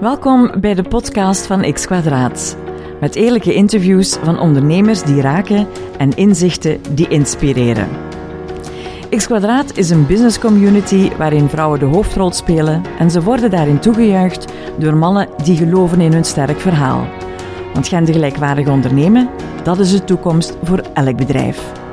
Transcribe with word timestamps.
Welkom 0.00 0.60
bij 0.60 0.74
de 0.74 0.82
podcast 0.82 1.46
van 1.46 1.72
X 1.72 1.86
Kwadraat. 1.86 2.56
Met 3.00 3.14
eerlijke 3.14 3.54
interviews 3.54 4.16
van 4.16 4.38
ondernemers 4.38 5.02
die 5.02 5.20
raken 5.20 5.66
en 5.98 6.16
inzichten 6.16 6.80
die 6.94 7.08
inspireren. 7.08 7.88
X 9.10 9.26
Kwadraat 9.26 9.76
is 9.76 9.90
een 9.90 10.06
business 10.06 10.38
community 10.38 11.10
waarin 11.16 11.48
vrouwen 11.48 11.78
de 11.78 11.84
hoofdrol 11.84 12.32
spelen 12.32 12.82
en 12.98 13.10
ze 13.10 13.22
worden 13.22 13.50
daarin 13.50 13.78
toegejuicht 13.78 14.52
door 14.78 14.96
mannen 14.96 15.28
die 15.44 15.56
geloven 15.56 16.00
in 16.00 16.12
hun 16.12 16.24
sterk 16.24 16.60
verhaal. 16.60 17.06
Want 17.72 17.88
gendergelijkwaardig 17.88 18.68
ondernemen, 18.68 19.28
dat 19.62 19.78
is 19.78 19.90
de 19.90 20.04
toekomst 20.04 20.56
voor 20.62 20.82
elk 20.94 21.16
bedrijf. 21.16 21.83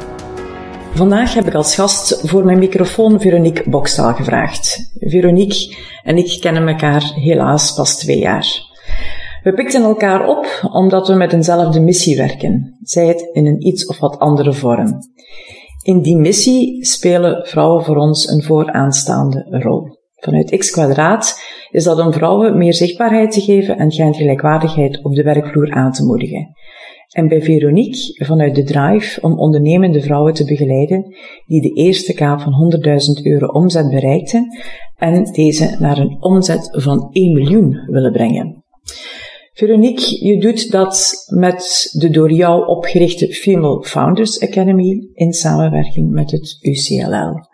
Vandaag 0.93 1.33
heb 1.33 1.47
ik 1.47 1.53
als 1.53 1.75
gast 1.75 2.29
voor 2.29 2.45
mijn 2.45 2.59
microfoon 2.59 3.19
Veronique 3.19 3.69
Bokstaal 3.69 4.13
gevraagd. 4.13 4.91
Veronique 4.99 5.75
en 6.03 6.17
ik 6.17 6.37
kennen 6.41 6.67
elkaar 6.67 7.11
helaas 7.13 7.73
pas 7.73 7.97
twee 7.97 8.19
jaar. 8.19 8.47
We 9.43 9.53
pikten 9.53 9.83
elkaar 9.83 10.27
op 10.27 10.69
omdat 10.71 11.07
we 11.07 11.13
met 11.13 11.33
eenzelfde 11.33 11.79
missie 11.79 12.17
werken, 12.17 12.77
zij 12.81 13.07
het 13.07 13.29
in 13.31 13.45
een 13.45 13.67
iets 13.67 13.85
of 13.85 13.99
wat 13.99 14.19
andere 14.19 14.53
vorm. 14.53 14.97
In 15.83 16.01
die 16.01 16.17
missie 16.17 16.85
spelen 16.85 17.47
vrouwen 17.47 17.83
voor 17.83 17.95
ons 17.95 18.27
een 18.27 18.43
vooraanstaande 18.43 19.45
rol. 19.49 19.99
Vanuit 20.15 20.57
X 20.57 20.71
kwadraat 20.71 21.41
is 21.69 21.83
dat 21.83 21.99
om 21.99 22.13
vrouwen 22.13 22.57
meer 22.57 22.73
zichtbaarheid 22.73 23.31
te 23.31 23.41
geven 23.41 23.77
en 23.77 23.91
gelijkwaardigheid 23.91 25.03
op 25.03 25.15
de 25.15 25.23
werkvloer 25.23 25.71
aan 25.71 25.91
te 25.91 26.05
moedigen. 26.05 26.55
En 27.11 27.27
bij 27.27 27.41
Veronique 27.41 28.25
vanuit 28.25 28.55
de 28.55 28.63
drive 28.63 29.21
om 29.21 29.39
ondernemende 29.39 30.01
vrouwen 30.01 30.33
te 30.33 30.45
begeleiden 30.45 31.15
die 31.45 31.61
de 31.61 31.73
eerste 31.73 32.13
kaap 32.13 32.41
van 32.41 32.73
100.000 33.19 33.23
euro 33.23 33.47
omzet 33.47 33.89
bereikten 33.89 34.47
en 34.97 35.23
deze 35.23 35.75
naar 35.79 35.97
een 35.97 36.23
omzet 36.23 36.69
van 36.71 37.09
1 37.11 37.33
miljoen 37.33 37.83
willen 37.87 38.11
brengen. 38.11 38.63
Veronique, 39.53 40.25
je 40.25 40.39
doet 40.39 40.71
dat 40.71 41.13
met 41.35 41.89
de 41.99 42.09
door 42.09 42.31
jou 42.31 42.67
opgerichte 42.67 43.27
Female 43.27 43.83
Founders 43.83 44.41
Academy 44.41 45.09
in 45.13 45.33
samenwerking 45.33 46.11
met 46.11 46.31
het 46.31 46.57
UCLL. 46.61 47.49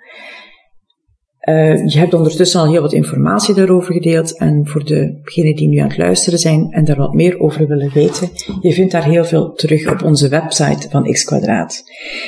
Uh, 1.50 1.88
je 1.88 2.00
hebt 2.00 2.14
ondertussen 2.14 2.59
al 2.59 2.72
heel 2.72 2.81
wat 2.81 2.94
informatie 2.94 3.56
daarover 3.56 3.94
gedeeld 3.94 4.38
en 4.38 4.67
voor 4.67 4.86
degenen 4.86 5.56
die 5.56 5.67
nu 5.67 5.78
aan 5.78 5.88
het 5.88 5.98
luisteren 5.98 6.39
zijn 6.39 6.72
en 6.72 6.86
daar 6.86 6.95
wat 6.98 7.14
meer 7.14 7.39
over 7.39 7.67
willen 7.67 7.92
weten, 7.94 8.30
je 8.62 8.73
vindt 8.73 8.92
daar 8.92 9.06
heel 9.06 9.26
veel 9.26 9.54
terug 9.54 9.92
op 9.92 10.04
onze 10.04 10.28
website 10.28 10.89
van 10.89 11.12
X 11.12 11.23
Kwadraat. 11.23 11.84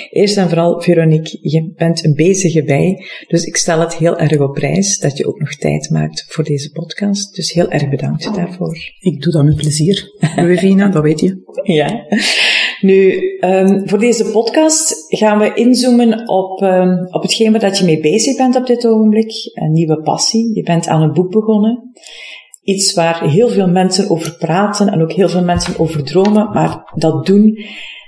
Eerst 0.09 0.38
en 0.38 0.48
vooral, 0.48 0.81
Veronique, 0.81 1.38
je 1.42 1.73
bent 1.76 2.06
een 2.06 2.16
bezige 2.16 2.64
bij, 2.64 3.06
dus 3.28 3.44
ik 3.44 3.58
stel 3.58 3.80
het 3.80 3.95
heel 3.95 4.17
erg 4.17 4.39
op 4.39 4.53
prijs 4.53 5.00
dat 5.00 5.17
je 5.17 5.28
ook 5.28 5.39
nog 5.39 5.56
tijd 5.56 5.89
maakt 5.89 6.26
voor 6.28 6.44
deze 6.44 6.72
podcast. 6.72 7.36
Dus 7.36 7.52
heel 7.52 7.70
erg 7.70 7.89
bedankt 7.89 8.36
daarvoor. 8.36 8.78
Ik 9.00 9.22
doe 9.22 9.33
dat 9.33 9.44
met 9.44 9.56
plezier, 9.56 10.11
Revina, 10.36 10.88
dat 10.88 11.04
weet 11.04 11.20
je. 11.20 11.42
Ja. 11.64 12.06
Nu, 12.81 13.22
um, 13.39 13.89
voor 13.89 13.99
deze 13.99 14.31
podcast 14.31 15.05
gaan 15.08 15.39
we 15.39 15.53
inzoomen 15.53 16.30
op, 16.30 16.61
um, 16.61 17.08
op 17.11 17.21
hetgeen 17.21 17.52
waar 17.52 17.61
dat 17.61 17.77
je 17.77 17.86
mee 17.86 17.99
bezig 17.99 18.38
bent 18.38 18.55
op 18.55 18.66
dit 18.66 18.88
ogenblik. 18.88 19.31
Een 19.53 19.71
nieuwe 19.71 20.02
passie. 20.02 20.55
Je 20.55 20.63
bent 20.63 20.88
aan 20.88 21.02
een 21.02 21.13
boek 21.13 21.31
begonnen. 21.31 21.91
Iets 22.61 22.94
waar 22.94 23.30
heel 23.30 23.49
veel 23.49 23.67
mensen 23.67 24.09
over 24.09 24.36
praten 24.38 24.88
en 24.88 25.02
ook 25.02 25.11
heel 25.11 25.30
veel 25.30 25.44
mensen 25.44 25.80
over 25.80 26.03
dromen, 26.03 26.49
maar 26.53 26.91
dat 26.95 27.25
doen, 27.25 27.58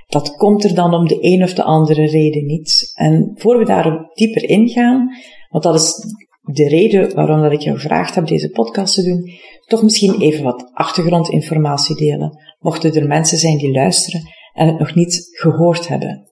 dat 0.08 0.36
komt 0.36 0.64
er 0.64 0.76
dan 0.76 0.94
om 0.94 1.08
de 1.08 1.18
een 1.20 1.44
of 1.44 1.54
de 1.54 1.64
andere 1.64 2.06
reden 2.06 2.46
niet. 2.46 2.92
En 2.96 3.32
voor 3.36 3.58
we 3.58 3.66
daarop 3.66 4.12
dieper 4.14 4.50
ingaan, 4.50 5.10
want 5.50 5.64
dat 5.64 5.76
is 5.76 6.06
de 6.42 6.68
reden 6.68 7.16
waarom 7.16 7.42
dat 7.42 7.52
ik 7.52 7.62
jou 7.62 7.76
gevraagd 7.80 8.16
heb 8.16 8.28
deze 8.28 8.50
podcast 8.50 8.96
te 8.96 9.04
doen, 9.04 9.30
toch 9.68 9.84
misschien 9.84 10.20
even 10.20 10.44
wat 10.44 10.70
achtergrondinformatie 10.74 11.96
delen. 11.96 12.40
Mochten 12.60 12.94
er 12.94 13.08
mensen 13.08 13.38
zijn 13.38 13.58
die 13.58 13.72
luisteren 13.72 14.40
en 14.54 14.68
het 14.68 14.80
nog 14.80 14.96
niet 14.96 15.30
gehoord 15.32 15.88
hebben. 15.88 16.30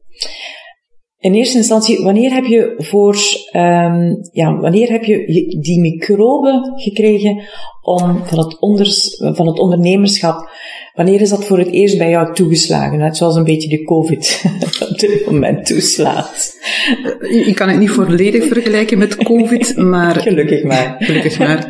In 1.17 1.33
eerste 1.33 1.57
instantie, 1.57 2.03
wanneer 2.03 2.33
heb 2.33 2.45
je 2.45 2.73
voor, 2.77 3.15
um, 3.55 4.17
ja, 4.31 4.57
wanneer 4.57 4.91
heb 4.91 5.03
je 5.03 5.25
die 5.61 5.80
microben 5.80 6.73
gekregen 6.75 7.41
om 7.81 8.25
van 8.25 8.37
het, 8.37 8.59
onders, 8.59 9.17
van 9.17 9.47
het 9.47 9.59
ondernemerschap, 9.59 10.49
wanneer 10.93 11.21
is 11.21 11.29
dat 11.29 11.45
voor 11.45 11.58
het 11.58 11.71
eerst 11.71 11.97
bij 11.97 12.09
jou 12.09 12.33
toegeslagen? 12.33 12.97
Net 12.97 13.17
zoals 13.17 13.35
een 13.35 13.43
beetje 13.43 13.69
de 13.69 13.83
COVID 13.83 14.43
op 15.04 15.10
dit 15.10 15.26
moment 15.26 15.65
toeslaat. 15.65 16.58
Ik 17.20 17.55
kan 17.55 17.70
het 17.70 17.80
niet 17.80 17.89
volledig 17.89 18.48
vergelijken 18.48 18.98
met 18.98 19.15
COVID, 19.15 19.77
maar... 19.93 20.15
Gelukkig 20.15 20.64
maar. 20.64 20.95
Gelukkig 20.99 21.39
maar. 21.39 21.67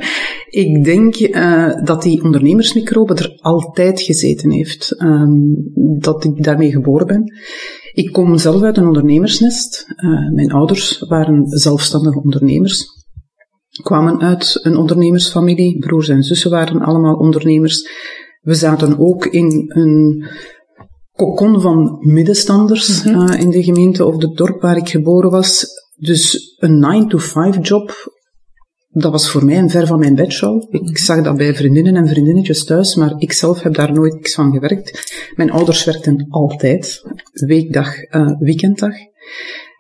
Ik 0.50 0.84
denk 0.84 1.20
uh, 1.20 1.84
dat 1.84 2.02
die 2.02 2.24
ondernemersmicrobe 2.24 3.14
er 3.16 3.38
altijd 3.42 4.02
gezeten 4.02 4.52
heeft. 4.52 4.96
Um, 5.02 5.72
dat 6.00 6.24
ik 6.24 6.44
daarmee 6.44 6.72
geboren 6.72 7.08
ben. 7.08 7.34
Ik 7.94 8.12
kom 8.12 8.38
zelf 8.38 8.62
uit 8.62 8.78
een 8.78 8.88
ondernemersnest. 8.88 9.86
Uh, 9.96 10.32
mijn 10.32 10.52
ouders 10.52 11.00
waren 11.08 11.48
zelfstandige 11.48 12.22
ondernemers. 12.22 12.86
Kwamen 13.84 14.22
uit 14.22 14.60
een 14.64 14.78
ondernemersfamilie. 14.78 15.80
Broers 15.80 16.10
en 16.10 16.24
zussen 16.24 16.52
waren 16.52 16.82
allemaal 16.82 17.16
ondernemers. 17.16 17.90
We 18.42 18.54
zaten 18.54 19.00
ook 19.00 19.26
in 19.26 19.66
een 19.68 20.26
kokon 21.20 21.62
van 21.62 21.98
middenstanders 22.00 23.04
mm 23.04 23.14
-hmm. 23.14 23.28
uh, 23.28 23.40
in 23.40 23.50
de 23.50 23.64
gemeente 23.64 24.06
of 24.06 24.22
het 24.22 24.38
dorp 24.38 24.62
waar 24.62 24.78
ik 24.78 24.90
geboren 24.90 25.32
was. 25.32 25.66
Dus 25.96 26.56
een 26.60 27.08
9-to-5 27.10 27.62
job 27.62 28.18
dat 28.92 29.12
was 29.12 29.30
voor 29.30 29.46
mij 29.46 29.58
een 29.58 29.70
ver 29.70 29.88
van 29.88 30.00
mijn 30.00 30.16
bedshow. 30.16 30.64
Ik 30.70 30.98
zag 30.98 31.24
dat 31.24 31.38
bij 31.38 31.56
vriendinnen 31.56 31.96
en 31.96 32.08
vriendinnetjes 32.08 32.66
thuis, 32.66 32.96
maar 32.96 33.14
ik 33.18 33.34
zelf 33.34 33.62
heb 33.62 33.74
daar 33.74 33.94
nooit 33.94 34.14
niks 34.14 34.34
van 34.34 34.52
gewerkt. 34.52 35.14
Mijn 35.36 35.52
ouders 35.52 35.84
werkten 35.84 36.26
altijd, 36.30 37.02
weekdag, 37.32 37.96
uh, 38.12 38.40
weekenddag. 38.40 38.94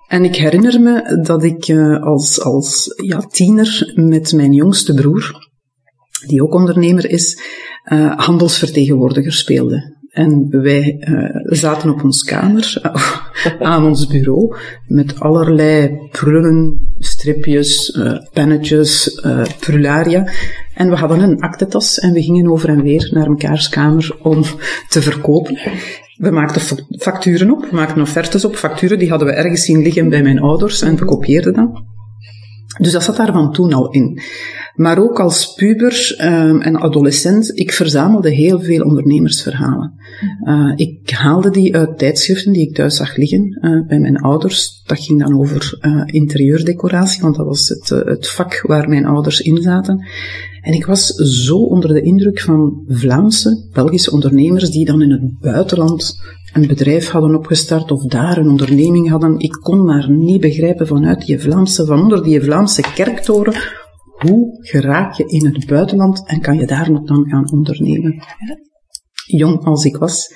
En 0.08 0.24
ik 0.24 0.36
herinner 0.36 0.82
me 0.82 1.22
dat 1.24 1.44
ik 1.44 1.68
uh, 1.68 2.04
als, 2.04 2.42
als 2.42 2.94
ja, 3.06 3.20
tiener 3.20 3.92
met 3.96 4.34
mijn 4.34 4.54
jongste 4.54 4.94
broer, 4.94 5.50
die 6.28 6.44
ook 6.44 6.54
ondernemer 6.54 7.10
is, 7.10 7.42
handelsvertegenwoordiger 8.16 9.34
speelde. 9.34 9.98
En 10.10 10.48
wij 10.50 10.98
uh, 11.00 11.30
zaten 11.44 11.90
op 11.90 12.04
ons 12.04 12.24
kamer, 12.24 12.82
aan 13.60 13.86
ons 13.86 14.08
bureau, 14.08 14.56
met 14.88 15.20
allerlei 15.20 16.08
prullen, 16.12 16.88
stripjes, 16.98 17.96
uh, 17.98 18.18
pennetjes, 18.34 19.22
uh, 19.26 19.42
prularia. 19.60 20.32
En 20.74 20.90
we 20.90 20.96
hadden 20.96 21.20
een 21.20 21.40
aktetas 21.40 22.00
en 22.00 22.14
we 22.14 22.22
gingen 22.22 22.52
over 22.52 22.70
en 22.70 22.82
weer 22.82 23.10
naar 23.14 23.30
mekaars 23.30 23.70
kamer 23.70 24.18
om 24.22 24.44
te 24.90 25.02
verkopen. 25.02 25.58
We 26.18 26.32
maakten 26.32 26.78
facturen 26.90 27.52
op, 27.52 27.66
we 27.70 27.76
maakten 27.76 28.02
offertes 28.02 28.46
op. 28.46 28.56
Facturen 28.56 29.00
die 29.00 29.10
hadden 29.10 29.28
we 29.28 29.34
ergens 29.34 29.66
zien 29.66 29.82
liggen 29.82 30.10
bij 30.10 30.24
mijn 30.24 30.40
ouders 30.40 30.82
en 30.82 30.96
we 30.96 31.06
kopieerden 31.06 31.54
dat. 31.54 31.84
Dus 32.78 32.92
dat 32.92 33.04
zat 33.04 33.16
daar 33.16 33.32
van 33.32 33.54
toen 33.54 33.74
al 33.74 33.92
in. 33.92 34.22
Maar 34.76 35.00
ook 35.00 35.20
als 35.20 35.54
puber 35.54 36.16
um, 36.22 36.62
en 36.62 36.76
adolescent, 36.76 37.60
ik 37.60 37.74
verzamelde 37.74 38.30
heel 38.30 38.60
veel 38.60 38.84
ondernemersverhalen. 38.84 39.94
Uh, 40.44 40.72
ik 40.76 41.10
haalde 41.10 41.50
die 41.50 41.76
uit 41.76 41.98
tijdschriften 41.98 42.54
die 42.54 42.68
ik 42.68 42.76
thuis 42.76 42.96
zag 42.96 43.16
liggen 43.16 43.60
uh, 43.62 43.88
bij 43.88 44.00
mijn 44.00 44.18
ouders. 44.18 44.82
Dat 44.86 45.00
ging 45.00 45.20
dan 45.20 45.40
over 45.40 45.78
uh, 45.82 46.02
interieurdecoratie, 46.06 47.22
want 47.22 47.36
dat 47.36 47.46
was 47.46 47.70
het, 47.70 47.90
het 47.90 48.30
vak 48.30 48.62
waar 48.62 48.90
mijn 48.90 49.06
ouders 49.06 49.42
in 49.42 49.62
zaten. 49.62 50.08
En 50.62 50.74
ik 50.74 50.86
was 50.86 51.08
zo 51.16 51.58
onder 51.58 51.94
de 51.94 52.02
indruk 52.02 52.40
van 52.42 52.84
Vlaamse, 52.88 53.68
Belgische 53.74 54.12
ondernemers 54.12 54.70
die 54.70 54.86
dan 54.86 55.02
in 55.02 55.12
het 55.12 55.40
buitenland 55.40 56.18
een 56.54 56.68
bedrijf 56.68 57.10
hadden 57.10 57.36
opgestart 57.36 57.92
of 57.92 58.04
daar 58.04 58.38
een 58.38 58.48
onderneming 58.48 59.10
hadden. 59.10 59.40
Ik 59.40 59.52
kon 59.52 59.86
maar 59.86 60.10
niet 60.10 60.42
begrijpen 60.42 60.88
vanuit 60.88 61.26
die 61.26 61.40
Vlaamse, 61.40 61.86
van 61.86 62.02
onder 62.02 62.24
die 62.24 62.42
Vlaamse 62.42 62.82
kerktoren, 62.96 63.54
hoe 64.20 64.58
geraak 64.62 65.14
je 65.14 65.26
in 65.26 65.46
het 65.46 65.68
buitenland 65.68 66.28
en 66.28 66.42
kan 66.42 66.58
je 66.58 66.66
daar 66.66 66.92
nog 66.92 67.04
dan 67.04 67.30
gaan 67.30 67.52
ondernemen? 67.52 68.24
Jong 69.26 69.64
als 69.64 69.86
ik 69.86 69.98
was. 69.98 70.34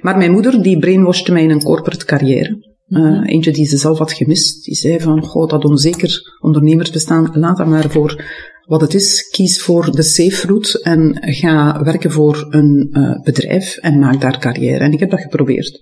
Maar 0.00 0.16
mijn 0.16 0.32
moeder, 0.32 0.62
die 0.62 0.78
brainwashte 0.78 1.32
mij 1.32 1.42
in 1.42 1.50
een 1.50 1.62
corporate 1.62 2.04
carrière. 2.04 2.72
Uh, 2.88 3.20
eentje 3.24 3.52
die 3.52 3.66
ze 3.66 3.76
zelf 3.76 3.98
had 3.98 4.12
gemist. 4.12 4.64
Die 4.64 4.74
zei 4.74 5.00
van, 5.00 5.24
goh, 5.24 5.48
dat 5.48 5.64
onzeker 5.64 6.38
ondernemersbestaan, 6.40 7.30
laat 7.32 7.56
dat 7.56 7.66
maar 7.66 7.90
voor 7.90 8.24
wat 8.66 8.80
het 8.80 8.94
is. 8.94 9.28
Kies 9.30 9.62
voor 9.62 9.96
de 9.96 10.02
safe 10.02 10.46
route 10.46 10.82
en 10.82 11.18
ga 11.20 11.82
werken 11.82 12.10
voor 12.10 12.46
een 12.50 12.88
uh, 12.92 13.20
bedrijf 13.22 13.76
en 13.76 13.98
maak 13.98 14.20
daar 14.20 14.38
carrière. 14.38 14.84
En 14.84 14.92
ik 14.92 15.00
heb 15.00 15.10
dat 15.10 15.20
geprobeerd. 15.20 15.80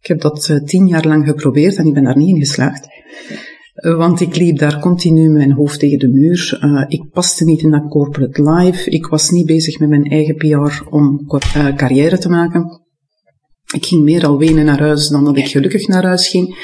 Ik 0.00 0.08
heb 0.08 0.20
dat 0.20 0.48
uh, 0.48 0.62
tien 0.64 0.86
jaar 0.86 1.06
lang 1.06 1.26
geprobeerd 1.26 1.76
en 1.76 1.86
ik 1.86 1.94
ben 1.94 2.04
daar 2.04 2.16
niet 2.16 2.28
in 2.28 2.38
geslaagd. 2.38 2.86
Want 3.74 4.20
ik 4.20 4.36
liep 4.36 4.58
daar 4.58 4.80
continu 4.80 5.30
mijn 5.30 5.52
hoofd 5.52 5.78
tegen 5.78 5.98
de 5.98 6.08
muur. 6.08 6.58
Ik 6.88 7.10
paste 7.10 7.44
niet 7.44 7.62
in 7.62 7.70
dat 7.70 7.88
corporate 7.88 8.50
life. 8.50 8.90
Ik 8.90 9.06
was 9.06 9.30
niet 9.30 9.46
bezig 9.46 9.78
met 9.78 9.88
mijn 9.88 10.04
eigen 10.04 10.36
PR 10.36 10.88
om 10.90 11.26
carrière 11.76 12.18
te 12.18 12.28
maken. 12.28 12.82
Ik 13.74 13.86
ging 13.86 14.02
meer 14.02 14.26
al 14.26 14.38
wenen 14.38 14.64
naar 14.64 14.80
huis 14.80 15.08
dan 15.08 15.24
dat 15.24 15.36
ik 15.36 15.46
gelukkig 15.46 15.88
naar 15.88 16.04
huis 16.04 16.28
ging. 16.28 16.56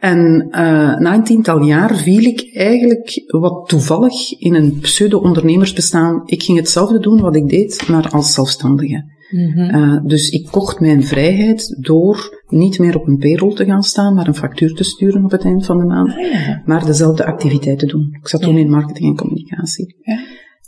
En 0.00 0.48
uh, 0.50 0.98
na 0.98 1.14
een 1.14 1.24
tiental 1.24 1.62
jaar 1.62 1.96
viel 1.96 2.24
ik 2.24 2.50
eigenlijk 2.52 3.24
wat 3.26 3.68
toevallig 3.68 4.38
in 4.38 4.54
een 4.54 4.78
pseudo-ondernemersbestaan. 4.80 6.22
Ik 6.24 6.42
ging 6.42 6.58
hetzelfde 6.58 6.98
doen 6.98 7.20
wat 7.20 7.36
ik 7.36 7.48
deed, 7.48 7.88
maar 7.88 8.08
als 8.08 8.32
zelfstandige. 8.32 9.04
Mm 9.30 9.58
uh, 9.58 10.00
dus 10.04 10.30
ik 10.30 10.46
kocht 10.50 10.80
mijn 10.80 11.04
vrijheid 11.04 11.76
door 11.80 12.42
niet 12.48 12.78
meer 12.78 12.96
op 12.96 13.06
een 13.06 13.18
payroll 13.18 13.54
te 13.54 13.64
gaan 13.64 13.82
staan, 13.82 14.14
maar 14.14 14.26
een 14.26 14.34
factuur 14.34 14.74
te 14.74 14.84
sturen 14.84 15.24
op 15.24 15.30
het 15.30 15.44
eind 15.44 15.66
van 15.66 15.78
de 15.78 15.84
maand, 15.84 16.10
ah, 16.10 16.32
ja. 16.32 16.62
maar 16.64 16.86
dezelfde 16.86 17.24
activiteit 17.24 17.78
te 17.78 17.86
doen. 17.86 18.16
Ik 18.20 18.28
zat 18.28 18.42
toen 18.42 18.56
in 18.56 18.70
marketing 18.70 19.08
en 19.08 19.16
communicatie. 19.16 19.96
Ja. 20.02 20.18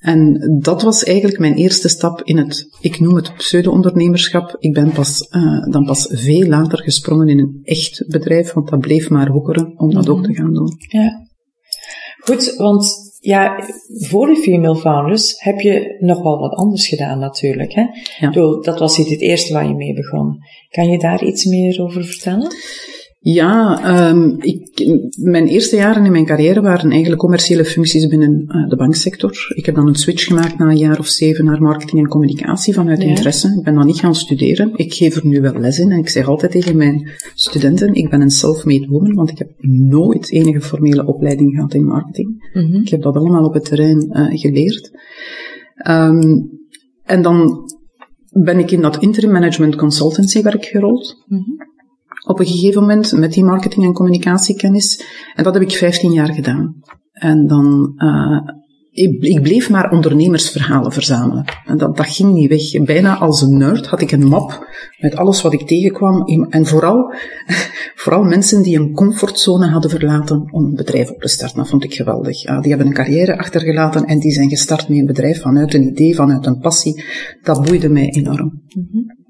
En 0.03 0.59
dat 0.61 0.83
was 0.83 1.05
eigenlijk 1.05 1.39
mijn 1.39 1.55
eerste 1.55 1.89
stap 1.89 2.23
in 2.23 2.37
het, 2.37 2.69
ik 2.81 3.01
noem 3.01 3.17
het 3.17 3.35
pseudo-ondernemerschap. 3.37 4.57
Ik 4.59 4.73
ben 4.73 4.93
pas, 4.93 5.29
uh, 5.31 5.73
dan 5.73 5.85
pas 5.85 6.07
veel 6.11 6.47
later 6.47 6.79
gesprongen 6.79 7.29
in 7.29 7.39
een 7.39 7.61
echt 7.63 8.05
bedrijf, 8.09 8.53
want 8.53 8.69
dat 8.69 8.81
bleef 8.81 9.11
maar 9.11 9.29
hoekeren 9.29 9.79
om 9.79 9.95
dat 9.95 10.09
ook 10.09 10.19
mhm. 10.19 10.27
te 10.27 10.35
gaan 10.35 10.55
doen. 10.55 10.75
Ja. 10.79 11.27
Goed, 12.19 12.55
want 12.57 13.13
ja, 13.19 13.65
voor 14.09 14.27
de 14.27 14.37
female 14.37 14.77
founders 14.77 15.35
heb 15.43 15.61
je 15.61 15.97
nog 15.99 16.23
wel 16.23 16.39
wat 16.39 16.55
anders 16.55 16.89
gedaan 16.89 17.19
natuurlijk. 17.19 17.73
Hè? 17.73 17.85
Ja. 18.19 18.31
Dat 18.61 18.79
was 18.79 18.99
niet 18.99 19.11
het 19.11 19.21
eerste 19.21 19.53
waar 19.53 19.69
je 19.69 19.75
mee 19.75 19.95
begon. 19.95 20.39
Kan 20.69 20.89
je 20.89 20.99
daar 20.99 21.25
iets 21.25 21.45
meer 21.45 21.83
over 21.83 22.05
vertellen? 22.05 22.55
Ja, 23.25 23.81
um, 24.11 24.37
ik, 24.41 24.85
mijn 25.21 25.47
eerste 25.47 25.77
jaren 25.77 26.05
in 26.05 26.13
mijn 26.13 26.25
carrière 26.25 26.61
waren 26.61 26.91
eigenlijk 26.91 27.21
commerciële 27.21 27.65
functies 27.65 28.07
binnen 28.07 28.45
uh, 28.49 28.69
de 28.69 28.77
banksector. 28.77 29.53
Ik 29.55 29.67
heb 29.67 29.75
dan 29.75 29.89
een 29.89 29.95
switch 29.95 30.25
gemaakt 30.25 30.59
na 30.59 30.71
een 30.71 30.77
jaar 30.77 30.99
of 30.99 31.07
zeven 31.07 31.45
naar 31.45 31.63
marketing 31.63 32.01
en 32.01 32.09
communicatie 32.09 32.75
vanuit 32.75 33.01
interesse. 33.01 33.55
Ik 33.59 33.65
ben 33.65 33.75
dan 33.75 33.87
niet 33.87 34.01
gaan 34.01 34.15
studeren. 34.15 34.71
Ik 34.75 34.95
geef 34.95 35.17
er 35.17 35.27
nu 35.27 35.41
wel 35.41 35.59
les 35.59 35.79
in 35.79 35.91
en 35.91 35.99
ik 35.99 36.09
zeg 36.09 36.29
altijd 36.29 36.53
tegen 36.53 36.77
mijn 36.77 37.11
studenten, 37.35 37.95
ik 37.95 38.11
ben 38.11 38.21
een 38.21 38.31
self-made 38.31 38.87
woman, 38.87 39.15
want 39.15 39.31
ik 39.31 39.39
heb 39.39 39.51
nooit 39.67 40.31
enige 40.31 40.61
formele 40.61 41.07
opleiding 41.07 41.55
gehad 41.55 41.75
in 41.75 41.85
marketing. 41.85 42.51
Mm 42.53 42.63
-hmm. 42.63 42.81
Ik 42.81 42.89
heb 42.89 43.03
dat 43.03 43.17
allemaal 43.17 43.45
op 43.45 43.55
het 43.55 43.65
terrein 43.65 44.09
uh, 44.13 44.41
geleerd. 44.41 44.91
Um, 45.89 46.51
en 47.05 47.23
dan 47.23 47.71
ben 48.31 48.59
ik 48.59 48.71
in 48.71 48.81
dat 48.81 49.03
interim 49.03 49.31
management 49.31 49.77
consultancy 49.77 50.43
werk 50.43 50.65
gerold. 50.65 51.25
Mm 51.27 51.39
-hmm 51.39 51.72
op 52.25 52.39
een 52.39 52.47
gegeven 52.47 52.81
moment 52.81 53.13
met 53.13 53.33
die 53.33 53.45
marketing- 53.45 53.85
en 53.85 53.93
communicatiekennis. 53.93 55.05
En 55.35 55.45
dat 55.45 55.55
heb 55.55 55.63
ik 55.63 55.73
15 55.73 56.13
jaar 56.13 56.33
gedaan. 56.33 56.75
En 57.13 57.47
dan, 57.47 57.93
uh, 57.97 58.41
ik, 58.91 59.23
ik, 59.23 59.43
bleef 59.43 59.71
maar 59.71 59.91
ondernemersverhalen 59.91 60.93
verzamelen. 60.93 61.45
En 61.67 61.79
dat, 61.79 61.97
dat 61.97 62.07
ging 62.07 62.33
niet 62.33 62.49
weg. 62.49 62.85
Bijna 62.85 63.19
als 63.19 63.43
een 63.43 63.57
nerd 63.57 63.87
had 63.87 64.01
ik 64.01 64.13
een 64.13 64.27
map 64.27 64.67
met 65.01 65.17
alles 65.17 65.43
wat 65.43 65.53
ik 65.53 65.67
tegenkwam. 65.67 66.27
En 66.51 66.67
vooral, 66.67 67.15
vooral 68.03 68.23
mensen 68.23 68.63
die 68.63 68.79
een 68.79 68.93
comfortzone 68.93 69.67
hadden 69.67 69.91
verlaten 69.91 70.53
om 70.53 70.65
een 70.65 70.75
bedrijf 70.75 71.11
op 71.11 71.21
te 71.21 71.29
starten. 71.29 71.59
Dat 71.59 71.69
vond 71.69 71.85
ik 71.85 71.95
geweldig. 71.95 72.47
Uh, 72.47 72.61
die 72.61 72.69
hebben 72.69 72.87
een 72.87 72.95
carrière 72.95 73.39
achtergelaten 73.39 74.05
en 74.05 74.19
die 74.19 74.33
zijn 74.33 74.49
gestart 74.49 74.89
met 74.89 74.99
een 74.99 75.07
bedrijf 75.07 75.41
vanuit 75.41 75.75
een 75.75 75.87
idee, 75.87 76.15
vanuit 76.15 76.47
een 76.47 76.59
passie. 76.59 77.05
Dat 77.43 77.65
boeide 77.65 77.89
mij 77.89 78.09
enorm. 78.09 78.63
Mm 78.75 78.89
-hmm. 78.93 79.21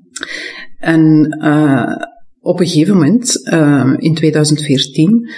En 0.79 1.37
uh, 1.41 1.95
op 2.43 2.61
een 2.61 2.67
gegeven 2.67 2.95
moment, 2.95 3.49
uh, 3.53 3.93
in 3.97 4.15
2014, 4.15 5.29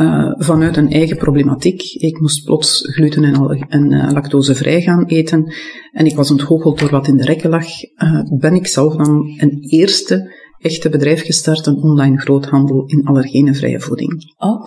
uh, 0.00 0.32
vanuit 0.36 0.76
een 0.76 0.90
eigen 0.90 1.16
problematiek. 1.16 1.82
Ik 1.82 2.20
moest 2.20 2.44
plots 2.44 2.80
gluten 2.92 3.24
en, 3.24 3.66
en 3.68 3.92
uh, 3.92 4.10
lactosevrij 4.12 4.80
gaan 4.80 5.04
eten. 5.04 5.54
En 5.92 6.06
ik 6.06 6.16
was 6.16 6.30
ontgoocheld 6.30 6.78
door 6.78 6.90
wat 6.90 7.08
in 7.08 7.16
de 7.16 7.24
rekken 7.24 7.50
lag. 7.50 7.66
Uh, 7.96 8.20
ben 8.38 8.54
ik 8.54 8.66
zelf 8.66 8.96
dan 8.96 9.34
een 9.36 9.58
eerste 9.60 10.34
echte 10.58 10.88
bedrijf 10.88 11.24
gestart, 11.24 11.66
een 11.66 11.82
online 11.82 12.20
groothandel 12.20 12.86
in 12.86 13.04
allergenenvrije 13.04 13.80
voeding. 13.80 14.34
Oh. 14.36 14.66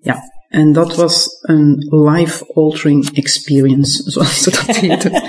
Ja, 0.00 0.18
en 0.48 0.72
dat 0.72 0.96
was 0.96 1.28
een 1.40 1.76
life-altering 1.88 3.10
experience, 3.12 4.02
zoals 4.10 4.42
ze 4.42 4.50
dat 4.50 4.76
heten. 4.76 5.22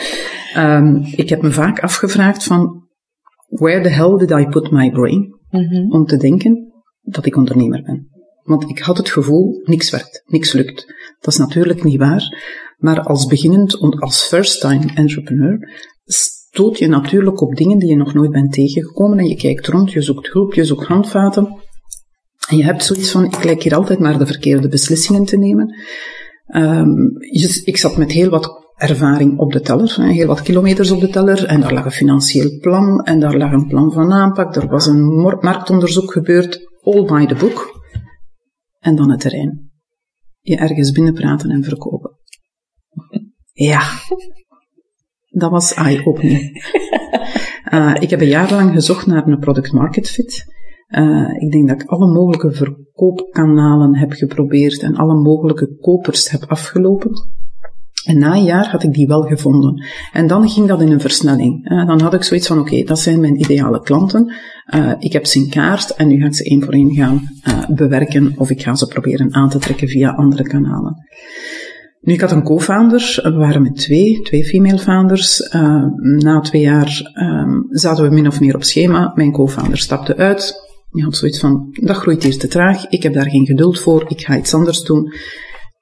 um, 0.58 1.02
ik 1.16 1.30
heb 1.30 1.42
me 1.42 1.52
vaak 1.52 1.80
afgevraagd 1.80 2.44
van, 2.44 2.84
where 3.48 3.82
the 3.82 3.90
hell 3.90 4.18
did 4.18 4.32
I 4.32 4.48
put 4.50 4.72
my 4.72 4.92
brain? 4.92 5.36
Mm-hmm. 5.56 5.92
om 5.92 6.06
te 6.06 6.18
denken 6.18 6.74
dat 7.02 7.26
ik 7.26 7.36
ondernemer 7.36 7.82
ben. 7.82 8.10
Want 8.44 8.70
ik 8.70 8.80
had 8.80 8.98
het 8.98 9.10
gevoel, 9.10 9.62
niks 9.64 9.90
werkt, 9.90 10.24
niks 10.26 10.54
lukt. 10.54 10.86
Dat 11.20 11.34
is 11.34 11.40
natuurlijk 11.40 11.84
niet 11.84 12.00
waar, 12.00 12.44
maar 12.78 13.02
als 13.02 13.26
beginnend, 13.26 13.80
als 13.80 14.24
first-time 14.24 14.86
entrepreneur, 14.94 15.70
stoot 16.06 16.78
je 16.78 16.88
natuurlijk 16.88 17.42
op 17.42 17.56
dingen 17.56 17.78
die 17.78 17.90
je 17.90 17.96
nog 17.96 18.14
nooit 18.14 18.32
bent 18.32 18.54
tegengekomen 18.54 19.18
en 19.20 19.28
je 19.28 19.36
kijkt 19.36 19.68
rond, 19.68 19.92
je 19.92 20.02
zoekt 20.02 20.34
hulp, 20.34 20.54
je 20.54 20.64
zoekt 20.64 20.86
handvaten. 20.86 21.64
En 22.50 22.58
je 22.58 22.64
hebt 22.64 22.84
zoiets 22.84 23.12
van, 23.12 23.26
ik 23.26 23.44
lijk 23.44 23.64
hier 23.64 23.76
altijd 23.76 24.00
maar 24.00 24.18
de 24.18 24.26
verkeerde 24.26 24.68
beslissingen 24.68 25.26
te 25.26 25.38
nemen. 25.38 25.76
Um, 26.56 27.18
ik 27.64 27.78
zat 27.78 27.98
met 27.98 28.12
heel 28.12 28.30
wat 28.30 28.65
ervaring 28.76 29.40
op 29.40 29.52
de 29.52 29.62
teller, 29.62 30.02
heel 30.02 30.28
wat 30.28 30.42
kilometers 30.42 30.92
op 30.92 31.00
de 31.00 31.10
teller, 31.10 31.46
en 31.46 31.62
daar 31.62 31.74
lag 31.74 31.86
een 31.86 31.92
financieel 31.92 32.60
plan, 32.60 33.04
en 33.04 33.20
daar 33.20 33.38
lag 33.38 33.52
een 33.52 33.68
plan 33.68 33.92
van 33.92 34.14
aanpak, 34.14 34.56
er 34.56 34.68
was 34.68 34.88
een 34.88 35.04
marktonderzoek 35.42 36.12
gebeurd, 36.12 36.72
all 36.82 37.06
by 37.06 37.26
the 37.26 37.36
book, 37.36 37.82
en 38.80 38.96
dan 38.96 39.12
het 39.12 39.20
terrein. 39.20 39.72
Je 40.42 40.56
ergens 40.56 40.92
binnenpraten 40.92 41.50
en 41.50 41.64
verkopen. 41.64 42.12
Ja, 43.54 43.82
dat 45.30 45.52
was 45.52 45.74
eye-opening. 45.74 46.64
Uh, 47.74 47.96
ik 48.04 48.10
heb 48.10 48.22
een 48.22 48.28
jaar 48.28 48.52
lang 48.52 48.74
gezocht 48.74 49.06
naar 49.06 49.28
een 49.28 49.40
product 49.40 49.72
market 49.72 50.10
fit. 50.10 50.54
Uh, 50.90 51.30
ik 51.38 51.52
denk 51.52 51.68
dat 51.68 51.82
ik 51.82 51.90
alle 51.90 52.14
mogelijke 52.14 52.52
verkoopkanalen 52.52 53.96
heb 53.96 54.12
geprobeerd 54.12 54.82
en 54.82 54.96
alle 54.96 55.16
mogelijke 55.16 55.78
kopers 55.82 56.30
heb 56.30 56.44
afgelopen. 56.44 57.12
En 58.06 58.18
na 58.18 58.34
een 58.34 58.44
jaar 58.44 58.70
had 58.70 58.84
ik 58.84 58.94
die 58.94 59.08
wel 59.08 59.22
gevonden. 59.22 59.86
En 60.14 60.28
dan 60.28 60.50
ging 60.50 60.68
dat 60.68 60.82
in 60.82 60.92
een 60.92 61.02
versnelling. 61.02 61.72
Uh, 61.72 61.88
dan 61.88 62.02
had 62.02 62.14
ik 62.14 62.24
zoiets 62.24 62.48
van, 62.48 62.60
oké, 62.60 62.84
dat 62.84 63.00
zijn 63.00 63.20
mijn 63.20 63.40
ideale 63.40 63.82
klanten. 63.82 64.34
Uh, 64.76 64.92
ik 65.00 65.14
heb 65.14 65.26
ze 65.26 65.40
in 65.40 65.50
kaart 65.50 65.90
en 65.90 66.08
nu 66.08 66.20
ga 66.20 66.26
ik 66.26 66.36
ze 66.36 66.44
één 66.44 66.64
voor 66.64 66.74
één 66.74 66.94
gaan 66.94 67.30
uh, 67.48 67.70
bewerken 67.70 68.34
of 68.38 68.50
ik 68.50 68.62
ga 68.62 68.76
ze 68.76 68.88
proberen 68.88 69.34
aan 69.34 69.50
te 69.50 69.60
trekken 69.60 69.88
via 69.88 70.10
andere 70.10 70.44
kanalen. 70.44 70.96
Nu, 72.02 72.14
ik 72.14 72.22
had 72.22 72.32
een 72.32 72.44
co-founder. 72.44 73.20
We 73.24 73.34
waren 73.34 73.62
met 73.62 73.76
twee, 73.76 74.22
twee 74.22 74.46
female 74.46 74.78
founders. 74.78 75.50
na 76.02 76.40
twee 76.40 76.62
jaar 76.62 77.12
um, 77.14 77.68
zaten 77.70 78.04
we 78.04 78.16
min 78.16 78.28
of 78.28 78.40
meer 78.40 78.56
op 78.56 78.64
schema. 78.64 79.12
Mijn 79.16 79.32
co-founder 79.32 79.78
stapte 79.78 80.16
uit. 80.16 80.64
Die 80.92 81.04
had 81.04 81.16
zoiets 81.16 81.40
van, 81.40 81.68
dat 81.72 81.96
groeit 81.96 82.24
hier 82.24 82.38
te 82.38 82.48
traag. 82.48 82.88
Ik 82.90 83.04
heb 83.04 83.14
daar 83.14 83.30
geen 83.30 83.46
geduld 83.46 83.80
voor. 83.80 84.06
Ik 84.08 84.22
ga 84.22 84.38
iets 84.38 84.54
anders 84.54 84.84
doen. 84.84 85.14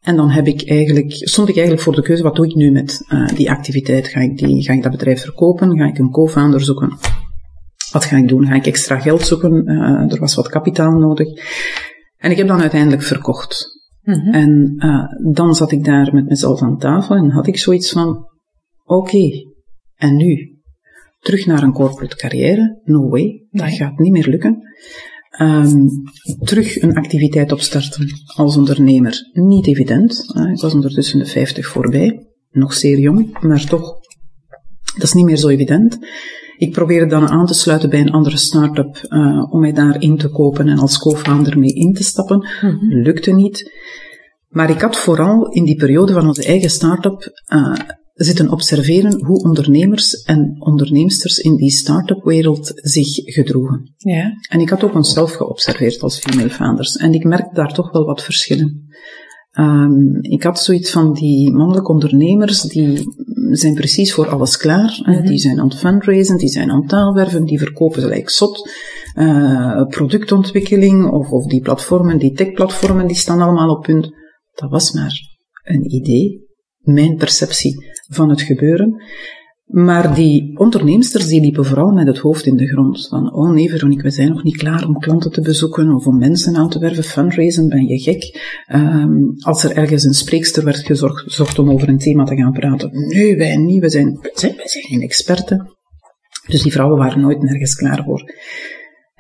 En 0.04 0.16
dan 0.16 0.30
heb 0.30 0.48
ik 0.48 0.70
eigenlijk, 0.70 1.12
stond 1.12 1.50
ik 1.50 1.56
eigenlijk 1.56 1.86
voor 1.86 1.96
de 1.96 2.02
keuze, 2.02 2.24
wat 2.24 2.36
doe 2.36 2.46
ik 2.46 2.56
nu 2.56 2.72
met 2.72 3.06
uh, 3.10 3.28
die 3.28 3.52
activiteit? 3.52 4.08
Ga 4.08 4.20
ik, 4.20 4.38
die, 4.38 4.64
ga 4.64 4.74
ik 4.74 4.84
dat 4.84 4.92
bedrijf 4.92 5.22
verkopen? 5.22 5.78
Ga 5.78 5.86
ik 5.86 5.98
een 5.98 6.12
co-founder 6.12 6.62
zoeken? 6.62 6.98
Wat 7.92 8.06
ga 8.06 8.18
ik 8.18 8.28
doen? 8.28 8.48
Ga 8.48 8.56
ik 8.56 8.66
extra 8.66 9.00
geld 9.00 9.22
zoeken? 9.22 9.72
Uh, 9.72 10.12
er 10.12 10.20
was 10.20 10.36
wat 10.36 10.50
kapitaal 10.50 10.92
nodig. 10.92 11.28
En 12.18 12.32
ik 12.32 12.38
heb 12.38 12.48
dan 12.48 12.62
uiteindelijk 12.62 13.02
verkocht. 13.02 13.82
Mm 14.02 14.14
-hmm. 14.14 14.34
En 14.34 14.74
uh, 14.78 15.34
dan 15.34 15.56
zat 15.56 15.72
ik 15.72 15.84
daar 15.84 16.14
met 16.14 16.26
mezelf 16.26 16.62
aan 16.62 16.78
tafel 16.78 17.16
en 17.16 17.30
had 17.30 17.48
ik 17.48 17.58
zoiets 17.58 17.92
van, 17.92 18.10
oké, 18.84 18.94
okay, 18.94 19.48
en 19.96 20.16
nu? 20.16 20.62
Terug 21.20 21.46
naar 21.46 21.64
een 21.64 21.74
corporate 21.74 22.16
carrière? 22.16 22.82
No 22.84 23.10
way, 23.10 23.48
dat 23.52 23.70
gaat 23.70 23.98
niet 23.98 24.12
meer 24.12 24.28
lukken. 24.28 24.62
Um, 25.42 25.90
terug 26.40 26.82
een 26.82 26.96
activiteit 26.96 27.52
opstarten 27.52 28.08
als 28.36 28.58
ondernemer, 28.58 29.30
niet 29.34 29.68
evident. 29.68 30.24
Ik 30.54 30.62
was 30.62 30.74
ondertussen 30.74 31.20
de 31.20 31.26
50 31.26 31.68
voorbij, 31.68 32.28
nog 32.52 32.74
zeer 32.74 33.00
jong, 33.00 33.38
maar 33.42 33.66
toch, 33.66 34.00
dat 34.94 35.04
is 35.04 35.14
niet 35.14 35.26
meer 35.26 35.38
zo 35.38 35.48
evident. 35.48 35.98
Ik 36.58 36.72
probeerde 36.72 37.06
dan 37.06 37.28
aan 37.28 37.46
te 37.46 37.54
sluiten 37.54 37.90
bij 37.90 38.00
een 38.00 38.12
andere 38.12 38.38
start-up 38.38 39.06
uh, 39.10 39.54
om 39.54 39.60
mij 39.60 39.74
daar 39.74 40.02
in 40.02 40.18
te 40.18 40.30
kopen 40.30 40.68
en 40.68 40.78
als 40.78 40.98
co-founder 40.98 41.60
mee 41.60 41.74
in 41.74 41.94
te 41.94 42.04
stappen. 42.04 42.38
Mm 42.38 42.70
-hmm. 42.70 43.02
Lukte 43.02 43.32
niet. 43.32 43.72
Maar 44.48 44.70
ik 44.70 44.82
had 44.82 44.98
vooral 44.98 45.48
in 45.48 45.64
die 45.64 45.76
periode 45.76 46.14
van 46.14 46.28
onze 46.28 46.46
eigen 46.46 46.70
start-up 46.70 47.44
uh, 47.54 47.74
zitten 48.14 48.52
observeren 48.52 49.26
hoe 49.26 49.44
ondernemers 49.44 50.14
en 50.14 50.56
onderneemsters 50.60 51.38
in 51.38 51.56
die 51.56 51.72
start-up 51.72 52.24
wereld 52.24 52.72
zich 52.76 53.34
gedroegen. 53.34 53.94
Ja. 53.98 54.34
En 54.50 54.60
ik 54.60 54.70
had 54.70 54.84
ook 54.84 54.96
onszelf 54.96 55.32
geobserveerd 55.32 56.02
als 56.02 56.20
female 56.20 56.50
founders. 56.50 56.96
En 56.96 57.14
ik 57.14 57.24
merkte 57.24 57.54
daar 57.54 57.74
toch 57.74 57.92
wel 57.92 58.06
wat 58.06 58.24
verschillen. 58.24 58.92
Um, 59.60 60.18
ik 60.22 60.44
had 60.44 60.60
zoiets 60.60 60.92
van 60.92 61.14
die 61.14 61.52
mannelijke 61.52 61.92
ondernemers, 61.92 62.62
die 62.62 63.04
zijn 63.52 63.74
precies 63.74 64.14
voor 64.14 64.28
alles 64.28 64.58
klaar. 64.58 65.02
Mm 65.06 65.14
-hmm. 65.14 65.26
Die 65.26 65.38
zijn 65.38 65.60
aan 65.60 65.68
het 65.68 65.78
fundraisen, 65.78 66.38
die 66.38 66.50
zijn 66.50 66.72
aan 66.72 66.80
het 66.80 66.90
taalwerven, 66.90 67.46
die 67.46 67.60
verkopen 67.60 68.02
gelijk 68.02 68.30
zot. 68.30 68.70
Uh, 69.16 69.86
productontwikkeling 69.88 71.12
of, 71.12 71.30
of 71.30 71.46
die 71.46 71.62
platformen, 71.62 72.18
die 72.18 72.32
tech-platformen, 72.32 73.08
die 73.08 73.16
staan 73.16 73.42
allemaal 73.42 73.76
op 73.76 73.84
punt. 73.84 74.12
Dat 74.54 74.70
was 74.70 74.92
maar 74.92 75.20
een 75.64 75.94
idee, 75.94 76.43
mijn 76.84 77.16
perceptie 77.16 77.86
van 78.08 78.30
het 78.30 78.42
gebeuren. 78.42 79.04
Maar 79.66 80.16
die 80.16 80.58
onderneemsters 80.60 81.28
die 81.28 81.42
liepen 81.42 81.66
vooral 81.66 81.92
met 81.92 82.08
het 82.08 82.18
hoofd 82.18 82.46
in 82.46 82.58
de 82.58 82.68
grond. 82.68 83.08
Van, 83.08 83.34
oh 83.34 83.52
nee 83.52 83.70
Veronique, 83.70 84.04
we 84.04 84.10
zijn 84.10 84.30
nog 84.30 84.44
niet 84.44 84.58
klaar 84.58 84.88
om 84.88 85.00
klanten 85.00 85.32
te 85.32 85.42
bezoeken 85.42 85.94
of 85.94 86.06
om 86.06 86.18
mensen 86.18 86.56
aan 86.56 86.70
te 86.70 86.80
werven, 86.80 87.04
fundraisen, 87.04 87.70
ben 87.70 87.86
je 87.86 88.00
gek? 88.00 88.42
Um, 88.74 89.34
als 89.40 89.64
er 89.64 89.76
ergens 89.76 90.04
een 90.04 90.14
spreekster 90.14 90.64
werd 90.64 90.86
gezocht 90.86 91.60
om 91.60 91.70
over 91.70 91.90
een 91.90 91.98
thema 91.98 92.24
te 92.24 92.36
gaan 92.36 92.52
praten. 92.52 92.90
Nee, 92.92 93.38
wij 93.38 93.58
niet, 93.58 93.82
we 93.82 93.90
zijn, 93.90 94.20
zijn, 94.34 94.54
zijn 94.56 94.84
geen 94.84 95.02
experten. 95.02 95.78
Dus 96.48 96.62
die 96.62 96.72
vrouwen 96.72 96.98
waren 96.98 97.22
nooit 97.22 97.42
nergens 97.42 97.76
klaar 97.76 98.04
voor. 98.04 98.34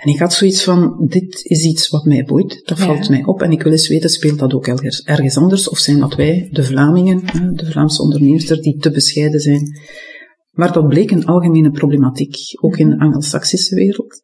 En 0.04 0.10
ik 0.10 0.20
had 0.20 0.34
zoiets 0.34 0.64
van, 0.64 1.06
dit 1.08 1.42
is 1.44 1.66
iets 1.66 1.90
wat 1.90 2.06
mij 2.06 2.24
boeit, 2.24 2.62
dat 2.66 2.80
valt 2.80 3.10
mij 3.10 3.24
op 3.24 3.42
en 3.42 3.52
ik 3.52 3.64
wil 3.64 3.72
eens 3.72 3.88
weten, 3.88 4.10
speelt 4.10 4.40
dat 4.40 4.54
ook 4.54 4.68
ergens, 4.68 5.04
ergens 5.04 5.38
anders? 5.38 5.70
Of 5.70 5.78
zijn 5.78 6.00
dat 6.00 6.16
wij, 6.16 6.48
de 6.52 6.64
Vlamingen, 6.64 7.22
de 7.56 7.66
Vlaamse 7.66 8.02
ondernemers, 8.02 8.46
die 8.46 8.78
te 8.78 8.92
bescheiden 8.92 9.40
zijn? 9.40 9.80
Maar 10.52 10.74
dat 10.74 10.88
bleek 10.88 11.12
een 11.12 11.26
algemene 11.26 11.72
problematiek, 11.72 12.36
ook 12.62 12.78
in 12.78 12.90
de 12.90 13.00
Anglo-Saxische 13.00 13.76
wereld. 13.76 14.22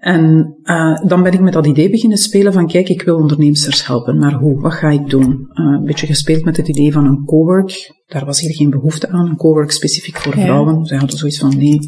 En 0.00 0.56
uh, 0.62 1.00
dan 1.06 1.22
ben 1.22 1.32
ik 1.32 1.40
met 1.40 1.52
dat 1.52 1.66
idee 1.66 1.90
beginnen 1.90 2.18
spelen 2.18 2.52
van, 2.52 2.66
kijk, 2.66 2.88
ik 2.88 3.02
wil 3.02 3.16
ondernemers 3.16 3.86
helpen, 3.86 4.18
maar 4.18 4.34
hoe? 4.34 4.60
Wat 4.60 4.72
ga 4.72 4.90
ik 4.90 5.10
doen? 5.10 5.30
Uh, 5.30 5.64
een 5.78 5.84
beetje 5.84 6.06
gespeeld 6.06 6.44
met 6.44 6.56
het 6.56 6.68
idee 6.68 6.92
van 6.92 7.06
een 7.06 7.24
cowork. 7.24 8.02
Daar 8.06 8.24
was 8.24 8.40
hier 8.40 8.54
geen 8.54 8.70
behoefte 8.70 9.08
aan, 9.08 9.28
een 9.28 9.36
cowork 9.36 9.70
specifiek 9.70 10.16
voor 10.16 10.32
vrouwen. 10.32 10.84
Ze 10.86 10.96
hadden 10.96 11.18
zoiets 11.18 11.38
van, 11.38 11.56
nee, 11.56 11.78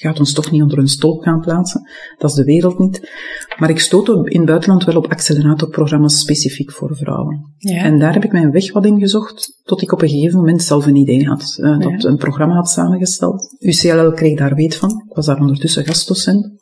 gaat 0.00 0.18
ons 0.18 0.32
toch 0.32 0.50
niet 0.50 0.62
onder 0.62 0.78
een 0.78 0.88
stolp 0.88 1.22
gaan 1.22 1.40
plaatsen. 1.40 1.88
Dat 2.18 2.30
is 2.30 2.36
de 2.36 2.44
wereld 2.44 2.78
niet. 2.78 3.10
Maar 3.58 3.70
ik 3.70 3.80
stootte 3.80 4.12
in 4.24 4.38
het 4.38 4.48
buitenland 4.48 4.84
wel 4.84 4.96
op 4.96 5.06
acceleratorprogramma's 5.06 6.18
specifiek 6.18 6.72
voor 6.72 6.96
vrouwen. 6.96 7.54
Ja. 7.56 7.82
En 7.82 7.98
daar 7.98 8.12
heb 8.12 8.24
ik 8.24 8.32
mijn 8.32 8.50
weg 8.50 8.72
wat 8.72 8.86
in 8.86 8.98
gezocht, 8.98 9.60
tot 9.64 9.82
ik 9.82 9.92
op 9.92 10.02
een 10.02 10.08
gegeven 10.08 10.38
moment 10.38 10.62
zelf 10.62 10.86
een 10.86 10.96
idee 10.96 11.26
had. 11.26 11.56
Uh, 11.60 11.78
dat 11.78 12.04
een 12.04 12.16
programma 12.16 12.54
had 12.54 12.70
samengesteld. 12.70 13.56
UCLL 13.58 14.12
kreeg 14.12 14.38
daar 14.38 14.54
weet 14.54 14.76
van. 14.76 14.90
Ik 15.08 15.14
was 15.14 15.26
daar 15.26 15.40
ondertussen 15.40 15.84
gastdocent. 15.84 16.59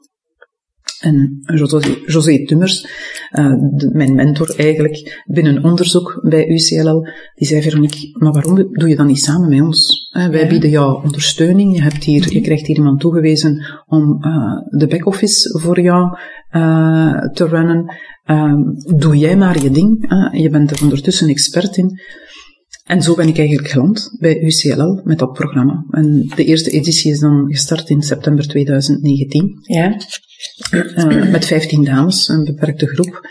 En 1.00 1.42
José, 2.06 2.44
Tummers, 2.44 2.86
uh, 3.32 3.54
de, 3.76 3.90
mijn 3.92 4.14
mentor 4.14 4.54
eigenlijk, 4.56 5.22
binnen 5.26 5.64
onderzoek 5.64 6.20
bij 6.22 6.48
UCLL, 6.48 7.08
die 7.34 7.46
zei, 7.46 7.62
Veronique, 7.62 8.18
maar 8.18 8.32
waarom 8.32 8.68
doe 8.72 8.88
je 8.88 8.96
dat 8.96 9.06
niet 9.06 9.20
samen 9.20 9.48
met 9.48 9.60
ons? 9.60 10.10
Uh, 10.16 10.26
wij 10.26 10.48
bieden 10.48 10.70
jou 10.70 11.04
ondersteuning, 11.04 11.76
je, 11.76 11.82
hebt 11.82 12.04
hier, 12.04 12.32
je 12.32 12.40
krijgt 12.40 12.66
hier 12.66 12.76
iemand 12.76 13.00
toegewezen 13.00 13.82
om 13.86 14.24
uh, 14.24 14.78
de 14.78 14.86
back-office 14.86 15.58
voor 15.60 15.80
jou 15.80 16.16
te 17.32 17.46
runnen. 17.48 17.96
Ehm, 18.24 18.60
doe 18.96 19.16
jij 19.16 19.36
maar 19.36 19.62
je 19.62 19.70
ding, 19.70 20.14
je 20.32 20.50
bent 20.50 20.70
er 20.70 20.82
ondertussen 20.82 21.28
expert 21.28 21.76
in. 21.76 22.00
En 22.84 23.02
zo 23.02 23.14
ben 23.14 23.28
ik 23.28 23.38
eigenlijk 23.38 23.68
geland 23.68 24.16
bij 24.18 24.40
UCLL 24.40 25.00
met 25.04 25.18
dat 25.18 25.32
programma. 25.32 25.84
En 25.90 26.32
de 26.36 26.44
eerste 26.44 26.70
editie 26.70 27.10
is 27.10 27.20
dan 27.20 27.46
gestart 27.46 27.88
in 27.88 28.02
september 28.02 28.48
2019. 28.48 29.58
Ja. 29.62 29.96
Uh, 30.70 31.30
met 31.30 31.44
15 31.44 31.84
dames, 31.84 32.28
een 32.28 32.44
beperkte 32.44 32.86
groep. 32.86 33.28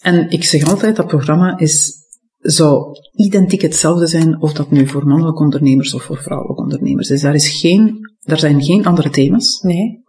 En 0.00 0.30
ik 0.30 0.44
zeg 0.44 0.70
altijd, 0.70 0.96
dat 0.96 1.06
programma 1.06 1.58
is, 1.58 1.92
zou 2.38 2.98
identiek 3.12 3.60
hetzelfde 3.60 4.06
zijn 4.06 4.42
of 4.42 4.52
dat 4.52 4.70
nu 4.70 4.86
voor 4.86 5.06
mannelijke 5.06 5.42
ondernemers 5.42 5.94
of 5.94 6.02
voor 6.02 6.18
vrouwelijke 6.18 6.62
ondernemers 6.62 7.10
is. 7.10 7.20
Daar, 7.20 7.34
is 7.34 7.60
geen, 7.60 7.98
daar 8.20 8.38
zijn 8.38 8.62
geen 8.62 8.84
andere 8.84 9.10
thema's. 9.10 9.60
Nee. 9.60 10.02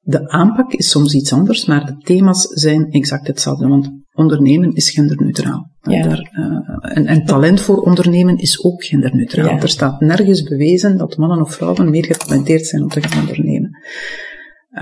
De 0.00 0.28
aanpak 0.28 0.72
is 0.72 0.90
soms 0.90 1.14
iets 1.14 1.32
anders, 1.32 1.64
maar 1.64 1.86
de 1.86 1.96
thema's 1.96 2.42
zijn 2.42 2.90
exact 2.90 3.26
hetzelfde. 3.26 3.68
Want 3.68 3.90
ondernemen 4.12 4.74
is 4.74 4.90
genderneutraal. 4.90 5.70
Ja. 5.80 6.02
Daar, 6.02 6.30
uh, 6.38 6.96
en, 6.96 7.06
en, 7.06 7.24
talent 7.24 7.60
voor 7.60 7.76
ondernemen 7.76 8.36
is 8.36 8.64
ook 8.64 8.84
genderneutraal. 8.84 9.54
Ja. 9.54 9.60
Er 9.60 9.68
staat 9.68 10.00
nergens 10.00 10.42
bewezen 10.42 10.96
dat 10.96 11.16
mannen 11.16 11.40
of 11.40 11.54
vrouwen 11.54 11.90
meer 11.90 12.04
getalenteerd 12.04 12.66
zijn 12.66 12.82
om 12.82 12.88
te 12.88 13.02
gaan 13.02 13.20
ondernemen. 13.20 13.70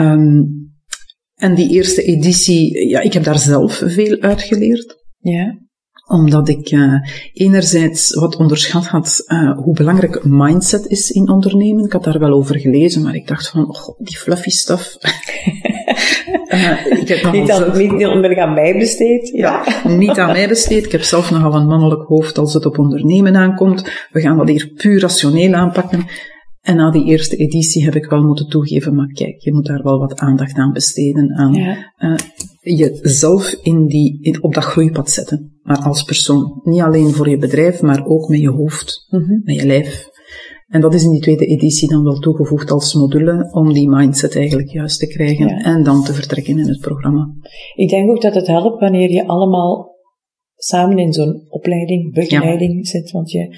Um, 0.00 0.65
en 1.36 1.54
die 1.54 1.70
eerste 1.70 2.02
editie, 2.02 2.88
ja, 2.88 3.00
ik 3.00 3.12
heb 3.12 3.24
daar 3.24 3.38
zelf 3.38 3.82
veel 3.84 4.20
uitgeleerd. 4.20 5.04
Ja. 5.18 5.58
Omdat 6.08 6.48
ik 6.48 6.70
uh, 6.70 6.94
enerzijds 7.32 8.14
wat 8.14 8.36
onderschat 8.36 8.86
had 8.86 9.24
uh, 9.26 9.58
hoe 9.58 9.74
belangrijk 9.74 10.24
mindset 10.24 10.86
is 10.86 11.10
in 11.10 11.28
ondernemen. 11.28 11.84
Ik 11.84 11.92
had 11.92 12.04
daar 12.04 12.18
wel 12.18 12.32
over 12.32 12.58
gelezen, 12.58 13.02
maar 13.02 13.14
ik 13.14 13.26
dacht 13.26 13.48
van, 13.48 13.68
oh, 13.68 13.98
die 13.98 14.16
fluffy 14.16 14.50
stuff. 14.50 14.96
uh, 16.48 16.86
ik 17.02 17.08
heb 17.08 17.32
niet, 17.32 17.50
aan, 17.50 17.78
niet 17.78 18.38
aan 18.38 18.54
mij 18.54 18.78
besteed. 18.78 19.28
Ja. 19.28 19.64
ja, 19.64 19.88
niet 19.88 20.18
aan 20.18 20.32
mij 20.32 20.48
besteed. 20.48 20.84
Ik 20.84 20.92
heb 20.92 21.02
zelf 21.02 21.30
nogal 21.30 21.54
een 21.54 21.66
mannelijk 21.66 22.08
hoofd 22.08 22.38
als 22.38 22.54
het 22.54 22.66
op 22.66 22.78
ondernemen 22.78 23.36
aankomt. 23.36 23.90
We 24.12 24.20
gaan 24.20 24.36
dat 24.36 24.48
hier 24.48 24.72
puur 24.76 25.00
rationeel 25.00 25.54
aanpakken. 25.54 26.06
En 26.66 26.76
na 26.76 26.90
die 26.90 27.04
eerste 27.04 27.36
editie 27.36 27.84
heb 27.84 27.94
ik 27.94 28.04
wel 28.04 28.22
moeten 28.22 28.48
toegeven, 28.48 28.94
maar 28.94 29.12
kijk, 29.12 29.40
je 29.40 29.52
moet 29.52 29.66
daar 29.66 29.82
wel 29.82 29.98
wat 29.98 30.18
aandacht 30.18 30.56
aan 30.56 30.72
besteden, 30.72 31.34
aan 31.34 31.54
ja. 31.54 31.92
uh, 31.98 32.16
jezelf 32.60 33.52
in 33.62 33.86
die, 33.86 34.18
in, 34.20 34.42
op 34.42 34.54
dat 34.54 34.64
groeipad 34.64 35.10
zetten. 35.10 35.58
Maar 35.62 35.78
als 35.78 36.02
persoon. 36.02 36.60
Niet 36.62 36.80
alleen 36.80 37.12
voor 37.12 37.28
je 37.28 37.38
bedrijf, 37.38 37.82
maar 37.82 38.06
ook 38.06 38.28
met 38.28 38.40
je 38.40 38.50
hoofd, 38.50 39.06
mm 39.10 39.24
-hmm. 39.24 39.40
met 39.44 39.54
je 39.54 39.66
lijf. 39.66 40.08
En 40.66 40.80
dat 40.80 40.94
is 40.94 41.02
in 41.02 41.10
die 41.10 41.20
tweede 41.20 41.46
editie 41.46 41.88
dan 41.88 42.02
wel 42.02 42.18
toegevoegd 42.18 42.70
als 42.70 42.94
module 42.94 43.48
om 43.52 43.72
die 43.72 43.88
mindset 43.88 44.36
eigenlijk 44.36 44.68
juist 44.68 44.98
te 44.98 45.06
krijgen 45.06 45.48
ja. 45.48 45.62
en 45.62 45.82
dan 45.82 46.04
te 46.04 46.14
vertrekken 46.14 46.58
in 46.58 46.68
het 46.68 46.80
programma. 46.80 47.34
Ik 47.74 47.88
denk 47.88 48.10
ook 48.10 48.22
dat 48.22 48.34
het 48.34 48.46
helpt 48.46 48.80
wanneer 48.80 49.10
je 49.10 49.26
allemaal 49.26 49.94
samen 50.56 50.98
in 50.98 51.12
zo'n 51.12 51.46
opleiding, 51.48 52.14
begeleiding 52.14 52.74
ja. 52.74 52.84
zit, 52.84 53.10
want 53.10 53.30
je 53.30 53.56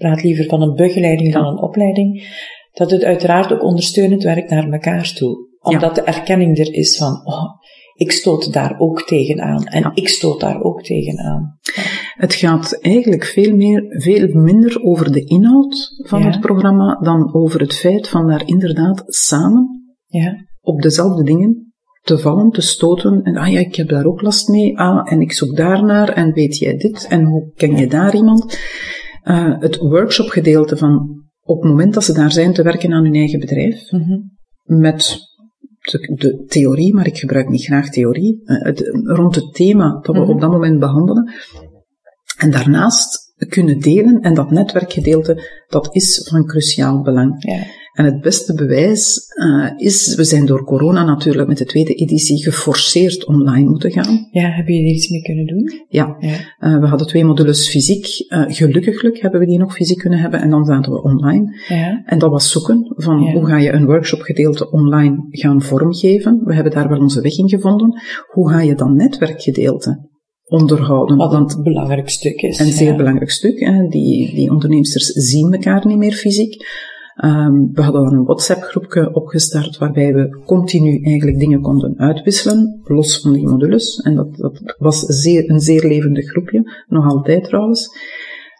praat 0.00 0.22
liever 0.22 0.44
van 0.44 0.62
een 0.62 0.74
begeleiding 0.74 1.32
dan 1.32 1.46
een 1.46 1.62
opleiding, 1.62 2.38
dat 2.72 2.90
het 2.90 3.04
uiteraard 3.04 3.52
ook 3.52 3.62
ondersteunend 3.62 4.22
werkt 4.22 4.50
naar 4.50 4.68
elkaar 4.68 5.12
toe. 5.12 5.48
Omdat 5.60 5.94
de 5.94 6.02
erkenning 6.02 6.58
er 6.58 6.74
is 6.74 6.96
van, 6.96 7.20
oh, 7.24 7.44
ik 7.94 8.12
stoot 8.12 8.52
daar 8.52 8.78
ook 8.78 9.02
tegenaan 9.02 9.64
en 9.64 9.80
ja. 9.80 9.90
ik 9.94 10.08
stoot 10.08 10.40
daar 10.40 10.62
ook 10.62 10.82
tegenaan. 10.82 11.58
Het 12.14 12.34
gaat 12.34 12.78
eigenlijk 12.80 13.24
veel, 13.24 13.56
meer, 13.56 13.84
veel 13.88 14.28
minder 14.32 14.82
over 14.82 15.12
de 15.12 15.24
inhoud 15.24 16.02
van 16.06 16.22
het 16.22 16.40
programma 16.40 16.98
dan 17.02 17.34
over 17.34 17.60
het 17.60 17.74
feit 17.74 18.08
van 18.08 18.26
daar 18.26 18.42
inderdaad 18.46 19.02
samen 19.06 19.82
op 20.60 20.82
dezelfde 20.82 21.22
dingen 21.22 21.72
te 22.02 22.18
vallen, 22.18 22.50
te 22.50 22.60
stoten. 22.60 23.22
En 23.22 23.36
ah 23.36 23.52
ja, 23.52 23.58
ik 23.58 23.74
heb 23.74 23.88
daar 23.88 24.04
ook 24.04 24.22
last 24.22 24.48
mee. 24.48 24.78
Ah, 24.78 25.12
en 25.12 25.20
ik 25.20 25.32
zoek 25.32 25.56
daarnaar. 25.56 26.08
En 26.08 26.32
weet 26.32 26.58
jij 26.58 26.76
dit? 26.76 27.06
En 27.08 27.24
hoe 27.24 27.52
ken 27.54 27.76
je 27.76 27.86
daar 27.86 28.14
iemand? 28.14 28.58
Uh, 29.24 29.60
het 29.60 29.76
workshopgedeelte 29.76 30.76
van 30.76 31.24
op 31.42 31.62
het 31.62 31.70
moment 31.70 31.94
dat 31.94 32.04
ze 32.04 32.12
daar 32.12 32.32
zijn 32.32 32.52
te 32.52 32.62
werken 32.62 32.92
aan 32.92 33.04
hun 33.04 33.14
eigen 33.14 33.40
bedrijf, 33.40 33.90
mm 33.90 34.02
-hmm. 34.02 34.30
met 34.80 35.18
de, 35.80 36.14
de, 36.14 36.44
theorie, 36.46 36.94
maar 36.94 37.06
ik 37.06 37.18
gebruik 37.18 37.48
niet 37.48 37.64
graag 37.64 37.88
theorie, 37.88 38.40
uh, 38.44 38.62
het, 38.62 38.90
rond 39.04 39.34
het 39.34 39.54
thema 39.54 39.92
dat 39.92 40.06
we 40.06 40.12
mm 40.12 40.18
-hmm. 40.18 40.30
op 40.34 40.40
dat 40.40 40.50
moment 40.50 40.78
behandelen. 40.78 41.32
En 42.36 42.50
daarnaast 42.50 43.34
kunnen 43.48 43.78
delen 43.78 44.20
en 44.20 44.34
dat 44.34 44.50
netwerkgedeelte, 44.50 45.64
dat 45.68 45.94
is 45.94 46.28
van 46.30 46.46
cruciaal 46.46 47.02
belang. 47.02 47.44
Ja. 47.44 47.62
En 47.92 48.04
het 48.04 48.20
beste 48.20 48.54
bewijs 48.54 49.18
uh, 49.34 49.70
is, 49.76 50.14
we 50.14 50.24
zijn 50.24 50.46
door 50.46 50.64
corona 50.64 51.04
natuurlijk 51.04 51.48
met 51.48 51.58
de 51.58 51.64
tweede 51.64 51.94
editie 51.94 52.42
geforceerd 52.42 53.26
online 53.26 53.68
moeten 53.68 53.90
gaan. 53.90 54.28
Ja, 54.30 54.48
hebben 54.48 54.74
jullie 54.74 54.88
er 54.88 54.94
iets 54.94 55.08
mee 55.08 55.22
kunnen 55.22 55.46
doen? 55.46 55.72
Ja, 55.88 56.16
ja. 56.18 56.36
Uh, 56.60 56.80
we 56.80 56.86
hadden 56.86 57.06
twee 57.06 57.24
modules 57.24 57.68
fysiek. 57.68 58.06
Uh, 58.28 58.44
gelukkig 58.48 59.20
hebben 59.20 59.40
we 59.40 59.46
die 59.46 59.58
nog 59.58 59.74
fysiek 59.74 59.98
kunnen 59.98 60.18
hebben 60.18 60.40
en 60.40 60.50
dan 60.50 60.64
zaten 60.64 60.92
we 60.92 61.02
online. 61.02 61.60
Ja. 61.68 62.02
En 62.04 62.18
dat 62.18 62.30
was 62.30 62.50
zoeken 62.50 62.92
van 62.96 63.22
ja. 63.22 63.32
hoe 63.32 63.46
ga 63.46 63.58
je 63.58 63.72
een 63.72 63.86
workshopgedeelte 63.86 64.70
online 64.70 65.26
gaan 65.30 65.62
vormgeven. 65.62 66.40
We 66.44 66.54
hebben 66.54 66.72
daar 66.72 66.88
wel 66.88 67.00
onze 67.00 67.20
weg 67.20 67.38
in 67.38 67.48
gevonden. 67.48 68.00
Hoe 68.26 68.50
ga 68.50 68.60
je 68.60 68.74
dan 68.74 68.96
netwerkgedeelte 68.96 70.08
onderhouden. 70.44 71.16
Wat 71.16 71.32
een 71.32 71.62
belangrijk 71.62 72.08
stuk 72.08 72.40
is. 72.42 72.58
Een 72.58 72.72
zeer 72.72 72.96
belangrijk 72.96 73.30
stuk. 73.30 73.60
Hè. 73.60 73.88
Die, 73.88 74.34
die 74.34 74.50
onderneemsters 74.50 75.06
zien 75.06 75.52
elkaar 75.52 75.86
niet 75.86 75.96
meer 75.96 76.12
fysiek. 76.12 76.64
Um, 77.24 77.70
we 77.72 77.82
hadden 77.82 78.12
een 78.12 78.24
WhatsApp-groepje 78.24 79.14
opgestart 79.14 79.78
waarbij 79.78 80.14
we 80.14 80.42
continu 80.44 81.02
eigenlijk 81.02 81.38
dingen 81.38 81.60
konden 81.60 81.98
uitwisselen, 81.98 82.80
los 82.82 83.20
van 83.20 83.32
die 83.32 83.48
modules. 83.48 83.96
En 83.96 84.14
dat, 84.14 84.36
dat 84.36 84.74
was 84.78 85.00
zeer, 85.00 85.50
een 85.50 85.60
zeer 85.60 85.86
levendig 85.86 86.30
groepje, 86.30 86.84
nog 86.86 87.06
altijd 87.06 87.44
trouwens. 87.44 87.96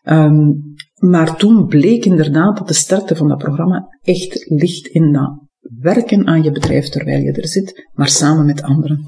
Um, 0.05 0.75
maar 0.95 1.37
toen 1.37 1.67
bleek 1.67 2.05
inderdaad 2.05 2.59
dat 2.59 2.69
de 2.69 2.75
sterkte 2.75 3.17
van 3.17 3.29
dat 3.29 3.38
programma 3.38 3.99
echt 4.02 4.45
ligt 4.49 4.87
in 4.87 5.12
dat 5.12 5.49
werken 5.79 6.26
aan 6.26 6.43
je 6.43 6.50
bedrijf 6.50 6.88
terwijl 6.88 7.23
je 7.23 7.33
er 7.33 7.49
zit, 7.49 7.88
maar 7.93 8.09
samen 8.09 8.47
met 8.47 8.62
anderen. 8.62 9.00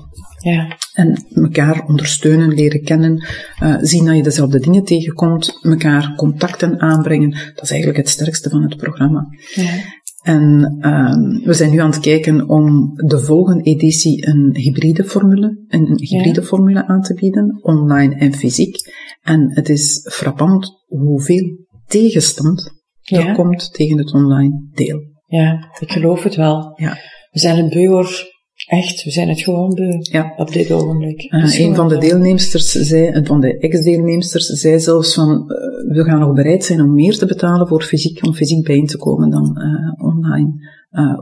Ja. 0.42 0.76
En 0.92 1.26
elkaar 1.34 1.86
ondersteunen, 1.86 2.54
leren 2.54 2.82
kennen, 2.82 3.26
uh, 3.62 3.76
zien 3.80 4.04
dat 4.04 4.16
je 4.16 4.22
dezelfde 4.22 4.58
dingen 4.58 4.84
tegenkomt, 4.84 5.58
elkaar 5.62 6.14
contacten 6.16 6.80
aanbrengen. 6.80 7.30
Dat 7.30 7.62
is 7.62 7.70
eigenlijk 7.70 7.98
het 7.98 8.08
sterkste 8.08 8.50
van 8.50 8.62
het 8.62 8.76
programma. 8.76 9.26
Ja. 9.54 10.00
En 10.22 10.76
uh, 10.80 11.44
we 11.46 11.54
zijn 11.54 11.70
nu 11.70 11.78
aan 11.78 11.90
het 11.90 12.00
kijken 12.00 12.48
om 12.48 12.94
de 12.94 13.18
volgende 13.18 13.62
editie 13.62 14.26
een 14.26 14.56
hybride 14.56 15.04
formule, 15.04 15.64
een 15.68 15.98
hybride 15.98 16.40
ja. 16.40 16.46
formule 16.46 16.86
aan 16.86 17.02
te 17.02 17.14
bieden, 17.14 17.58
online 17.62 18.14
en 18.14 18.32
fysiek. 18.32 18.76
En 19.22 19.54
het 19.54 19.68
is 19.68 20.08
frappant 20.12 20.84
hoeveel 20.86 21.66
tegenstand 21.86 22.80
er 23.02 23.34
komt 23.34 23.72
tegen 23.72 23.98
het 23.98 24.12
online 24.12 24.68
deel. 24.72 25.00
Ja, 25.26 25.70
ik 25.78 25.92
geloof 25.92 26.22
het 26.22 26.34
wel. 26.34 26.72
Ja. 26.74 26.96
We 27.30 27.38
zijn 27.38 27.58
een 27.58 27.68
beur 27.68 28.31
Echt, 28.66 29.02
we 29.02 29.10
zijn 29.10 29.28
het 29.28 29.40
gewoon 29.40 29.74
beu 29.74 29.98
ja. 30.00 30.32
op 30.36 30.52
dit 30.52 30.72
ogenblik. 30.72 31.32
Uh, 31.32 31.58
een 31.58 31.74
van 31.74 31.88
de 31.88 31.98
deelnemsters 31.98 32.70
zei, 32.70 33.24
van 33.24 33.40
de 33.40 33.58
ex-deelnemsters 33.58 34.46
zei 34.46 34.80
zelfs 34.80 35.14
van, 35.14 35.28
uh, 35.28 35.94
we 35.96 36.04
gaan 36.04 36.18
nog 36.18 36.32
bereid 36.32 36.64
zijn 36.64 36.80
om 36.80 36.94
meer 36.94 37.18
te 37.18 37.26
betalen 37.26 37.68
voor 37.68 37.82
fysiek, 37.82 38.26
om 38.26 38.34
fysiek 38.34 38.64
bijeen 38.64 38.86
te 38.86 38.98
komen 38.98 39.30
dan 39.30 39.58
uh, 39.58 40.06
online. 40.06 40.52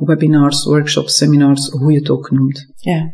webinars, 0.04 0.64
workshops, 0.64 1.16
seminars, 1.16 1.68
hoe 1.68 1.92
je 1.92 1.98
het 1.98 2.10
ook 2.10 2.30
noemt. 2.30 2.72
Ja. 2.74 3.12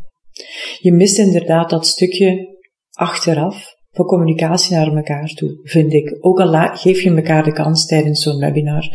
Je 0.80 0.92
mist 0.92 1.18
inderdaad 1.18 1.70
dat 1.70 1.86
stukje 1.86 2.56
achteraf 2.90 3.74
voor 3.90 4.06
communicatie 4.06 4.76
naar 4.76 4.96
elkaar 4.96 5.28
toe, 5.28 5.60
vind 5.62 5.92
ik. 5.92 6.16
Ook 6.20 6.40
al 6.40 6.76
geef 6.76 7.00
je 7.00 7.14
elkaar 7.14 7.44
de 7.44 7.52
kans 7.52 7.86
tijdens 7.86 8.22
zo'n 8.22 8.38
webinar 8.38 8.88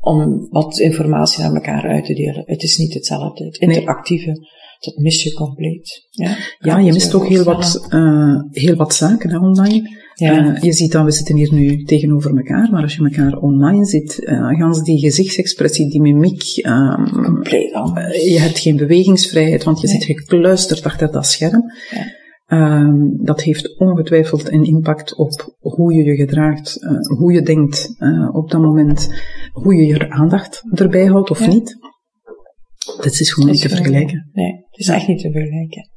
om 0.00 0.48
wat 0.50 0.78
informatie 0.78 1.42
naar 1.42 1.54
elkaar 1.54 1.82
uit 1.82 2.04
te 2.04 2.14
delen. 2.14 2.42
Het 2.46 2.62
is 2.62 2.76
niet 2.76 2.94
hetzelfde. 2.94 3.44
Het 3.44 3.56
interactieve, 3.56 4.30
nee. 4.30 4.48
Dat 4.78 4.96
mis 4.96 5.22
je 5.22 5.32
compleet. 5.32 6.06
Ja, 6.10 6.36
ja 6.58 6.78
je 6.78 6.92
mist 6.92 7.14
ook 7.14 7.26
heel 7.26 7.44
wat, 7.44 7.86
uh, 7.90 8.40
heel 8.50 8.74
wat 8.74 8.94
zaken 8.94 9.30
hè, 9.30 9.38
online. 9.38 10.06
Ja. 10.14 10.44
Uh, 10.44 10.62
je 10.62 10.72
ziet 10.72 10.92
dan, 10.92 11.04
we 11.04 11.10
zitten 11.10 11.36
hier 11.36 11.54
nu 11.54 11.82
tegenover 11.82 12.36
elkaar, 12.36 12.70
maar 12.70 12.82
als 12.82 12.96
je 12.96 13.04
elkaar 13.04 13.36
online 13.36 13.84
ziet, 13.84 14.18
uh, 14.20 14.48
gans 14.48 14.82
die 14.82 14.98
gezichtsexpressie, 14.98 15.90
die 15.90 16.00
mimiek, 16.00 16.66
um, 16.66 17.24
compleet 17.24 17.72
anders. 17.72 18.24
je 18.24 18.40
hebt 18.40 18.58
geen 18.58 18.76
bewegingsvrijheid, 18.76 19.64
want 19.64 19.80
je 19.80 19.86
nee. 19.86 19.96
zit 19.96 20.16
gekluisterd 20.16 20.84
achter 20.84 21.12
dat 21.12 21.26
scherm. 21.26 21.62
Ja. 21.90 22.16
Um, 22.50 23.18
dat 23.24 23.42
heeft 23.42 23.78
ongetwijfeld 23.78 24.52
een 24.52 24.64
impact 24.64 25.16
op 25.16 25.56
hoe 25.58 25.94
je 25.94 26.04
je 26.04 26.16
gedraagt, 26.16 26.82
uh, 26.82 27.18
hoe 27.18 27.32
je 27.32 27.42
denkt 27.42 27.94
uh, 27.98 28.34
op 28.34 28.50
dat 28.50 28.60
moment, 28.60 29.14
hoe 29.52 29.74
je 29.74 29.86
je 29.86 30.10
aandacht 30.10 30.62
erbij 30.74 31.06
houdt 31.06 31.30
of 31.30 31.40
ja. 31.40 31.46
niet. 31.46 31.76
Dat 32.96 33.20
is 33.20 33.32
gewoon 33.32 33.50
niet 33.50 33.60
te 33.60 33.68
vergelijken. 33.68 34.30
Nee, 34.32 34.52
het 34.52 34.80
is 34.80 34.88
echt 34.88 35.06
niet 35.06 35.20
te 35.20 35.30
vergelijken. 35.30 35.90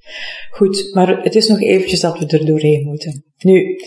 Goed, 0.52 0.94
maar 0.94 1.24
het 1.24 1.36
is 1.36 1.48
nog 1.48 1.62
eventjes 1.62 2.00
dat 2.00 2.20
we 2.20 2.26
er 2.26 2.46
doorheen 2.46 2.86
moeten. 2.86 3.24
Nu, 3.38 3.80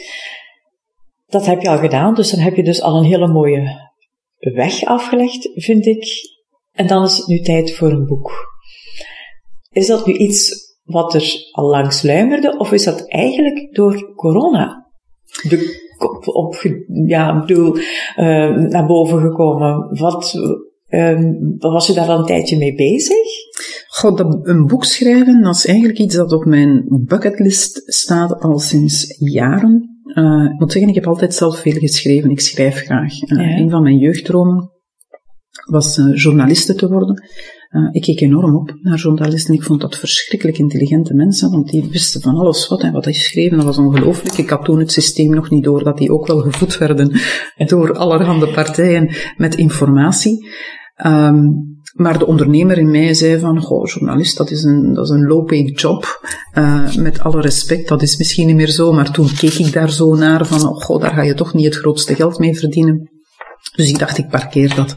dat 1.27 1.47
heb 1.47 1.63
je 1.63 1.69
al 1.69 1.79
gedaan, 1.79 2.15
dus 2.15 2.31
dan 2.31 2.41
heb 2.41 2.57
je 2.57 2.65
dus 2.65 2.83
al 2.83 2.99
een 2.99 3.05
hele 3.05 3.29
mooie 3.29 3.93
weg 4.39 4.85
afgelegd, 4.85 5.51
vind 5.55 5.87
ik. 5.87 6.07
En 6.73 6.87
dan 6.87 7.05
is 7.05 7.17
het 7.17 7.27
nu 7.27 7.41
tijd 7.41 7.75
voor 7.75 7.91
een 7.91 8.07
boek. 8.07 8.33
Is 9.71 9.87
dat 9.87 10.07
nu 10.07 10.13
iets 10.13 10.73
wat 10.85 11.15
er 11.15 11.33
al 11.51 11.69
lang 11.69 11.93
sluimerde, 11.93 12.59
of 12.59 12.73
is 12.73 12.85
dat 12.85 13.09
eigenlijk 13.09 13.75
door 13.75 14.15
corona 14.15 14.91
de, 15.43 15.83
op, 16.33 16.57
ja, 17.07 17.41
bedoel, 17.41 17.77
uh, 17.77 18.57
naar 18.57 18.87
boven 18.87 19.21
gekomen? 19.21 19.99
Wat, 19.99 20.35
uh, 20.95 21.19
was 21.59 21.87
je 21.87 21.93
daar 21.93 22.09
al 22.09 22.19
een 22.19 22.27
tijdje 22.27 22.59
mee 22.59 22.75
bezig? 22.75 23.27
God, 23.87 24.21
een 24.43 24.67
boek 24.67 24.85
schrijven, 24.85 25.43
dat 25.43 25.55
is 25.55 25.67
eigenlijk 25.67 25.99
iets 25.99 26.17
dat 26.17 26.33
op 26.33 26.45
mijn 26.45 26.85
bucketlist 27.07 27.83
staat 27.85 28.41
al 28.41 28.59
sinds 28.59 29.17
jaren. 29.19 29.95
Uh, 30.15 30.45
ik 30.53 30.59
moet 30.59 30.73
zeggen, 30.73 30.91
ik 30.91 30.97
heb 30.97 31.07
altijd 31.07 31.35
zelf 31.35 31.59
veel 31.59 31.73
geschreven. 31.73 32.31
Ik 32.31 32.41
schrijf 32.41 32.77
graag. 32.77 33.23
Uh, 33.23 33.39
ja. 33.39 33.57
Een 33.57 33.71
van 33.71 33.83
mijn 33.83 33.99
jeugddromen 33.99 34.71
was 35.65 35.99
uh, 35.99 36.17
journaliste 36.17 36.75
te 36.75 36.89
worden. 36.89 37.23
Ik 37.93 38.03
keek 38.03 38.21
enorm 38.21 38.57
op 38.57 38.75
naar 38.83 38.99
journalisten. 38.99 39.55
Ik 39.55 39.63
vond 39.63 39.81
dat 39.81 39.97
verschrikkelijk 39.97 40.59
intelligente 40.59 41.15
mensen, 41.15 41.51
want 41.51 41.71
die 41.71 41.89
wisten 41.91 42.21
van 42.21 42.35
alles 42.35 42.69
wat 42.69 42.83
en 42.83 42.93
wat 42.93 43.05
hij 43.05 43.13
schreven. 43.13 43.57
Dat 43.57 43.67
was 43.67 43.79
ongelooflijk. 43.79 44.37
Ik 44.37 44.51
had 44.51 44.65
toen 44.65 44.79
het 44.79 44.93
systeem 44.93 45.35
nog 45.35 45.51
niet 45.51 45.65
door 45.65 45.85
dat 45.85 45.99
die 45.99 46.13
ook 46.13 46.27
wel 46.27 46.39
gevoed 46.39 46.79
werden 46.79 47.21
door 47.67 47.97
allerhande 47.97 48.49
partijen 48.49 49.15
met 49.37 49.55
informatie. 49.55 50.47
Um, 51.07 51.73
maar 51.95 52.19
de 52.19 52.27
ondernemer 52.27 52.79
in 52.79 52.91
mij 52.91 53.15
zei 53.15 53.39
van, 53.39 53.61
goh, 53.61 53.87
journalist, 53.87 54.37
dat 54.37 54.51
is 54.51 54.63
een, 54.63 54.93
dat 54.93 55.05
is 55.05 55.11
een 55.11 55.27
low-paid 55.27 55.81
job. 55.81 56.27
Uh, 56.59 56.95
met 56.95 57.21
alle 57.21 57.41
respect, 57.41 57.89
dat 57.89 58.03
is 58.03 58.17
misschien 58.17 58.47
niet 58.47 58.57
meer 58.57 58.71
zo. 58.71 58.93
Maar 58.93 59.11
toen 59.11 59.35
keek 59.39 59.53
ik 59.53 59.73
daar 59.73 59.91
zo 59.91 60.15
naar 60.15 60.47
van, 60.47 60.69
oh, 60.69 60.81
goh, 60.81 61.01
daar 61.01 61.15
ga 61.15 61.23
je 61.23 61.35
toch 61.35 61.55
niet 61.55 61.65
het 61.65 61.77
grootste 61.77 62.15
geld 62.15 62.39
mee 62.39 62.59
verdienen. 62.59 63.11
Dus 63.77 63.89
ik 63.89 63.99
dacht, 63.99 64.19
ik 64.19 64.29
parkeer 64.29 64.75
dat. 64.75 64.97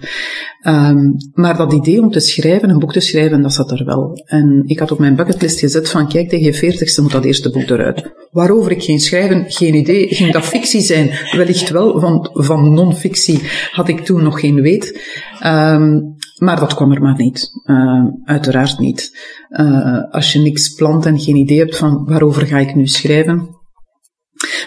Um, 0.68 1.16
maar 1.34 1.58
dat 1.58 1.74
idee 1.74 2.02
om 2.02 2.12
te 2.12 2.20
schrijven, 2.20 2.70
een 2.70 2.80
boek 2.80 2.94
te 2.94 3.00
schrijven, 3.00 3.42
dat 3.42 3.54
zat 3.54 3.72
er 3.72 3.86
wel. 3.86 4.24
En 4.26 4.64
ik 4.66 4.80
had 4.80 4.92
op 4.92 5.00
mijn 5.00 5.16
bucketlist 5.16 5.60
gezet 5.60 5.90
van, 5.90 6.08
kijk, 6.08 6.30
tegen 6.30 6.46
je 6.46 6.54
veertigste 6.54 7.02
moet 7.02 7.12
dat 7.12 7.26
eerste 7.26 7.50
boek 7.50 7.70
eruit. 7.70 8.12
Waarover 8.32 8.72
ik 8.72 8.84
ging 8.84 9.02
schrijven, 9.02 9.46
geen 9.48 9.74
idee. 9.74 10.08
Ging 10.08 10.34
dat 10.34 10.46
fictie 10.46 10.82
zijn? 10.82 11.12
Wellicht 11.32 11.70
wel, 11.70 12.00
want 12.00 12.30
van 12.34 12.74
non-fictie 12.74 13.42
had 13.72 13.88
ik 13.88 14.00
toen 14.00 14.24
nog 14.24 14.40
geen 14.40 14.62
weet. 14.62 15.02
Um, 15.46 16.16
maar 16.38 16.60
dat 16.60 16.74
kwam 16.74 16.92
er 16.92 17.02
maar 17.02 17.18
niet. 17.18 17.52
Uh, 17.66 18.06
uiteraard 18.26 18.80
niet. 18.80 19.18
Uh, 19.50 20.12
als 20.12 20.34
je 20.34 20.40
niks 20.40 20.74
plant 20.74 21.06
en 21.06 21.20
geen 21.20 21.36
idee 21.36 21.60
hebt 21.60 21.78
van 21.78 22.06
waarover 22.06 22.46
ga 22.46 22.58
ik 22.58 22.76
nu 22.76 22.88
schrijven, 22.88 23.57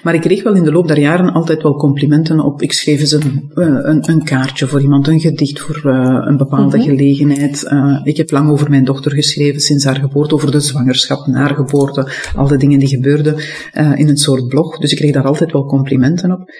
maar 0.02 0.14
ik 0.14 0.20
kreeg 0.20 0.42
wel 0.42 0.54
in 0.54 0.62
de 0.62 0.72
loop 0.72 0.88
der 0.88 0.98
jaren 0.98 1.32
altijd 1.32 1.62
wel 1.62 1.76
complimenten 1.76 2.40
op. 2.40 2.62
Ik 2.62 2.72
schreef 2.72 3.00
eens 3.00 3.12
een, 3.12 3.50
een, 3.54 4.10
een 4.10 4.24
kaartje 4.24 4.66
voor 4.66 4.80
iemand, 4.80 5.08
een 5.08 5.20
gedicht 5.20 5.60
voor 5.60 5.82
uh, 5.84 6.24
een 6.26 6.36
bepaalde 6.36 6.76
mm 6.76 6.82
-hmm. 6.82 6.96
gelegenheid. 6.96 7.64
Uh, 7.72 8.00
ik 8.04 8.16
heb 8.16 8.30
lang 8.30 8.50
over 8.50 8.70
mijn 8.70 8.84
dochter 8.84 9.12
geschreven 9.12 9.60
sinds 9.60 9.84
haar 9.84 9.96
geboorte, 9.96 10.34
over 10.34 10.50
de 10.50 10.60
zwangerschap, 10.60 11.26
na 11.26 11.38
haar 11.38 11.54
geboorte, 11.54 12.12
al 12.36 12.46
de 12.46 12.56
dingen 12.56 12.78
die 12.78 12.88
gebeurden 12.88 13.34
uh, 13.34 13.98
in 13.98 14.08
een 14.08 14.16
soort 14.16 14.48
blog. 14.48 14.78
Dus 14.78 14.90
ik 14.90 14.98
kreeg 14.98 15.12
daar 15.12 15.26
altijd 15.26 15.52
wel 15.52 15.66
complimenten 15.66 16.32
op. 16.32 16.50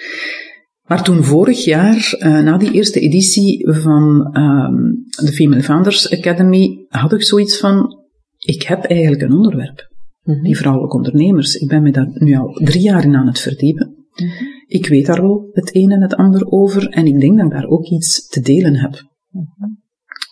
Maar 0.83 1.03
toen 1.03 1.23
vorig 1.23 1.63
jaar, 1.63 2.15
na 2.19 2.57
die 2.57 2.71
eerste 2.71 2.99
editie 2.99 3.71
van 3.71 4.37
um, 4.37 5.05
de 5.25 5.31
Female 5.31 5.63
Founders 5.63 6.11
Academy, 6.11 6.85
had 6.89 7.13
ik 7.13 7.23
zoiets 7.23 7.57
van, 7.57 7.97
ik 8.37 8.63
heb 8.63 8.83
eigenlijk 8.83 9.21
een 9.21 9.31
onderwerp. 9.31 9.90
Mm-hmm. 10.23 10.43
Die 10.43 10.57
vrouwelijke 10.57 10.95
ondernemers. 10.95 11.55
Ik 11.55 11.67
ben 11.67 11.81
me 11.81 11.91
daar 11.91 12.09
nu 12.13 12.35
al 12.35 12.53
drie 12.63 12.81
jaar 12.81 13.03
in 13.03 13.15
aan 13.15 13.27
het 13.27 13.39
verdiepen. 13.39 13.95
Mm-hmm. 14.15 14.47
Ik 14.67 14.87
weet 14.87 15.05
daar 15.05 15.21
wel 15.21 15.49
het 15.51 15.75
een 15.75 15.91
en 15.91 16.01
het 16.01 16.15
ander 16.15 16.45
over 16.51 16.87
en 16.87 17.05
ik 17.05 17.19
denk 17.19 17.37
dat 17.37 17.45
ik 17.45 17.51
daar 17.51 17.67
ook 17.67 17.85
iets 17.85 18.27
te 18.27 18.41
delen 18.41 18.75
heb. 18.75 19.09
Mm-hmm. 19.29 19.79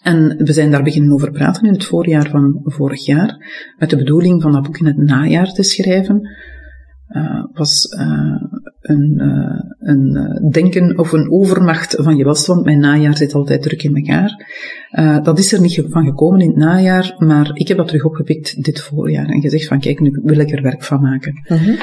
En 0.02 0.38
we 0.38 0.54
zijn 0.54 0.72
daar 0.72 0.84
beginnen 0.84 1.14
over 1.14 1.32
praten 1.32 1.66
in 1.66 1.74
het 1.74 1.86
voorjaar 1.86 2.30
van 2.30 2.62
vorig 2.64 3.06
jaar, 3.06 3.38
met 3.78 3.90
de 3.90 3.98
bedoeling 3.98 4.42
van 4.42 4.52
dat 4.52 4.64
boek 4.64 4.78
in 4.78 4.86
het 4.86 4.98
najaar 4.98 5.52
te 5.52 5.64
schrijven. 5.64 6.30
Uh, 7.10 7.44
was 7.54 7.96
uh, 8.00 8.42
een, 8.82 9.22
uh, 9.22 9.60
een 9.80 10.50
denken 10.52 10.98
of 10.98 11.12
een 11.12 11.32
overmacht 11.32 11.96
van 12.00 12.16
je 12.16 12.24
welstand. 12.24 12.66
Want 12.66 12.66
mijn 12.66 12.80
najaar 12.80 13.18
zit 13.18 13.34
altijd 13.34 13.62
druk 13.62 13.84
in 13.84 13.96
elkaar. 13.96 14.48
dat 15.24 15.40
is 15.40 15.54
er 15.54 15.62
niet 15.62 15.84
van 15.90 16.06
gekomen 16.06 16.40
in 16.40 16.48
het 16.48 16.58
najaar, 16.58 17.16
maar 17.18 17.52
ik 17.54 17.68
heb 17.68 17.78
dat 17.78 17.88
terug 17.88 18.06
opgepikt 18.06 18.64
dit 18.64 18.82
voorjaar 18.82 19.26
en 19.26 19.42
gezegd 19.42 19.68
van 19.68 19.80
kijk, 19.80 20.00
nu 20.00 20.20
wil 20.24 20.38
ik 20.38 20.52
er 20.52 20.62
werk 20.62 20.84
van 20.84 21.02
maken. 21.02 21.42
-hmm. 21.44 21.78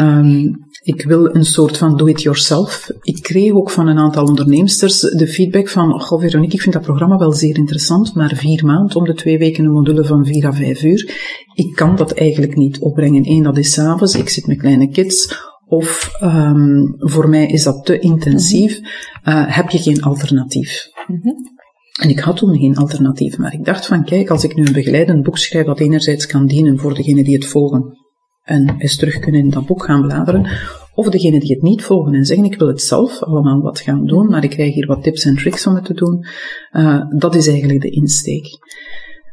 Um, 0.00 0.65
ik 0.86 1.02
wil 1.02 1.34
een 1.34 1.44
soort 1.44 1.78
van 1.78 1.96
do-it-yourself. 1.96 2.90
Ik 3.02 3.22
kreeg 3.22 3.52
ook 3.52 3.70
van 3.70 3.86
een 3.86 3.98
aantal 3.98 4.24
onderneemsters 4.24 5.00
de 5.00 5.26
feedback 5.26 5.68
van, 5.68 6.00
goh 6.00 6.20
Veronique, 6.20 6.54
ik 6.54 6.60
vind 6.60 6.74
dat 6.74 6.82
programma 6.82 7.16
wel 7.16 7.32
zeer 7.32 7.56
interessant, 7.56 8.14
maar 8.14 8.34
vier 8.34 8.64
maanden 8.64 8.96
om 8.96 9.04
de 9.04 9.14
twee 9.14 9.38
weken 9.38 9.64
een 9.64 9.72
module 9.72 10.04
van 10.04 10.26
vier 10.26 10.46
à 10.46 10.52
vijf 10.52 10.82
uur. 10.82 11.14
Ik 11.54 11.74
kan 11.74 11.96
dat 11.96 12.12
eigenlijk 12.12 12.56
niet 12.56 12.78
opbrengen. 12.78 13.28
Eén, 13.28 13.42
dat 13.42 13.56
is 13.56 13.72
s'avonds, 13.72 14.14
ik 14.14 14.28
zit 14.28 14.46
met 14.46 14.58
kleine 14.58 14.88
kids, 14.88 15.38
of 15.66 16.10
um, 16.22 16.94
voor 16.98 17.28
mij 17.28 17.46
is 17.46 17.62
dat 17.62 17.84
te 17.84 17.98
intensief. 17.98 18.78
Uh, 18.78 19.44
heb 19.46 19.70
je 19.70 19.78
geen 19.78 20.02
alternatief? 20.02 20.88
Mm 21.06 21.20
-hmm. 21.22 21.54
En 22.00 22.08
ik 22.08 22.18
had 22.18 22.36
toen 22.36 22.58
geen 22.58 22.76
alternatief, 22.76 23.38
maar 23.38 23.52
ik 23.52 23.64
dacht 23.64 23.86
van, 23.86 24.04
kijk, 24.04 24.30
als 24.30 24.44
ik 24.44 24.56
nu 24.56 24.66
een 24.66 24.72
begeleidend 24.72 25.22
boek 25.22 25.38
schrijf 25.38 25.66
dat 25.66 25.80
enerzijds 25.80 26.26
kan 26.26 26.46
dienen 26.46 26.78
voor 26.78 26.94
degenen 26.94 27.24
die 27.24 27.34
het 27.34 27.46
volgen, 27.46 28.05
en 28.46 28.74
eens 28.78 28.96
terug 28.96 29.18
kunnen 29.18 29.40
in 29.40 29.50
dat 29.50 29.66
boek 29.66 29.84
gaan 29.84 30.02
bladeren. 30.02 30.46
Of 30.94 31.08
degene 31.08 31.40
die 31.40 31.54
het 31.54 31.62
niet 31.62 31.82
volgen 31.82 32.14
en 32.14 32.24
zeggen, 32.24 32.44
ik 32.44 32.58
wil 32.58 32.68
het 32.68 32.82
zelf 32.82 33.22
allemaal 33.22 33.60
wat 33.60 33.80
gaan 33.80 34.06
doen, 34.06 34.28
maar 34.28 34.44
ik 34.44 34.50
krijg 34.50 34.74
hier 34.74 34.86
wat 34.86 35.02
tips 35.02 35.24
en 35.24 35.36
tricks 35.36 35.66
om 35.66 35.74
het 35.74 35.84
te 35.84 35.94
doen. 35.94 36.26
Uh, 36.72 37.02
dat 37.10 37.34
is 37.34 37.48
eigenlijk 37.48 37.80
de 37.80 37.90
insteek. 37.90 38.46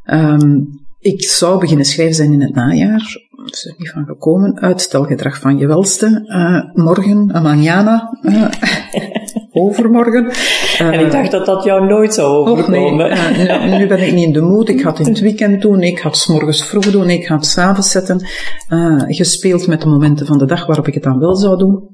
Um, 0.06 0.82
ik 0.99 1.23
zou 1.23 1.60
beginnen 1.60 1.86
schrijven 1.86 2.15
zijn 2.15 2.34
in 2.34 2.41
het 2.41 2.56
najaar. 2.56 3.28
Dat 3.30 3.54
is 3.54 3.65
er 3.65 3.76
niet 3.78 3.89
van 3.89 4.06
gekomen. 4.06 4.60
Uitstelgedrag 4.60 5.39
van 5.39 5.58
je 5.58 5.67
welste. 5.67 6.23
Uh, 6.26 6.84
morgen, 6.86 7.28
mañana. 7.28 8.19
Uh, 8.21 8.47
overmorgen. 9.53 10.31
En 10.77 10.99
ik 10.99 11.11
dacht 11.11 11.31
dat 11.31 11.45
dat 11.45 11.63
jou 11.63 11.85
nooit 11.85 12.13
zou 12.13 12.47
overkomen. 12.47 13.09
Nee, 13.09 13.47
uh, 13.47 13.77
nu, 13.77 13.87
ben 13.87 14.07
ik 14.07 14.13
niet 14.13 14.25
in 14.25 14.33
de 14.33 14.41
moed. 14.41 14.69
Ik 14.69 14.81
ga 14.81 14.89
het 14.89 14.99
in 14.99 15.05
het 15.05 15.19
weekend 15.29 15.61
doen. 15.61 15.81
Ik 15.81 15.99
ga 15.99 16.07
het 16.07 16.17
s 16.17 16.27
morgens 16.27 16.65
vroeg 16.65 16.91
doen. 16.91 17.09
Ik 17.09 17.25
ga 17.25 17.35
het 17.35 17.45
s'avonds 17.45 17.91
zetten. 17.91 18.27
Uh, 18.69 19.03
gespeeld 19.07 19.67
met 19.67 19.81
de 19.81 19.87
momenten 19.87 20.25
van 20.25 20.37
de 20.37 20.45
dag 20.45 20.65
waarop 20.65 20.87
ik 20.87 20.93
het 20.93 21.03
dan 21.03 21.19
wel 21.19 21.35
zou 21.35 21.57
doen. 21.57 21.91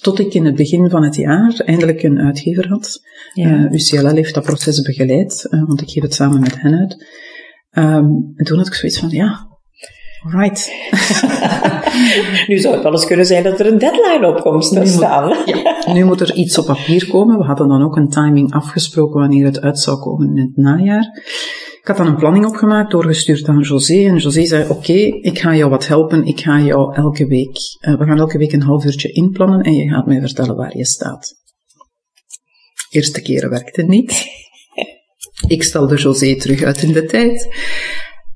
Tot 0.00 0.18
ik 0.18 0.34
in 0.34 0.44
het 0.44 0.56
begin 0.56 0.90
van 0.90 1.04
het 1.04 1.14
jaar 1.16 1.60
eindelijk 1.64 2.02
een 2.02 2.18
uitgever 2.18 2.68
had. 2.68 3.00
Ja. 3.32 3.68
UCLL 3.70 4.14
heeft 4.14 4.34
dat 4.34 4.44
proces 4.44 4.80
begeleid, 4.80 5.46
want 5.66 5.80
ik 5.80 5.90
geef 5.90 6.02
het 6.02 6.14
samen 6.14 6.40
met 6.40 6.60
hen 6.60 6.74
uit. 6.74 6.92
Um, 7.72 8.32
en 8.36 8.44
toen 8.44 8.58
had 8.58 8.66
ik 8.66 8.74
zoiets 8.74 8.98
van, 8.98 9.08
ja, 9.08 9.49
Right. 10.22 10.72
nu 12.48 12.58
zou 12.58 12.74
het 12.74 12.82
wel 12.82 12.92
eens 12.92 13.06
kunnen 13.06 13.26
zijn 13.26 13.42
dat 13.42 13.60
er 13.60 13.66
een 13.66 13.78
deadline 13.78 14.26
op 14.26 14.40
komt 14.40 14.68
te 14.72 14.86
staan. 14.86 15.36
ja, 15.46 15.92
nu 15.92 16.04
moet 16.04 16.20
er 16.20 16.34
iets 16.34 16.58
op 16.58 16.66
papier 16.66 17.08
komen. 17.10 17.38
We 17.38 17.44
hadden 17.44 17.68
dan 17.68 17.82
ook 17.82 17.96
een 17.96 18.08
timing 18.08 18.52
afgesproken 18.52 19.20
wanneer 19.20 19.44
het 19.44 19.60
uit 19.60 19.78
zou 19.78 19.98
komen 19.98 20.28
in 20.28 20.42
het 20.42 20.56
najaar. 20.56 21.04
Ik 21.80 21.86
had 21.86 21.96
dan 21.96 22.06
een 22.06 22.16
planning 22.16 22.46
opgemaakt, 22.46 22.90
doorgestuurd 22.90 23.48
aan 23.48 23.60
José. 23.60 24.06
En 24.06 24.16
José 24.16 24.44
zei, 24.44 24.68
oké, 24.68 24.92
ik 25.20 25.38
ga 25.38 25.56
jou 25.56 25.70
wat 25.70 25.86
helpen. 25.86 26.24
Ik 26.24 26.40
ga 26.40 26.60
jou 26.60 26.94
elke 26.94 27.26
week, 27.26 27.56
uh, 27.80 27.98
we 27.98 28.04
gaan 28.04 28.18
elke 28.18 28.38
week 28.38 28.52
een 28.52 28.62
half 28.62 28.84
uurtje 28.84 29.12
inplannen 29.12 29.60
en 29.60 29.72
je 29.72 29.88
gaat 29.88 30.06
mij 30.06 30.20
vertellen 30.20 30.56
waar 30.56 30.76
je 30.76 30.86
staat. 30.86 31.34
Eerste 32.90 33.22
keren 33.22 33.50
werkte 33.50 33.80
het 33.80 33.90
niet. 33.90 34.24
Ik 35.46 35.62
stelde 35.62 35.96
José 35.96 36.36
terug 36.36 36.62
uit 36.62 36.82
in 36.82 36.92
de 36.92 37.04
tijd. 37.04 37.48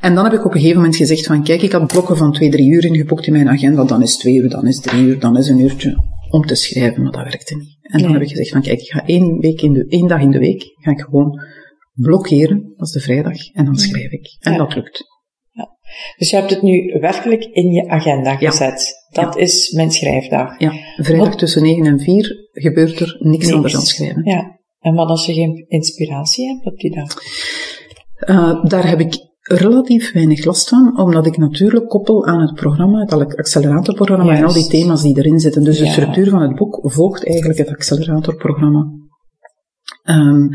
En 0.05 0.15
dan 0.15 0.25
heb 0.25 0.33
ik 0.33 0.45
op 0.45 0.53
een 0.53 0.61
gegeven 0.61 0.77
moment 0.77 0.97
gezegd 0.97 1.27
van, 1.27 1.45
kijk, 1.45 1.63
ik 1.63 1.73
had 1.73 1.87
blokken 1.87 2.17
van 2.17 2.33
twee, 2.33 2.51
drie 2.51 2.71
uur 2.71 2.85
ingeboekt 2.85 3.27
in 3.27 3.33
mijn 3.33 3.49
agenda. 3.49 3.85
Dan 3.85 4.03
is 4.03 4.17
twee 4.17 4.35
uur, 4.35 4.51
dan 4.51 4.67
is 4.67 4.81
drie 4.81 5.03
uur, 5.03 5.19
dan 5.19 5.37
is 5.37 5.49
een 5.49 5.59
uurtje 5.59 5.97
om 6.31 6.47
te 6.47 6.55
schrijven, 6.55 7.03
maar 7.03 7.13
dat 7.13 7.23
werkte 7.23 7.57
niet. 7.57 7.77
En 7.81 8.03
dan 8.03 8.13
heb 8.13 8.23
ik 8.23 8.29
gezegd 8.29 8.51
van, 8.51 8.63
kijk, 8.63 8.81
ik 8.81 8.91
ga 8.91 9.07
één, 9.07 9.39
week 9.39 9.63
in 9.63 9.73
de, 9.73 9.87
één 9.89 10.09
dag 10.09 10.21
in 10.21 10.31
de 10.31 10.39
week, 10.39 10.65
ga 10.75 10.91
ik 10.91 11.01
gewoon 11.01 11.41
blokkeren, 11.93 12.73
dat 12.77 12.87
is 12.87 12.93
de 12.93 13.01
vrijdag, 13.01 13.53
en 13.53 13.65
dan 13.65 13.77
schrijf 13.77 14.11
ik. 14.11 14.37
En 14.41 14.59
dat 14.59 14.75
lukt. 14.75 15.05
Ja. 15.51 15.69
Dus 16.17 16.31
je 16.31 16.37
hebt 16.37 16.51
het 16.51 16.63
nu 16.63 16.99
werkelijk 17.01 17.45
in 17.45 17.71
je 17.71 17.89
agenda 17.89 18.37
gezet. 18.37 19.07
Dat 19.11 19.37
is 19.37 19.71
mijn 19.71 19.91
schrijfdag. 19.91 20.61
Ja, 20.61 20.73
vrijdag 20.97 21.37
tussen 21.37 21.63
9 21.63 21.87
en 21.87 22.01
4 22.01 22.49
gebeurt 22.53 23.01
er 23.01 23.17
niks, 23.19 23.53
anders 23.53 23.73
dan 23.73 23.83
schrijven. 23.83 24.25
Ja. 24.25 24.61
En 24.79 24.95
wat 24.95 25.09
als 25.09 25.27
je 25.27 25.33
geen 25.33 25.65
inspiratie 25.69 26.49
hebt 26.49 26.67
op 26.67 26.79
die 26.79 26.95
dag? 26.95 27.15
Uh, 28.29 28.65
daar 28.65 28.89
heb 28.89 29.01
ik 29.01 29.33
relatief 29.45 30.13
weinig 30.13 30.45
last 30.45 30.69
van, 30.69 30.99
omdat 30.99 31.27
ik 31.27 31.37
natuurlijk 31.37 31.89
koppel 31.89 32.27
aan 32.27 32.41
het 32.41 32.55
programma, 32.55 33.01
het 33.01 33.37
acceleratorprogramma 33.37 34.37
en 34.37 34.45
al 34.45 34.53
die 34.53 34.69
thema's 34.69 35.03
die 35.03 35.19
erin 35.19 35.41
zitten. 35.41 35.65
Dus 35.65 35.79
de 35.79 35.87
structuur 35.87 36.29
van 36.29 36.43
het 36.43 36.55
boek 36.55 36.81
volgt 36.83 37.27
eigenlijk 37.27 37.59
het 37.59 37.69
acceleratorprogramma. 37.69 39.03
Um, 40.11 40.51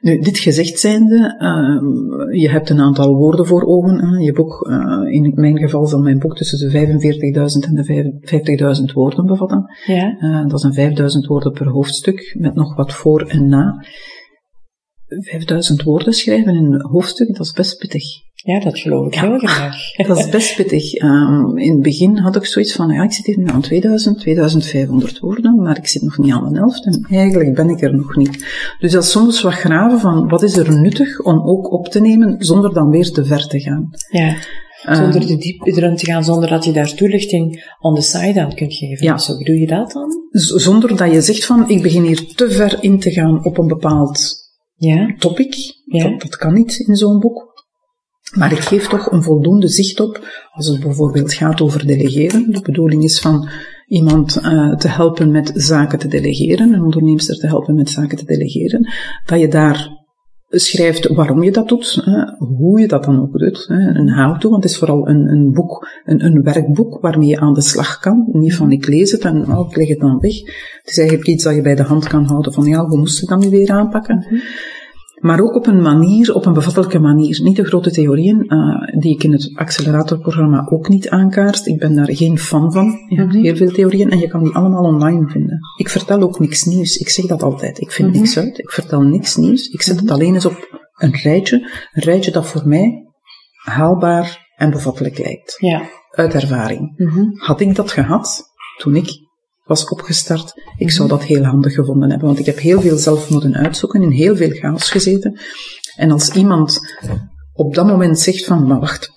nu, 0.00 0.18
dit 0.18 0.38
gezegd 0.38 0.78
zijnde, 0.78 1.36
um, 1.44 2.32
je 2.32 2.50
hebt 2.50 2.70
een 2.70 2.80
aantal 2.80 3.14
woorden 3.14 3.46
voor 3.46 3.64
ogen. 3.64 4.00
Hè. 4.00 4.16
Je 4.16 4.32
boek, 4.32 4.68
uh, 4.68 5.12
in 5.14 5.32
mijn 5.34 5.58
geval 5.58 5.86
zal 5.86 6.00
mijn 6.00 6.18
boek 6.18 6.36
tussen 6.36 6.58
de 6.58 6.86
45.000 6.86 7.68
en 7.68 7.74
de 7.74 8.78
50.000 8.88 8.92
woorden 8.92 9.26
bevatten. 9.26 9.64
Ja. 9.86 10.16
Uh, 10.20 10.46
dat 10.46 10.64
is 10.64 10.76
een 10.76 10.96
5.000 11.22 11.28
woorden 11.28 11.52
per 11.52 11.68
hoofdstuk, 11.68 12.36
met 12.38 12.54
nog 12.54 12.76
wat 12.76 12.92
voor 12.92 13.22
en 13.22 13.48
na. 13.48 13.84
5000 15.06 15.82
woorden 15.82 16.12
schrijven 16.12 16.54
in 16.54 16.72
een 16.72 16.86
hoofdstuk, 16.86 17.36
dat 17.36 17.46
is 17.46 17.52
best 17.52 17.78
pittig. 17.78 18.04
Ja, 18.46 18.60
dat 18.60 18.78
geloof 18.78 19.06
ik 19.06 19.14
heel 19.14 19.38
graag. 19.38 19.76
Dat 20.06 20.18
is 20.18 20.28
best 20.28 20.56
pittig. 20.56 21.02
Um, 21.02 21.58
in 21.58 21.72
het 21.72 21.82
begin 21.82 22.18
had 22.18 22.36
ik 22.36 22.44
zoiets 22.44 22.72
van, 22.72 22.90
ja, 22.90 23.02
ik 23.02 23.12
zit 23.12 23.26
hier 23.26 23.38
nu 23.38 23.46
aan 23.46 23.60
2000, 23.60 24.18
2500 24.18 25.18
woorden, 25.18 25.62
maar 25.62 25.76
ik 25.76 25.86
zit 25.86 26.02
nog 26.02 26.18
niet 26.18 26.32
aan 26.32 26.52
de 26.52 26.58
helft 26.58 26.86
en 26.86 27.06
eigenlijk 27.10 27.54
ben 27.54 27.68
ik 27.68 27.82
er 27.82 27.94
nog 27.94 28.16
niet. 28.16 28.46
Dus 28.78 28.92
dat 28.92 29.02
is 29.02 29.10
soms 29.10 29.42
wat 29.42 29.52
graven 29.52 30.00
van, 30.00 30.28
wat 30.28 30.42
is 30.42 30.56
er 30.56 30.80
nuttig 30.80 31.20
om 31.20 31.40
ook 31.48 31.72
op 31.72 31.88
te 31.88 32.00
nemen, 32.00 32.36
zonder 32.38 32.74
dan 32.74 32.90
weer 32.90 33.10
te 33.10 33.24
ver 33.24 33.46
te 33.46 33.60
gaan. 33.60 33.90
Ja. 34.10 34.36
Zonder 34.82 35.26
de 35.26 35.36
diep 35.36 35.66
erin 35.66 35.96
te 35.96 36.06
gaan, 36.06 36.24
zonder 36.24 36.48
dat 36.48 36.64
je 36.64 36.72
daar 36.72 36.94
toelichting 36.94 37.74
on 37.80 37.94
the 37.94 38.00
side 38.00 38.40
aan 38.40 38.54
kunt 38.54 38.74
geven. 38.74 39.06
Ja. 39.06 39.18
Zo, 39.18 39.36
doe 39.38 39.58
je 39.58 39.66
dat 39.66 39.92
dan? 39.92 40.10
zonder 40.30 40.96
dat 40.96 41.12
je 41.12 41.20
zegt 41.20 41.46
van, 41.46 41.68
ik 41.68 41.82
begin 41.82 42.02
hier 42.02 42.34
te 42.34 42.50
ver 42.50 42.78
in 42.80 43.00
te 43.00 43.10
gaan 43.10 43.44
op 43.44 43.58
een 43.58 43.66
bepaald 43.66 44.34
ja. 44.74 45.14
topic. 45.18 45.54
Ja. 45.84 46.08
Dat, 46.08 46.20
dat 46.20 46.36
kan 46.36 46.54
niet 46.54 46.76
in 46.78 46.96
zo'n 46.96 47.18
boek. 47.18 47.53
Maar 48.34 48.52
ik 48.52 48.58
geef 48.58 48.88
toch 48.88 49.12
een 49.12 49.22
voldoende 49.22 49.68
zicht 49.68 50.00
op, 50.00 50.26
als 50.52 50.68
het 50.68 50.80
bijvoorbeeld 50.80 51.34
gaat 51.34 51.60
over 51.60 51.86
delegeren. 51.86 52.50
De 52.50 52.60
bedoeling 52.60 53.02
is 53.02 53.20
van 53.20 53.48
iemand 53.86 54.40
uh, 54.42 54.76
te 54.76 54.88
helpen 54.88 55.30
met 55.30 55.52
zaken 55.54 55.98
te 55.98 56.08
delegeren, 56.08 56.72
een 56.72 56.82
onderneemster 56.82 57.36
te 57.36 57.46
helpen 57.46 57.74
met 57.74 57.90
zaken 57.90 58.16
te 58.16 58.24
delegeren, 58.24 58.88
dat 59.24 59.40
je 59.40 59.48
daar 59.48 60.02
schrijft 60.48 61.14
waarom 61.14 61.42
je 61.42 61.50
dat 61.50 61.68
doet, 61.68 62.00
hè, 62.04 62.46
hoe 62.46 62.80
je 62.80 62.88
dat 62.88 63.04
dan 63.04 63.20
ook 63.20 63.38
doet. 63.38 63.64
Hè, 63.66 63.98
een 63.98 64.12
how-to, 64.12 64.50
want 64.50 64.62
het 64.62 64.72
is 64.72 64.78
vooral 64.78 65.08
een, 65.08 65.28
een 65.28 65.52
boek, 65.52 65.88
een, 66.04 66.24
een, 66.24 66.42
werkboek 66.42 67.00
waarmee 67.00 67.28
je 67.28 67.40
aan 67.40 67.54
de 67.54 67.62
slag 67.62 67.98
kan. 67.98 68.28
Niet 68.32 68.54
van 68.54 68.72
ik 68.72 68.86
lees 68.86 69.12
het 69.12 69.24
en 69.24 69.56
oh, 69.56 69.68
ik 69.70 69.76
leg 69.76 69.88
het 69.88 70.00
dan 70.00 70.18
weg. 70.18 70.36
Het 70.82 70.90
is 70.90 70.98
eigenlijk 70.98 71.28
iets 71.28 71.44
dat 71.44 71.54
je 71.54 71.62
bij 71.62 71.74
de 71.74 71.82
hand 71.82 72.06
kan 72.06 72.24
houden 72.24 72.52
van 72.52 72.64
ja, 72.64 72.86
hoe 72.86 72.98
moest 72.98 73.20
je 73.20 73.26
dat 73.26 73.40
nu 73.40 73.48
weer 73.48 73.70
aanpakken? 73.70 74.16
Mhm 74.16 74.40
maar 75.24 75.40
ook 75.40 75.54
op 75.54 75.66
een 75.66 75.82
manier, 75.82 76.34
op 76.34 76.46
een 76.46 76.52
bevattelijke 76.52 76.98
manier. 76.98 77.40
Niet 77.42 77.56
de 77.56 77.64
grote 77.64 77.90
theorieën, 77.90 78.44
uh, 78.46 79.00
die 79.00 79.14
ik 79.14 79.24
in 79.24 79.32
het 79.32 79.50
acceleratorprogramma 79.54 80.66
ook 80.68 80.88
niet 80.88 81.08
aankaart. 81.08 81.66
Ik 81.66 81.78
ben 81.78 81.94
daar 81.94 82.14
geen 82.14 82.38
fan 82.38 82.72
van. 82.72 83.04
Je 83.08 83.16
hebt 83.16 83.32
mhm. 83.32 83.42
heel 83.42 83.56
veel 83.56 83.70
theorieën 83.70 84.10
en 84.10 84.18
je 84.18 84.28
kan 84.28 84.42
die 84.42 84.54
allemaal 84.54 84.84
online 84.84 85.28
vinden. 85.28 85.58
Ik 85.76 85.88
vertel 85.88 86.20
ook 86.20 86.38
niks 86.38 86.64
nieuws. 86.64 86.96
Ik 86.96 87.08
zeg 87.08 87.26
dat 87.26 87.42
altijd. 87.42 87.80
Ik 87.80 87.92
vind 87.92 88.08
mm 88.08 88.14
niks 88.14 88.38
uit. 88.38 88.58
Ik 88.58 88.70
vertel 88.70 89.00
niks 89.00 89.36
nieuws. 89.36 89.68
Ik 89.68 89.82
zet 89.82 89.96
het 89.96 90.04
mhm. 90.04 90.14
alleen 90.14 90.34
eens 90.34 90.46
op 90.46 90.84
een 90.94 91.14
rijtje. 91.14 91.56
Een 91.92 92.02
rijtje 92.02 92.30
dat 92.30 92.46
voor 92.46 92.68
mij 92.68 93.04
haalbaar 93.54 94.52
en 94.56 94.70
bevattelijk 94.70 95.18
lijkt. 95.18 95.56
Ja. 95.58 95.82
Uit 96.10 96.34
ervaring. 96.34 96.92
Mhm. 96.96 97.24
Had 97.34 97.60
ik 97.60 97.74
dat 97.74 97.92
gehad 97.92 98.44
toen 98.78 98.96
ik 98.96 99.23
was 99.64 99.88
opgestart, 99.88 100.52
ik 100.76 100.90
zou 100.90 101.08
dat 101.08 101.22
heel 101.22 101.44
handig 101.44 101.74
gevonden 101.74 102.10
hebben. 102.10 102.26
Want 102.26 102.38
ik 102.38 102.46
heb 102.46 102.58
heel 102.58 102.80
veel 102.80 102.96
zelf 102.96 103.30
moeten 103.30 103.54
uitzoeken, 103.56 104.02
in 104.02 104.10
heel 104.10 104.36
veel 104.36 104.50
chaos 104.50 104.90
gezeten. 104.90 105.40
En 105.96 106.10
als 106.10 106.30
iemand 106.30 106.80
op 107.52 107.74
dat 107.74 107.86
moment 107.86 108.18
zegt 108.18 108.44
van, 108.44 108.66
maar 108.66 108.80
wacht, 108.80 109.12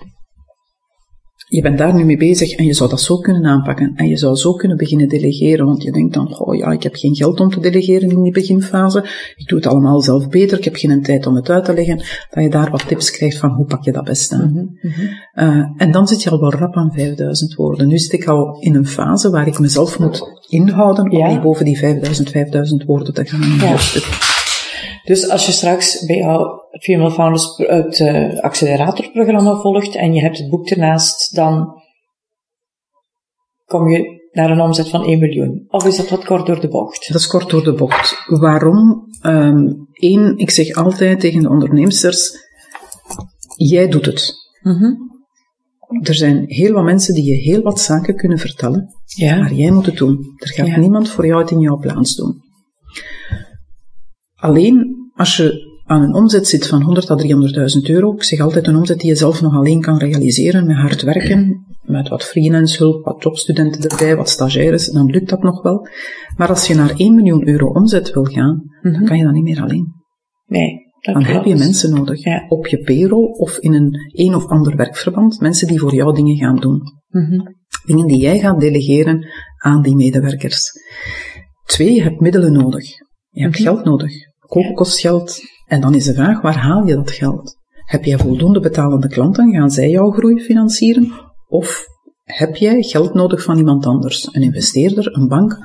je 1.50 1.62
bent 1.62 1.78
daar 1.78 1.96
nu 1.96 2.04
mee 2.04 2.18
bezig 2.18 2.52
en 2.52 2.66
je 2.66 2.74
zou 2.74 2.90
dat 2.90 3.02
zo 3.02 3.18
kunnen 3.18 3.46
aanpakken. 3.46 3.92
En 3.96 4.08
je 4.08 4.18
zou 4.18 4.36
zo 4.36 4.54
kunnen 4.54 4.78
beginnen 4.78 5.08
delegeren, 5.08 5.66
want 5.66 5.84
je 5.84 5.92
denkt 5.92 6.14
dan, 6.14 6.40
oh 6.40 6.56
ja, 6.56 6.72
ik 6.72 6.84
heb 6.84 6.96
geen 6.96 7.16
geld 7.16 7.40
om 7.40 7.50
te 7.50 7.60
delegeren 7.60 8.10
in 8.10 8.24
die 8.24 8.32
beginfase. 8.32 9.06
Ik 9.36 9.48
doe 9.48 9.58
het 9.58 9.68
allemaal 9.68 10.02
zelf 10.02 10.30
beter, 10.30 10.58
ik 10.58 10.64
heb 10.64 10.76
geen 10.76 11.02
tijd 11.02 11.26
om 11.26 11.36
het 11.36 11.50
uit 11.50 11.66
te 11.66 11.74
leggen. 11.74 11.98
Dat 12.30 12.44
je 12.44 12.50
daar 12.50 12.72
wat 12.72 12.88
tips 12.88 13.12
krijgt 13.12 13.38
van, 13.38 13.50
hoe 13.50 13.66
pak 13.66 13.84
je 13.84 13.92
dat 13.92 14.04
best 14.04 14.34
aan. 14.34 14.52
Mhm, 14.52 14.66
mhm. 14.82 15.02
uh, 15.36 15.66
en 15.78 15.92
dan 15.92 16.08
zit 16.08 16.24
je 16.24 16.30
al 16.30 16.40
wel 16.40 16.52
rap 16.52 16.76
aan 16.76 16.92
5000 16.94 17.56
woorden. 17.56 17.88
Nu 17.88 17.98
zit 17.98 18.14
ik 18.14 18.28
al 18.28 18.60
in 18.60 18.76
een 18.76 18.88
fase 18.88 19.30
waar 19.30 19.48
ik 19.48 19.60
mezelf 19.60 20.00
moet 20.00 20.42
inhouden 20.50 21.12
om 21.12 21.42
boven 21.42 21.66
die 21.66 21.78
5000, 21.78 22.30
5000 22.30 22.84
woorden 22.84 23.14
te 23.14 23.26
gaan 23.26 23.70
hoofdstuk. 23.70 24.27
Dus 25.08 25.30
als 25.30 25.46
je 25.46 25.52
straks 25.52 26.06
bij 26.06 26.18
jou 26.18 26.60
het 26.70 26.84
Female 26.84 27.12
Founders 27.12 27.58
het 27.58 28.00
uh, 28.00 28.40
acceleratorprogramma 28.40 29.56
volgt 29.56 29.96
en 29.96 30.14
je 30.14 30.22
hebt 30.22 30.38
het 30.38 30.50
boek 30.50 30.70
ernaast, 30.70 31.36
dan 31.36 31.82
kom 33.66 33.90
je 33.90 34.30
naar 34.32 34.52
een 34.52 34.62
omzet 34.62 34.90
van 34.90 35.06
1 35.06 35.20
miljoen. 35.20 35.66
Of 35.68 35.86
is 35.86 35.98
dat 35.98 36.10
wat 36.10 36.26
kort 36.26 36.46
door 36.46 36.60
de 36.60 36.68
bocht? 36.68 37.08
Dat 37.08 37.18
is 37.22 37.28
kort 37.28 37.50
door 37.50 37.64
de 37.64 37.74
bocht. 37.74 38.24
Waarom? 38.26 39.08
Eén, 39.22 39.84
um, 39.94 40.38
ik 40.38 40.50
zeg 40.50 40.74
altijd 40.74 41.20
tegen 41.20 41.42
de 41.42 41.50
onderneemsters, 41.50 42.32
jij 43.56 43.88
doet 43.88 44.06
het. 44.06 44.34
Mm 44.62 45.06
Er 46.02 46.16
zijn 46.16 46.44
heel 46.48 46.74
wat 46.74 46.84
mensen 46.84 47.14
die 47.14 47.24
je 47.24 47.36
heel 47.36 47.62
wat 47.62 47.80
zaken 47.80 48.16
kunnen 48.16 48.38
vertellen, 48.38 48.96
ja. 49.06 49.40
maar 49.40 49.54
jij 49.54 49.72
moet 49.72 49.86
het 49.86 49.98
doen. 49.98 50.34
Er 50.36 50.48
gaat 50.48 50.78
niemand 50.78 51.10
voor 51.10 51.26
jou 51.26 51.42
het 51.42 51.52
in 51.52 51.60
jouw 51.60 51.78
plaats 51.78 52.16
doen. 52.16 52.46
Alleen 54.38 54.96
als 55.14 55.38
je 55.38 55.76
aan 55.86 56.02
een 56.02 56.14
omzet 56.14 56.48
zit 56.48 56.68
van 56.68 56.82
100 56.82 57.10
à 57.10 57.16
300.000 57.16 57.90
euro, 57.90 58.14
ik 58.14 58.24
zeg 58.24 58.40
altijd 58.40 58.68
een 58.68 58.76
omzet 58.76 59.00
die 59.00 59.10
je 59.10 59.16
zelf 59.16 59.42
nog 59.42 59.56
alleen 59.56 59.82
kan 59.82 59.98
realiseren 59.98 60.66
met 60.66 60.76
hard 60.76 61.02
werken, 61.02 61.66
met 61.82 62.10
wat 62.10 62.24
freelance 62.24 62.78
hulp, 62.78 63.06
wat 63.06 63.24
jobstudenten 63.24 63.90
erbij, 63.90 64.16
wat 64.16 64.30
stagiaires, 64.30 64.92
dan 64.92 65.06
lukt 65.06 65.30
dat 65.30 65.44
nog 65.44 65.62
wel. 65.62 65.88
Maar 66.38 66.50
als 66.50 66.68
je 66.68 66.76
naar 66.76 66.94
1 66.96 67.16
miljoen 67.16 67.48
euro 67.48 67.68
omzet 67.68 68.14
wil 68.14 68.24
gaan, 68.24 68.64
dan 68.82 68.92
mhm. 68.92 69.06
kan 69.06 69.18
je 69.18 69.24
dat 69.24 69.34
niet 69.34 69.44
meer 69.44 69.62
alleen. 69.62 69.94
Nee. 70.46 70.86
Dan 71.02 71.24
heb 71.24 71.46
je 71.46 71.56
mensen 71.56 71.94
nodig 71.94 72.50
op 72.50 72.68
je 72.68 72.84
payroll 72.84 73.26
of 73.26 73.58
in 73.58 73.74
een 73.74 73.98
een 74.12 74.36
of 74.36 74.46
ander 74.46 74.76
werkverband, 74.76 75.40
mensen 75.40 75.68
die 75.68 75.80
voor 75.80 75.94
jou 75.94 76.16
dingen 76.16 76.36
gaan 76.36 76.56
doen. 76.56 76.82
Mhm. 77.08 77.40
Dingen 77.86 78.08
die 78.08 78.18
jij 78.18 78.40
gaat 78.40 78.60
delegeren 78.60 79.28
aan 79.58 79.82
die 79.82 79.96
medewerkers. 79.96 80.72
Twee, 81.66 81.94
je 81.94 82.02
hebt 82.02 82.20
middelen 82.20 82.54
nodig. 82.54 82.86
Je 83.38 83.44
hebt 83.44 83.60
mhm. 83.60 83.64
geld 83.64 83.84
nodig. 83.84 84.12
Koken 84.40 84.74
kost 84.74 85.00
geld. 85.00 85.40
En 85.66 85.82
dan 85.82 85.96
is 85.96 86.06
de 86.06 86.14
vraag, 86.14 86.42
waar 86.42 86.58
haal 86.58 86.88
je 86.88 86.96
dat 86.96 87.12
geld? 87.12 87.58
Heb 87.86 88.04
jij 88.04 88.18
voldoende 88.18 88.60
betalende 88.60 89.08
klanten? 89.08 89.52
Gaan 89.52 89.72
zij 89.72 89.90
jouw 89.90 90.12
groei 90.12 90.42
financieren? 90.42 91.12
Of 91.48 91.86
heb 92.24 92.56
jij 92.56 92.84
geld 92.84 93.14
nodig 93.14 93.44
van 93.44 93.58
iemand 93.58 93.86
anders? 93.86 94.30
Een 94.32 94.42
investeerder, 94.42 95.16
een 95.16 95.28
bank, 95.28 95.58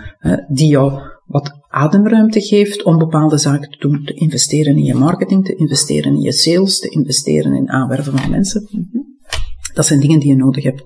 die 0.48 0.68
jou 0.68 1.00
wat 1.26 1.52
ademruimte 1.68 2.40
geeft 2.40 2.82
om 2.82 2.98
bepaalde 2.98 3.38
zaken 3.38 3.70
te 3.70 3.78
doen. 3.78 4.04
Te 4.04 4.14
investeren 4.14 4.76
in 4.76 4.84
je 4.84 4.94
marketing, 4.94 5.44
te 5.44 5.54
investeren 5.54 6.12
in 6.12 6.20
je 6.20 6.32
sales, 6.32 6.78
te 6.78 6.88
investeren 6.88 7.54
in 7.54 7.70
aanwerven 7.70 8.18
van 8.18 8.30
mensen. 8.30 8.68
Dat 9.74 9.86
zijn 9.86 10.00
dingen 10.00 10.18
die 10.18 10.28
je 10.28 10.36
nodig 10.36 10.64
hebt. 10.64 10.82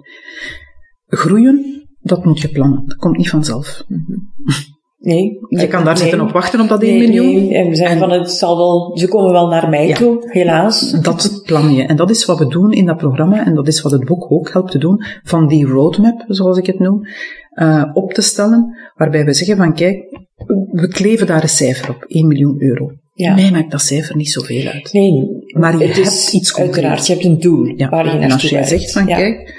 Groeien, 1.06 1.86
dat 2.00 2.24
moet 2.24 2.40
je 2.40 2.48
plannen. 2.48 2.86
Dat 2.86 2.96
komt 2.96 3.16
niet 3.16 3.30
vanzelf. 3.30 3.84
Nee. 4.98 5.38
Je 5.48 5.68
kan 5.68 5.84
daar 5.84 5.96
zitten 5.96 6.20
op 6.20 6.30
wachten 6.30 6.60
op 6.60 6.68
dat 6.68 6.82
1 6.82 6.98
miljoen. 6.98 7.34
Nee. 7.34 7.54
En 7.54 7.68
we 7.68 7.74
zeggen 7.74 7.98
van, 7.98 8.10
het 8.10 8.30
zal 8.30 8.56
wel, 8.56 8.98
ze 8.98 9.08
komen 9.08 9.32
wel 9.32 9.48
naar 9.48 9.68
mij 9.68 9.92
toe, 9.92 10.30
helaas. 10.30 10.90
Dat 10.90 11.42
plan 11.44 11.74
je. 11.74 11.82
En 11.82 11.96
dat 11.96 12.10
is 12.10 12.24
wat 12.24 12.38
we 12.38 12.46
doen 12.46 12.72
in 12.72 12.86
dat 12.86 12.96
programma. 12.96 13.46
En 13.46 13.54
dat 13.54 13.68
is 13.68 13.82
wat 13.82 13.92
het 13.92 14.04
boek 14.04 14.32
ook 14.32 14.52
helpt 14.52 14.70
te 14.70 14.78
doen. 14.78 15.04
Van 15.22 15.48
die 15.48 15.66
roadmap, 15.66 16.24
zoals 16.28 16.58
ik 16.58 16.66
het 16.66 16.78
noem, 16.78 17.00
uh, 17.54 17.84
op 17.92 18.12
te 18.12 18.22
stellen. 18.22 18.76
Waarbij 18.94 19.24
we 19.24 19.32
zeggen 19.32 19.56
van, 19.56 19.74
kijk, 19.74 20.24
we 20.70 20.88
kleven 20.88 21.26
daar 21.26 21.42
een 21.42 21.48
cijfer 21.48 21.90
op. 21.90 22.04
1 22.08 22.26
miljoen 22.26 22.62
euro. 22.62 22.92
Ja. 23.14 23.34
Mij 23.34 23.50
maakt 23.50 23.70
dat 23.70 23.80
cijfer 23.80 24.16
niet 24.16 24.30
zoveel 24.30 24.66
uit. 24.66 24.92
Nee. 24.92 25.44
Maar 25.46 25.78
je 25.78 25.86
hebt 25.86 26.32
iets 26.32 26.52
concreets. 26.52 26.76
Uiteraard, 26.76 27.06
je 27.06 27.12
hebt 27.12 27.24
een 27.24 27.40
doel 27.40 27.64
ja. 27.64 27.88
waar 27.88 28.04
je 28.04 28.18
En 28.18 28.32
als 28.32 28.42
jij 28.42 28.64
zegt 28.64 28.92
van, 28.92 29.06
kijk, 29.06 29.54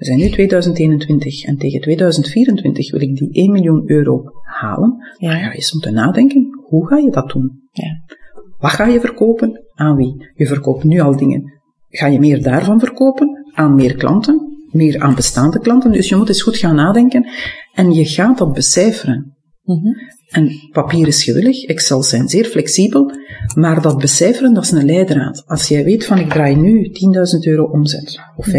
we 0.00 0.06
zijn 0.06 0.18
nu 0.18 0.28
2021 0.28 1.44
en 1.44 1.56
tegen 1.56 1.80
2024 1.80 2.90
wil 2.90 3.00
ik 3.00 3.16
die 3.16 3.32
1 3.32 3.52
miljoen 3.52 3.82
euro 3.86 4.22
halen. 4.42 4.96
Ja. 5.18 5.30
Dan 5.30 5.40
ga 5.40 5.46
je 5.50 5.54
eens 5.54 5.72
moeten 5.72 5.94
nadenken, 5.94 6.48
hoe 6.68 6.86
ga 6.86 6.96
je 6.96 7.10
dat 7.10 7.30
doen? 7.30 7.60
Ja. 7.72 8.16
Wat 8.58 8.70
ga 8.70 8.86
je 8.86 9.00
verkopen? 9.00 9.64
Aan 9.74 9.96
wie? 9.96 10.30
Je 10.34 10.46
verkoopt 10.46 10.84
nu 10.84 11.00
al 11.00 11.16
dingen. 11.16 11.60
Ga 11.88 12.06
je 12.06 12.18
meer 12.18 12.42
daarvan 12.42 12.78
verkopen? 12.78 13.44
Aan 13.52 13.74
meer 13.74 13.96
klanten? 13.96 14.64
Meer 14.70 15.00
aan 15.00 15.14
bestaande 15.14 15.58
klanten? 15.58 15.92
Dus 15.92 16.08
je 16.08 16.16
moet 16.16 16.28
eens 16.28 16.42
goed 16.42 16.56
gaan 16.56 16.74
nadenken 16.74 17.28
en 17.74 17.92
je 17.92 18.04
gaat 18.04 18.38
dat 18.38 18.52
becijferen. 18.52 19.36
Mm 19.62 19.80
-hmm. 19.82 19.96
En 20.30 20.68
papier 20.72 21.06
is 21.06 21.24
gewillig, 21.24 21.64
Excel 21.64 22.02
zijn 22.02 22.28
zeer 22.28 22.44
flexibel, 22.44 23.12
maar 23.54 23.82
dat 23.82 23.98
becijferen, 23.98 24.54
dat 24.54 24.64
is 24.64 24.70
een 24.70 24.84
leidraad. 24.84 25.42
Als 25.46 25.68
jij 25.68 25.84
weet 25.84 26.06
van 26.06 26.18
ik 26.18 26.28
draai 26.28 26.56
nu 26.56 26.88
10.000 26.88 26.92
euro 27.40 27.64
omzet, 27.64 28.20
of 28.36 28.46
15.000 28.48 28.52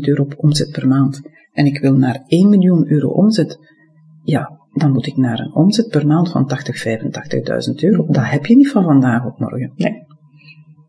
euro 0.00 0.26
omzet 0.36 0.70
per 0.70 0.88
maand, 0.88 1.20
en 1.52 1.66
ik 1.66 1.78
wil 1.78 1.94
naar 1.94 2.24
1 2.26 2.48
miljoen 2.48 2.90
euro 2.90 3.08
omzet, 3.08 3.58
ja, 4.22 4.58
dan 4.72 4.92
moet 4.92 5.06
ik 5.06 5.16
naar 5.16 5.38
een 5.38 5.54
omzet 5.54 5.88
per 5.88 6.06
maand 6.06 6.30
van 6.30 6.46
80, 6.46 6.84
85.000 6.86 7.74
euro. 7.74 8.06
Dat 8.06 8.24
heb 8.24 8.46
je 8.46 8.56
niet 8.56 8.70
van 8.70 8.84
vandaag 8.84 9.26
op 9.26 9.38
morgen. 9.38 9.72
Nee. 9.76 10.07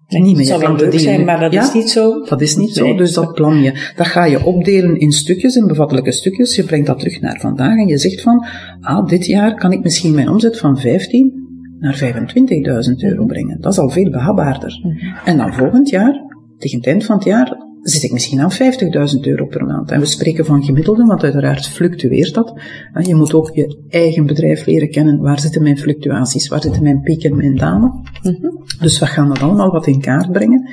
Nee, 0.09 0.21
niet 0.21 0.35
meer. 0.37 0.47
Dat 0.47 0.59
zou 0.59 0.77
wel 0.77 0.85
leuk 0.85 0.99
zijn, 0.99 1.25
maar 1.25 1.39
dat 1.39 1.51
ja, 1.51 1.61
is 1.61 1.73
niet 1.73 1.89
zo. 1.89 2.23
Dat 2.25 2.41
is 2.41 2.55
niet 2.55 2.75
nee. 2.75 2.89
zo, 2.91 2.95
dus 2.97 3.13
dat 3.13 3.33
plan 3.33 3.61
je. 3.61 3.91
Dat 3.95 4.07
ga 4.07 4.25
je 4.25 4.45
opdelen 4.45 4.99
in 4.99 5.11
stukjes, 5.11 5.55
in 5.55 5.67
bevattelijke 5.67 6.11
stukjes. 6.11 6.55
Je 6.55 6.63
brengt 6.63 6.87
dat 6.87 6.99
terug 6.99 7.21
naar 7.21 7.39
vandaag 7.39 7.77
en 7.77 7.87
je 7.87 7.97
zegt 7.97 8.21
van, 8.21 8.45
ah, 8.81 9.07
dit 9.07 9.25
jaar 9.25 9.55
kan 9.55 9.71
ik 9.71 9.83
misschien 9.83 10.13
mijn 10.13 10.29
omzet 10.29 10.59
van 10.59 10.77
15 10.77 11.47
naar 11.79 11.95
25.000 11.95 13.03
euro 13.03 13.25
brengen. 13.25 13.61
Dat 13.61 13.71
is 13.71 13.79
al 13.79 13.89
veel 13.89 14.09
behapbaarder. 14.09 14.79
Mm 14.83 14.91
-hmm. 14.91 15.15
En 15.25 15.37
dan 15.37 15.53
volgend 15.53 15.89
jaar, 15.89 16.21
tegen 16.57 16.77
het 16.77 16.87
eind 16.87 17.05
van 17.05 17.15
het 17.15 17.25
jaar, 17.25 17.57
zit 17.81 18.03
ik 18.03 18.11
misschien 18.11 18.39
aan 18.39 18.51
50.000 18.51 19.19
euro 19.21 19.45
per 19.45 19.65
maand. 19.65 19.91
En 19.91 19.99
we 19.99 20.05
spreken 20.05 20.45
van 20.45 20.63
gemiddelde, 20.63 21.05
want 21.05 21.23
uiteraard 21.23 21.67
fluctueert 21.67 22.33
dat. 22.33 22.53
Je 23.01 23.15
moet 23.15 23.33
ook 23.33 23.51
je 23.53 23.85
eigen 23.89 24.25
bedrijf 24.25 24.65
leren 24.65 24.89
kennen. 24.89 25.19
Waar 25.19 25.39
zitten 25.39 25.61
mijn 25.61 25.77
fluctuaties? 25.77 26.47
Waar 26.47 26.61
zitten 26.61 26.83
mijn 26.83 27.01
pieken 27.01 27.29
en 27.29 27.37
mijn 27.37 27.55
dalen? 27.55 28.01
Mm 28.21 28.37
-hmm. 28.41 28.65
Dus 28.79 28.99
we 28.99 29.05
gaan 29.05 29.27
dat 29.27 29.41
allemaal 29.41 29.71
wat 29.71 29.87
in 29.87 30.01
kaart 30.01 30.31
brengen. 30.31 30.69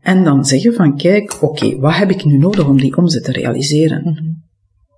En 0.00 0.24
dan 0.24 0.44
zeggen 0.44 0.74
van, 0.74 0.96
kijk, 0.96 1.34
oké, 1.40 1.44
okay, 1.44 1.78
wat 1.78 1.94
heb 1.94 2.10
ik 2.10 2.24
nu 2.24 2.38
nodig 2.38 2.68
om 2.68 2.80
die 2.80 2.96
omzet 2.96 3.24
te 3.24 3.32
realiseren? 3.32 4.00
Mm 4.04 4.16
-hmm. 4.16 4.43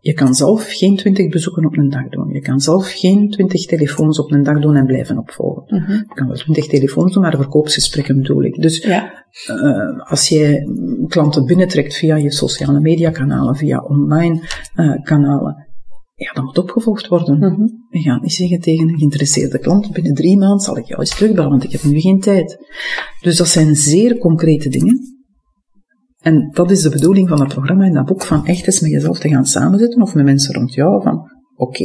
Je 0.06 0.12
kan 0.12 0.34
zelf 0.34 0.64
geen 0.68 0.96
twintig 0.96 1.28
bezoeken 1.28 1.64
op 1.64 1.76
een 1.76 1.88
dag 1.88 2.08
doen. 2.08 2.28
Je 2.32 2.40
kan 2.40 2.60
zelf 2.60 2.92
geen 2.92 3.30
twintig 3.30 3.66
telefoons 3.66 4.18
op 4.18 4.32
een 4.32 4.42
dag 4.42 4.60
doen 4.60 4.76
en 4.76 4.86
blijven 4.86 5.18
opvolgen. 5.18 5.64
Mm 5.66 5.84
-hmm. 5.84 5.94
Je 5.94 6.14
kan 6.14 6.26
wel 6.26 6.36
twintig 6.36 6.66
telefoons 6.66 7.12
doen, 7.12 7.22
maar 7.22 7.36
verkoopsgesprekken 7.36 8.16
bedoel 8.16 8.42
ik. 8.42 8.62
Dus 8.62 8.78
ja. 8.78 9.24
uh, 9.48 10.10
als 10.10 10.28
je 10.28 10.68
klanten 11.08 11.44
binnentrekt 11.44 11.94
via 11.94 12.16
je 12.16 12.32
sociale 12.32 12.80
media 12.80 13.10
kanalen, 13.10 13.56
via 13.56 13.80
online 13.80 14.42
uh, 14.76 15.02
kanalen, 15.02 15.66
ja, 16.14 16.32
dat 16.32 16.44
moet 16.44 16.58
opgevolgd 16.58 17.06
worden. 17.06 17.36
Mm 17.36 17.42
-hmm. 17.42 17.86
Je 17.90 18.00
gaat 18.00 18.22
niet 18.22 18.32
zeggen 18.32 18.60
tegen 18.60 18.88
een 18.88 18.98
geïnteresseerde 18.98 19.58
klant, 19.58 19.92
binnen 19.92 20.14
drie 20.14 20.38
maanden 20.38 20.60
zal 20.60 20.78
ik 20.78 20.86
jou 20.86 21.00
eens 21.00 21.16
terugbellen, 21.16 21.50
want 21.50 21.64
ik 21.64 21.72
heb 21.72 21.82
nu 21.82 22.00
geen 22.00 22.20
tijd. 22.20 22.58
Dus 23.20 23.36
dat 23.36 23.48
zijn 23.48 23.74
zeer 23.74 24.18
concrete 24.18 24.68
dingen. 24.68 25.15
En 26.26 26.50
dat 26.52 26.70
is 26.70 26.82
de 26.82 26.90
bedoeling 26.90 27.28
van 27.28 27.38
dat 27.38 27.48
programma 27.48 27.84
in 27.84 27.92
dat 27.92 28.04
boek, 28.04 28.22
van 28.22 28.46
echt 28.46 28.66
eens 28.66 28.80
met 28.80 28.90
jezelf 28.90 29.18
te 29.18 29.28
gaan 29.28 29.46
samenzitten, 29.46 30.02
of 30.02 30.14
met 30.14 30.24
mensen 30.24 30.54
rond 30.54 30.74
jou, 30.74 31.02
van 31.02 31.30
oké, 31.56 31.84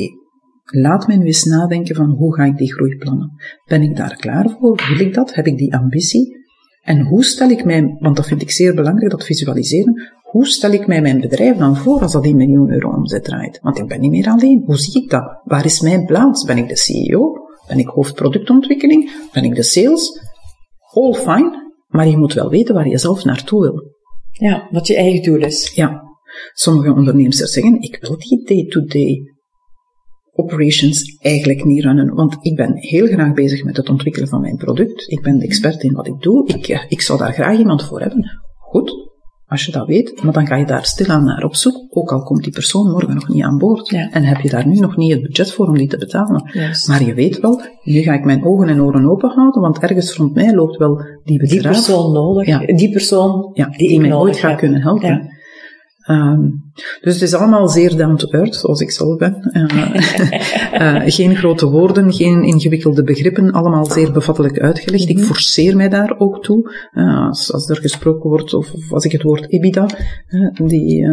laat 0.63 1.07
mij 1.07 1.17
nu 1.17 1.25
eens 1.25 1.43
nadenken 1.43 1.95
van 1.95 2.09
hoe 2.09 2.35
ga 2.35 2.43
ik 2.43 2.57
die 2.57 2.73
groei 2.73 2.97
plannen? 2.97 3.31
Ben 3.65 3.81
ik 3.81 3.95
daar 3.95 4.15
klaar 4.15 4.49
voor? 4.59 4.83
Wil 4.89 5.07
ik 5.07 5.13
dat? 5.13 5.35
Heb 5.35 5.45
ik 5.45 5.57
die 5.57 5.75
ambitie? 5.75 6.37
En 6.81 7.01
hoe 7.01 7.23
stel 7.23 7.49
ik 7.49 7.65
mij, 7.65 7.95
want 7.99 8.15
dat 8.15 8.27
vind 8.27 8.41
ik 8.41 8.51
zeer 8.51 8.75
belangrijk, 8.75 9.11
dat 9.11 9.25
visualiseren, 9.25 10.11
hoe 10.23 10.45
stel 10.45 10.71
ik 10.71 10.87
mij 10.87 11.01
mijn 11.01 11.21
bedrijf 11.21 11.57
dan 11.57 11.77
voor 11.77 12.01
als 12.01 12.11
dat 12.11 12.25
1 12.25 12.35
miljoen 12.35 12.71
euro 12.71 12.89
omzet 12.89 13.23
draait? 13.23 13.59
Want 13.61 13.79
ik 13.79 13.87
ben 13.87 13.99
niet 13.99 14.11
meer 14.11 14.27
alleen. 14.27 14.63
Hoe 14.65 14.77
zie 14.77 15.03
ik 15.03 15.09
dat? 15.09 15.41
Waar 15.43 15.65
is 15.65 15.81
mijn 15.81 16.05
plaats? 16.05 16.43
Ben 16.43 16.57
ik 16.57 16.67
de 16.67 16.77
CEO? 16.77 17.33
Ben 17.67 17.77
ik 17.77 17.87
hoofdproductontwikkeling? 17.87 19.11
Ben 19.33 19.43
ik 19.43 19.55
de 19.55 19.63
sales? 19.63 20.19
All 20.93 21.13
fine, 21.13 21.73
maar 21.87 22.07
je 22.07 22.17
moet 22.17 22.33
wel 22.33 22.49
weten 22.49 22.75
waar 22.75 22.87
je 22.87 22.97
zelf 22.97 23.23
naartoe 23.23 23.61
wil. 23.61 23.99
Ja, 24.41 24.67
wat 24.71 24.87
je 24.87 24.95
eigen 24.95 25.21
doel 25.23 25.43
is. 25.43 25.71
Ja. 25.75 26.03
Sommige 26.53 26.93
ondernemers 26.93 27.37
zeggen, 27.37 27.81
ik 27.81 27.97
wil 28.01 28.17
die 28.17 28.45
day-to-day 28.45 29.21
operations 30.33 31.17
eigenlijk 31.19 31.65
niet 31.65 31.83
runnen, 31.83 32.15
want 32.15 32.37
ik 32.39 32.55
ben 32.55 32.77
heel 32.77 33.07
graag 33.07 33.33
bezig 33.33 33.63
met 33.63 33.77
het 33.77 33.89
ontwikkelen 33.89 34.27
van 34.27 34.41
mijn 34.41 34.57
product. 34.57 35.11
Ik 35.11 35.21
ben 35.21 35.37
de 35.37 35.45
expert 35.45 35.83
in 35.83 35.93
wat 35.93 36.07
ik 36.07 36.21
doe. 36.21 36.47
Ik, 36.47 36.85
ik 36.87 37.01
zou 37.01 37.19
daar 37.19 37.33
graag 37.33 37.57
iemand 37.57 37.83
voor 37.83 38.01
hebben. 38.01 38.41
Goed, 38.59 39.10
als 39.51 39.65
je 39.65 39.71
dat 39.71 39.87
weet, 39.87 40.23
maar 40.23 40.33
dan 40.33 40.47
ga 40.47 40.55
je 40.55 40.65
daar 40.65 40.85
stilaan 40.85 41.23
naar 41.23 41.43
op 41.43 41.55
zoek, 41.55 41.85
ook 41.89 42.11
al 42.11 42.23
komt 42.23 42.43
die 42.43 42.53
persoon 42.53 42.91
morgen 42.91 43.13
nog 43.13 43.27
niet 43.27 43.43
aan 43.43 43.57
boord. 43.57 43.89
Ja. 43.89 44.09
En 44.11 44.23
heb 44.23 44.39
je 44.41 44.49
daar 44.49 44.67
nu 44.67 44.79
nog 44.79 44.97
niet 44.97 45.11
het 45.11 45.21
budget 45.21 45.51
voor 45.51 45.67
om 45.67 45.77
die 45.77 45.87
te 45.87 45.97
betalen. 45.97 46.49
Juist. 46.53 46.87
Maar 46.87 47.03
je 47.03 47.13
weet 47.13 47.39
wel, 47.39 47.61
nu 47.83 48.01
ga 48.01 48.13
ik 48.13 48.25
mijn 48.25 48.45
ogen 48.45 48.69
en 48.69 48.81
oren 48.81 49.09
open 49.09 49.29
houden, 49.29 49.61
want 49.61 49.79
ergens 49.79 50.15
rond 50.15 50.33
mij 50.33 50.53
loopt 50.53 50.77
wel 50.77 51.01
die 51.23 51.39
bedrijf. 51.39 51.61
Die 51.61 51.71
persoon 51.71 52.11
nodig. 52.11 52.47
Ja. 52.47 52.59
Die 52.59 52.91
persoon 52.91 53.49
ja, 53.53 53.67
die, 53.69 53.87
die 53.87 53.99
mij 53.99 54.13
ooit 54.13 54.37
gaat 54.37 54.57
kunnen 54.57 54.81
helpen. 54.81 55.39
Um, 56.09 56.71
dus 57.01 57.13
het 57.13 57.21
is 57.23 57.33
allemaal 57.33 57.67
zeer 57.67 57.97
down 57.97 58.15
to 58.15 58.27
earth, 58.27 58.55
zoals 58.55 58.81
ik 58.81 58.91
zelf 58.91 59.17
ben. 59.17 59.51
Uh, 59.53 59.95
uh, 60.73 61.01
geen 61.17 61.35
grote 61.35 61.69
woorden, 61.69 62.13
geen 62.13 62.43
ingewikkelde 62.43 63.03
begrippen, 63.03 63.51
allemaal 63.51 63.85
zeer 63.85 64.11
bevattelijk 64.11 64.59
uitgelegd. 64.59 65.09
Mhm. 65.09 65.17
Ik 65.17 65.23
forceer 65.23 65.75
mij 65.75 65.89
daar 65.89 66.15
ook 66.17 66.43
toe. 66.43 66.89
Uh, 66.93 67.27
als, 67.27 67.53
als 67.53 67.69
er 67.69 67.77
gesproken 67.77 68.29
wordt, 68.29 68.53
of, 68.53 68.73
of 68.73 68.91
als 68.91 69.05
ik 69.05 69.11
het 69.11 69.21
woord 69.21 69.51
EBITDA, 69.51 69.89
die 70.53 71.07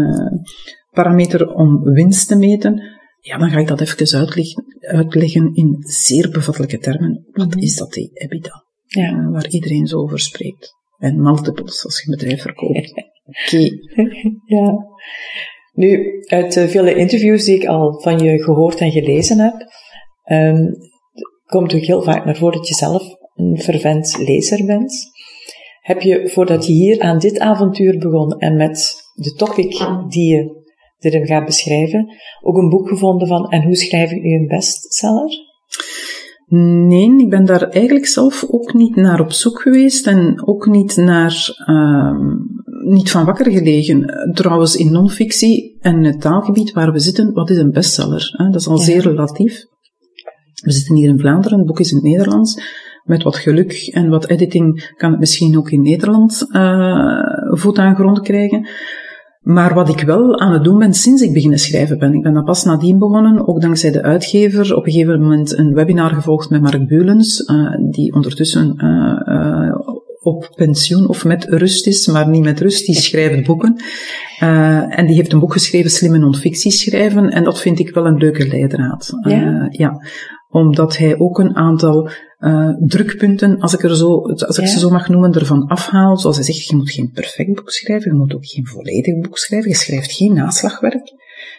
parameter 0.90 1.54
om 1.54 1.82
winst 1.82 2.28
te 2.28 2.36
meten, 2.36 2.82
ja, 3.20 3.38
dan 3.38 3.50
ga 3.50 3.58
ik 3.58 3.66
dat 3.68 3.80
even 3.80 4.18
uitleggen, 4.18 4.64
uitleggen 4.80 5.54
in 5.54 5.76
zeer 5.78 6.30
bevattelijke 6.30 6.78
termen. 6.78 7.26
Wat 7.32 7.54
Mhm. 7.54 7.58
is 7.58 7.76
dat, 7.76 7.92
die 7.92 8.10
EBITDA? 8.12 8.66
Ja. 8.86 9.30
waar 9.30 9.48
iedereen 9.48 9.86
zo 9.86 9.96
over 9.98 10.20
spreekt. 10.20 10.74
En 10.98 11.22
multiples, 11.22 11.84
als 11.84 12.00
je 12.02 12.10
een 12.10 12.18
bedrijf 12.18 12.42
verkoopt. 12.42 12.92
Oké. 13.28 13.68
ja. 14.56 14.86
Nu, 15.72 16.22
uit 16.26 16.52
de 16.52 16.68
vele 16.68 16.94
interviews 16.94 17.44
die 17.44 17.54
ik 17.54 17.66
al 17.66 18.00
van 18.00 18.18
je 18.18 18.42
gehoord 18.42 18.80
en 18.80 18.90
gelezen 18.90 19.38
heb, 19.38 19.54
um, 20.24 20.76
komt 21.46 21.74
ook 21.74 21.80
heel 21.80 22.02
vaak 22.02 22.24
naar 22.24 22.36
voren 22.36 22.58
dat 22.58 22.68
je 22.68 22.74
zelf 22.74 23.02
een 23.34 23.60
fervent 23.60 24.18
lezer 24.18 24.66
bent. 24.66 24.94
Heb 25.80 26.00
je, 26.02 26.28
voordat 26.28 26.66
je 26.66 26.72
hier 26.72 27.00
aan 27.00 27.18
dit 27.18 27.38
avontuur 27.38 27.98
begon 27.98 28.38
en 28.38 28.56
met 28.56 28.94
de 29.14 29.32
topic 29.32 29.86
die 30.08 30.34
je 30.34 30.66
erin 30.98 31.26
gaat 31.26 31.44
beschrijven, 31.44 32.14
ook 32.40 32.56
een 32.56 32.68
boek 32.68 32.88
gevonden 32.88 33.28
van 33.28 33.50
en 33.50 33.62
hoe 33.62 33.76
schrijf 33.76 34.10
ik 34.10 34.22
nu 34.22 34.34
een 34.34 34.46
bestseller? 34.46 35.46
Nee, 36.88 37.18
ik 37.18 37.30
ben 37.30 37.44
daar 37.44 37.62
eigenlijk 37.62 38.06
zelf 38.06 38.44
ook 38.50 38.74
niet 38.74 38.96
naar 38.96 39.20
op 39.20 39.32
zoek 39.32 39.60
geweest 39.60 40.06
en 40.06 40.46
ook 40.46 40.66
niet 40.66 40.96
naar, 40.96 41.56
uh, 41.66 42.20
niet 42.88 43.10
van 43.10 43.24
wakker 43.24 43.52
gelegen. 43.52 44.30
Trouwens, 44.34 44.76
in 44.76 44.92
non-fictie 44.92 45.76
en 45.80 46.04
het 46.04 46.20
taalgebied 46.20 46.72
waar 46.72 46.92
we 46.92 46.98
zitten, 46.98 47.32
wat 47.32 47.50
is 47.50 47.58
een 47.58 47.70
bestseller? 47.70 48.34
Hè? 48.36 48.44
Dat 48.44 48.60
is 48.60 48.68
al 48.68 48.76
ja. 48.76 48.84
zeer 48.84 49.02
relatief. 49.02 49.64
We 50.62 50.72
zitten 50.72 50.96
hier 50.96 51.08
in 51.08 51.18
Vlaanderen, 51.18 51.58
het 51.58 51.66
boek 51.66 51.80
is 51.80 51.90
in 51.90 51.96
het 51.96 52.06
Nederlands. 52.06 52.60
Met 53.04 53.22
wat 53.22 53.36
geluk 53.36 53.90
en 53.92 54.08
wat 54.08 54.28
editing 54.28 54.92
kan 54.96 55.10
het 55.10 55.20
misschien 55.20 55.58
ook 55.58 55.70
in 55.70 55.82
Nederland 55.82 56.46
uh, 56.50 57.20
voet 57.50 57.78
aan 57.78 57.94
grond 57.94 58.20
krijgen. 58.20 58.68
Maar 59.40 59.74
wat 59.74 59.88
ik 59.88 60.00
wel 60.00 60.38
aan 60.38 60.52
het 60.52 60.64
doen 60.64 60.78
ben 60.78 60.94
sinds 60.94 61.22
ik 61.22 61.32
beginnen 61.32 61.58
schrijven 61.58 61.98
ben, 61.98 62.14
ik 62.14 62.22
ben 62.22 62.34
dat 62.34 62.44
pas 62.44 62.64
nadien 62.64 62.98
begonnen, 62.98 63.48
ook 63.48 63.60
dankzij 63.60 63.90
de 63.90 64.02
uitgever, 64.02 64.76
op 64.76 64.86
een 64.86 64.92
gegeven 64.92 65.20
moment 65.20 65.58
een 65.58 65.74
webinar 65.74 66.10
gevolgd 66.10 66.50
met 66.50 66.60
Mark 66.60 66.86
Bulens, 66.86 67.40
uh, 67.40 67.90
die 67.90 68.14
ondertussen 68.14 68.74
uh, 68.76 69.34
uh, 69.36 69.78
op 70.28 70.52
pensioen 70.54 71.08
of 71.08 71.24
met 71.24 71.44
rust 71.44 71.86
is, 71.86 72.06
maar 72.06 72.28
niet 72.28 72.44
met 72.44 72.60
rust, 72.60 72.86
die 72.86 72.94
schrijft 72.94 73.46
boeken. 73.46 73.82
en 74.90 75.06
die 75.06 75.14
heeft 75.14 75.32
een 75.32 75.40
boek 75.40 75.52
geschreven, 75.52 75.90
Slimme 75.90 76.18
non-fictie 76.18 76.72
schrijven, 76.72 77.30
en 77.30 77.44
dat 77.44 77.60
vind 77.60 77.78
ik 77.78 77.94
wel 77.94 78.06
een 78.06 78.18
leuke 78.18 78.48
leidraad. 78.48 79.12
Ja? 79.22 79.68
ja 79.70 80.00
omdat 80.50 80.96
hij 80.96 81.18
ook 81.18 81.38
een 81.38 81.56
aantal 81.56 82.10
uh, 82.38 82.74
drukpunten, 82.78 83.60
als 83.60 83.74
ik, 83.74 83.82
er 83.82 83.96
zo, 83.96 84.20
als 84.22 84.58
ik 84.58 84.64
ja. 84.64 84.70
ze 84.70 84.78
zo 84.78 84.90
mag 84.90 85.08
noemen, 85.08 85.32
ervan 85.32 85.66
afhaalt. 85.66 86.20
Zoals 86.20 86.36
hij 86.36 86.44
zegt, 86.44 86.66
je 86.66 86.76
moet 86.76 86.90
geen 86.90 87.10
perfect 87.10 87.54
boek 87.54 87.70
schrijven, 87.70 88.12
je 88.12 88.18
moet 88.18 88.34
ook 88.34 88.46
geen 88.46 88.66
volledig 88.66 89.20
boek 89.20 89.38
schrijven, 89.38 89.70
je 89.70 89.76
schrijft 89.76 90.12
geen 90.12 90.34
naslagwerk. 90.34 91.12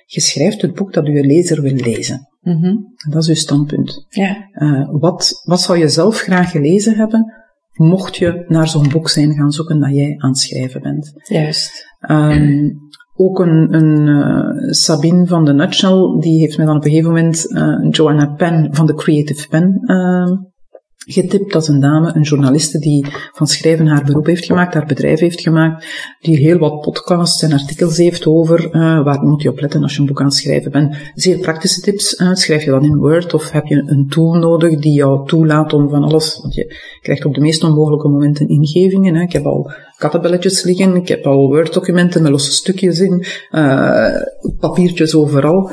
Je 0.06 0.22
schrijft 0.22 0.62
het 0.62 0.74
boek 0.74 0.94
dat 0.94 1.06
je 1.06 1.26
lezer 1.26 1.62
wil 1.62 1.74
lezen. 1.74 2.28
Mhm. 2.42 2.76
Dat 3.10 3.22
is 3.22 3.28
uw 3.28 3.36
standpunt. 3.36 4.06
Ja. 4.10 4.50
Uh, 4.54 4.90
wat, 4.92 5.42
wat 5.44 5.62
zou 5.62 5.78
je 5.78 5.88
zelf 5.88 6.20
graag 6.20 6.52
gelezen 6.52 6.96
hebben, 6.96 7.34
mocht 7.80 8.18
je 8.18 8.46
naar 8.48 8.68
zo'n 8.68 8.90
boek 8.90 9.10
zijn 9.10 9.34
gaan 9.34 9.52
zoeken 9.52 9.80
dat 9.80 9.96
jij 9.96 10.16
aan 10.18 10.30
het 10.30 10.38
schrijven 10.38 10.82
bent? 10.82 11.14
Juist. 11.28 11.96
Um, 12.10 12.88
ook 13.16 13.40
een, 13.40 13.74
een 13.74 14.08
uh, 14.08 14.72
Sabine 14.72 15.28
van 15.28 15.46
de 15.46 15.54
Nutshell, 15.54 16.18
die 16.20 16.40
heeft 16.40 16.58
mij 16.58 16.66
dan 16.66 16.76
op 16.76 16.84
een 16.84 16.90
gegeven 16.90 17.12
moment 17.12 17.52
uh, 17.52 17.92
Joanna 17.92 18.26
Penn 18.26 18.68
van 18.72 18.86
de 18.86 18.94
Creative 18.94 19.48
Pen 19.48 19.82
uh, 19.82 20.32
getipt. 21.08 21.56
Is 21.56 21.68
een 21.68 21.80
dame, 21.80 22.16
een 22.16 22.22
journaliste 22.22 22.80
die 22.80 23.06
van 23.34 23.48
schrijven 23.48 23.88
haar 23.88 24.04
beroep 24.04 24.26
heeft 24.26 24.46
gemaakt, 24.46 24.74
haar 24.74 24.86
bedrijf 24.86 25.20
heeft 25.20 25.42
gemaakt, 25.42 25.86
die 26.22 26.38
heel 26.38 26.58
wat 26.58 26.82
podcasts 26.82 27.42
en 27.42 27.54
artikels 27.54 27.98
heeft 27.98 28.26
over 28.26 28.66
uh, 28.66 29.04
waar 29.04 29.22
moet 29.22 29.42
je 29.42 29.50
op 29.50 29.60
letten 29.60 29.84
als 29.84 29.94
je 29.94 30.00
een 30.00 30.06
boek 30.06 30.20
aan 30.20 30.26
het 30.26 30.36
schrijven 30.36 30.72
bent. 30.72 30.96
Zeer 31.16 31.38
praktische 31.38 31.82
tips. 31.82 32.20
Uh, 32.20 32.34
schrijf 32.34 32.64
je 32.64 32.72
dat 32.72 32.84
in 32.84 32.98
Word 32.98 33.34
of 33.34 33.52
heb 33.52 33.66
je 33.66 33.84
een 33.86 34.08
tool 34.10 34.34
nodig 34.34 34.80
die 34.80 34.94
jou 34.94 35.28
toelaat 35.28 35.74
om 35.74 35.90
van 35.90 36.04
alles, 36.04 36.40
want 36.42 36.54
je 36.54 36.76
krijgt 37.02 37.26
op 37.26 37.34
de 37.34 37.42
meest 37.42 37.64
onmogelijke 37.64 38.08
momenten 38.08 38.48
ingevingen. 38.48 39.16
Hè. 39.16 39.22
Ik 39.22 39.32
heb 39.32 39.46
al 39.46 39.72
kattenbelletjes 39.98 40.64
liggen, 40.64 40.96
ik 40.96 41.08
heb 41.08 41.26
al 41.26 41.48
Word-documenten 41.48 42.22
met 42.22 42.32
losse 42.32 42.52
stukjes 42.52 43.00
in, 43.00 43.26
uh, 43.52 44.22
papiertjes 44.60 45.16
overal, 45.16 45.72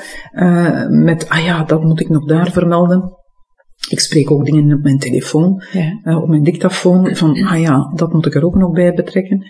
met, 0.89 1.29
ah 1.29 1.45
ja, 1.45 1.65
dat 1.65 1.83
moet 1.83 2.01
ik 2.01 2.09
nog 2.09 2.25
daar 2.25 2.53
vermelden. 2.53 3.25
Ik 3.89 4.01
spreek 4.01 4.31
ook 4.31 4.45
dingen 4.45 4.77
op 4.77 4.83
mijn 4.83 4.99
telefoon, 4.99 5.63
ja. 5.73 6.01
uh, 6.05 6.23
op 6.23 6.29
mijn 6.29 6.43
dictafoon, 6.43 7.17
van, 7.17 7.43
ah 7.45 7.61
ja, 7.61 7.93
dat 7.95 8.13
moet 8.13 8.27
ik 8.27 8.35
er 8.35 8.45
ook 8.45 8.57
nog 8.57 8.73
bij 8.73 8.95
betrekken. 8.95 9.47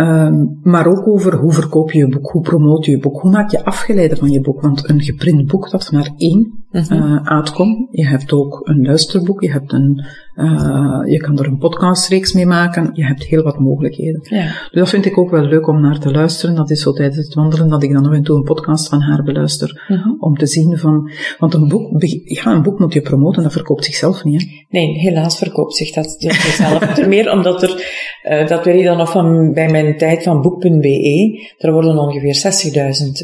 Um, 0.00 0.58
maar 0.62 0.86
ook 0.86 1.08
over 1.08 1.34
hoe 1.34 1.52
verkoop 1.52 1.92
je 1.92 1.98
je 1.98 2.08
boek, 2.08 2.30
hoe 2.30 2.42
promoot 2.42 2.84
je 2.84 2.90
je 2.90 2.98
boek, 2.98 3.20
hoe 3.20 3.30
maak 3.30 3.50
je 3.50 3.64
afgeleiden 3.64 4.18
van 4.18 4.30
je 4.30 4.40
boek. 4.40 4.60
Want 4.60 4.88
een 4.88 5.02
geprint 5.02 5.46
boek, 5.46 5.70
dat 5.70 5.92
maar 5.92 6.10
één 6.16 6.64
uh, 6.72 7.16
uitkomt. 7.22 7.88
Je 7.90 8.06
hebt 8.06 8.32
ook 8.32 8.60
een 8.64 8.82
luisterboek, 8.82 9.42
je, 9.42 9.52
hebt 9.52 9.72
een, 9.72 10.04
uh, 10.36 11.00
je 11.04 11.16
kan 11.16 11.38
er 11.38 11.46
een 11.46 11.58
podcastreeks 11.58 12.32
mee 12.32 12.46
maken, 12.46 12.90
je 12.92 13.04
hebt 13.04 13.24
heel 13.24 13.42
wat 13.42 13.58
mogelijkheden. 13.58 14.20
Ja. 14.22 14.44
Dus 14.44 14.70
dat 14.70 14.88
vind 14.88 15.06
ik 15.06 15.18
ook 15.18 15.30
wel 15.30 15.42
leuk 15.42 15.68
om 15.68 15.80
naar 15.80 15.98
te 15.98 16.10
luisteren. 16.10 16.54
Dat 16.54 16.70
is 16.70 16.82
zo 16.82 16.92
tijdens 16.92 17.16
het 17.16 17.34
wandelen 17.34 17.68
dat 17.68 17.82
ik 17.82 17.92
dan 17.92 18.02
nog 18.02 18.14
en 18.14 18.22
toe 18.22 18.36
een 18.36 18.42
podcast 18.42 18.88
van 18.88 19.00
haar 19.00 19.22
beluister. 19.22 19.84
Mhm. 19.88 20.08
Om 20.18 20.36
te 20.36 20.46
zien 20.46 20.78
van, 20.78 21.10
want 21.38 21.54
een 21.54 21.68
boek, 21.68 22.02
ja, 22.24 22.44
een 22.44 22.62
boek 22.62 22.78
moet 22.78 22.92
je 22.92 23.00
promoten, 23.00 23.42
dat 23.42 23.52
verkoopt 23.52 23.84
zichzelf 23.84 24.24
niet. 24.24 24.42
Hè? 24.42 24.48
Nee, 24.68 24.98
helaas 24.98 25.38
verkoopt 25.38 25.74
zich 25.74 25.92
dat 25.92 26.16
zichzelf. 26.18 27.06
meer 27.06 27.32
omdat 27.32 27.62
er, 27.62 27.84
uh, 28.28 28.48
dat 28.48 28.64
weet 28.64 28.78
ik 28.78 28.84
dan 28.84 28.96
nog 28.96 29.10
van 29.10 29.52
bij 29.52 29.70
mijn 29.70 29.96
tijd 29.98 30.22
van 30.22 30.40
boek.be, 30.42 31.40
er 31.58 31.72
worden 31.72 31.98
ongeveer 31.98 32.34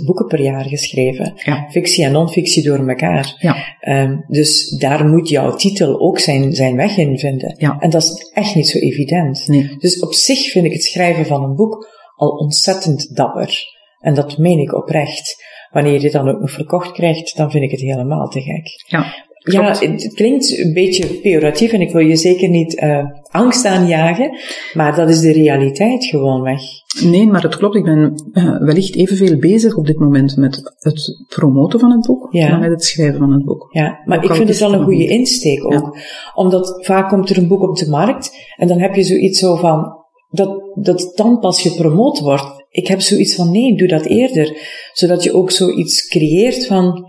60.000 0.01 0.05
boeken 0.05 0.27
per 0.27 0.41
jaar 0.41 0.65
geschreven. 0.65 1.33
Ja. 1.37 1.67
Fictie 1.71 2.05
en 2.05 2.13
non-fictie 2.13 2.63
door 2.63 2.89
elkaar. 2.89 3.35
Ja. 3.39 3.57
Um, 4.03 4.25
dus 4.29 4.69
daar 4.69 5.07
moet 5.07 5.29
jouw 5.29 5.55
titel 5.55 6.01
ook 6.01 6.19
zijn, 6.19 6.53
zijn 6.53 6.77
weg 6.77 6.99
in 7.01 7.19
vinden. 7.19 7.55
Ja. 7.59 7.77
En 7.79 7.91
dat 7.91 8.03
is 8.03 8.31
echt 8.35 8.55
niet 8.55 8.69
zo 8.69 8.79
evident. 8.79 9.49
Nee. 9.49 9.77
Dus 9.79 10.01
op 10.01 10.15
zich 10.15 10.51
vind 10.51 10.67
ik 10.67 10.73
het 10.73 10.83
schrijven 10.83 11.27
van 11.27 11.43
een 11.43 11.55
boek 11.55 11.89
al 12.17 12.29
ontzettend 12.29 13.17
dapper. 13.17 13.65
En 13.99 14.15
dat 14.15 14.39
meen 14.39 14.59
ik 14.59 14.75
oprecht. 14.75 15.45
Wanneer 15.71 15.93
je 15.93 16.01
het 16.01 16.13
dan 16.13 16.29
ook 16.29 16.41
nog 16.41 16.51
verkocht 16.51 16.93
krijgt, 16.93 17.37
dan 17.37 17.51
vind 17.51 17.65
ik 17.65 17.71
het 17.71 17.81
helemaal 17.81 18.29
te 18.29 18.41
gek. 18.41 18.85
Ja. 18.87 19.29
Ja, 19.43 19.79
het, 19.79 20.13
klinkt 20.15 20.59
een 20.59 20.73
beetje 20.73 21.07
pejoratief 21.07 21.73
en 21.73 21.81
ik 21.81 21.93
wil 21.93 22.07
je 22.07 22.17
zeker 22.17 22.49
niet 22.49 22.83
uh, 22.83 23.05
angst 23.31 23.65
aanjagen, 23.65 24.31
maar 24.75 24.97
dat 24.97 25.09
is 25.09 25.21
de 25.21 25.33
realiteit 25.33 26.05
gewoon 26.05 26.43
weg. 26.43 26.61
Nee, 27.05 27.27
maar 27.27 27.43
het 27.43 27.57
klopt. 27.57 27.75
Ik 27.75 27.85
ben 27.85 28.31
uh, 28.33 28.59
wellicht 28.59 28.97
evenveel 28.97 29.39
bezig 29.39 29.77
op 29.77 29.87
dit 29.87 29.99
moment 29.99 30.37
met 30.37 30.75
het 30.79 31.25
promoten 31.29 31.81
van 31.81 31.91
het 31.91 32.07
boek 32.07 32.29
ja. 32.31 32.49
dan 32.49 32.61
met 32.61 32.71
het 32.71 32.85
schrijven 32.85 33.19
van 33.19 33.33
het 33.33 33.45
boek. 33.45 33.69
Ja, 33.71 34.01
maar 34.05 34.25
ik 34.25 34.35
vind 34.35 34.49
het 34.49 34.59
wel 34.59 34.73
een 34.73 34.85
goede 34.85 35.09
insteek 35.09 35.65
ook. 35.65 35.73
Ja. 35.73 36.03
Omdat 36.35 36.87
vaak 36.87 37.09
komt 37.09 37.31
er 37.31 37.39
een 37.39 37.49
boek 37.49 37.63
op 37.63 37.77
de 37.77 37.89
markt 37.89 38.37
en 38.57 38.69
dan 38.69 38.79
heb 38.79 38.95
je 38.95 39.03
zoiets 39.03 39.39
zo 39.39 39.57
van, 39.57 39.93
dat, 40.31 40.63
dat 40.75 41.13
dan 41.15 41.39
pas 41.39 41.63
gepromoot 41.63 42.21
wordt. 42.21 42.65
Ik 42.71 42.87
heb 42.87 43.01
zoiets 43.01 43.35
van, 43.35 43.51
nee, 43.51 43.77
doe 43.77 43.89
dat 43.89 44.07
eerder. 44.07 44.57
Zodat 44.93 45.23
je 45.23 45.35
ook 45.35 45.51
zoiets 45.51 46.09
creëert 46.09 46.67
van, 46.67 47.05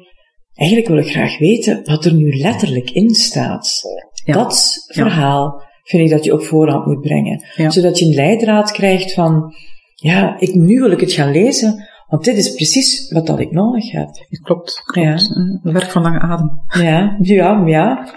Eigenlijk 0.61 0.87
wil 0.87 0.97
ik 0.97 1.11
graag 1.11 1.37
weten 1.37 1.81
wat 1.83 2.05
er 2.05 2.13
nu 2.13 2.37
letterlijk 2.37 2.89
in 2.89 3.09
staat. 3.09 3.81
Ja. 4.25 4.33
Dat 4.33 4.73
verhaal 4.87 5.63
vind 5.83 6.03
ik 6.03 6.09
dat 6.09 6.23
je 6.23 6.33
op 6.33 6.43
voorhand 6.43 6.85
moet 6.85 7.01
brengen. 7.01 7.45
Zodat 7.67 7.99
je 7.99 8.05
een 8.05 8.13
leidraad 8.13 8.71
krijgt 8.71 9.13
van, 9.13 9.53
ja, 9.95 10.39
ik, 10.39 10.53
nu 10.53 10.79
wil 10.79 10.91
ik 10.91 10.99
het 10.99 11.11
gaan 11.11 11.31
lezen, 11.31 11.87
want 12.07 12.23
dit 12.23 12.37
is 12.37 12.53
precies 12.53 13.11
wat 13.11 13.27
dat 13.27 13.39
ik 13.39 13.51
nodig 13.51 13.91
heb. 13.91 14.09
Klopt, 14.43 14.81
klopt. 14.83 15.21
Ja. 15.63 15.71
Werk 15.71 15.89
van 15.89 16.01
lange 16.01 16.19
adem. 16.19 16.61
Ja, 16.81 17.17
ja, 17.19 17.63
ja. 17.65 18.13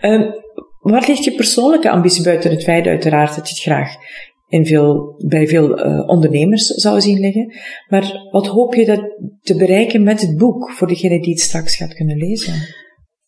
um, 0.00 0.34
waar 0.92 1.04
ligt 1.06 1.24
je 1.24 1.34
persoonlijke 1.34 1.90
ambitie 1.90 2.24
buiten 2.24 2.50
het 2.50 2.64
feit 2.64 2.86
uiteraard 2.86 3.34
dat 3.36 3.48
je 3.48 3.54
het 3.54 3.62
graag 3.62 3.94
in 4.54 4.66
veel, 4.66 5.14
bij 5.28 5.46
veel 5.46 5.86
uh, 5.86 6.08
ondernemers 6.08 6.66
zou 6.66 7.00
zien 7.00 7.20
liggen. 7.20 7.54
Maar 7.88 8.28
wat 8.30 8.46
hoop 8.46 8.74
je 8.74 8.84
dat 8.84 9.00
te 9.40 9.56
bereiken 9.56 10.02
met 10.02 10.20
het 10.20 10.36
boek, 10.36 10.70
voor 10.70 10.86
degene 10.86 11.20
die 11.20 11.32
het 11.32 11.40
straks 11.40 11.76
gaat 11.76 11.94
kunnen 11.94 12.16
lezen? 12.16 12.54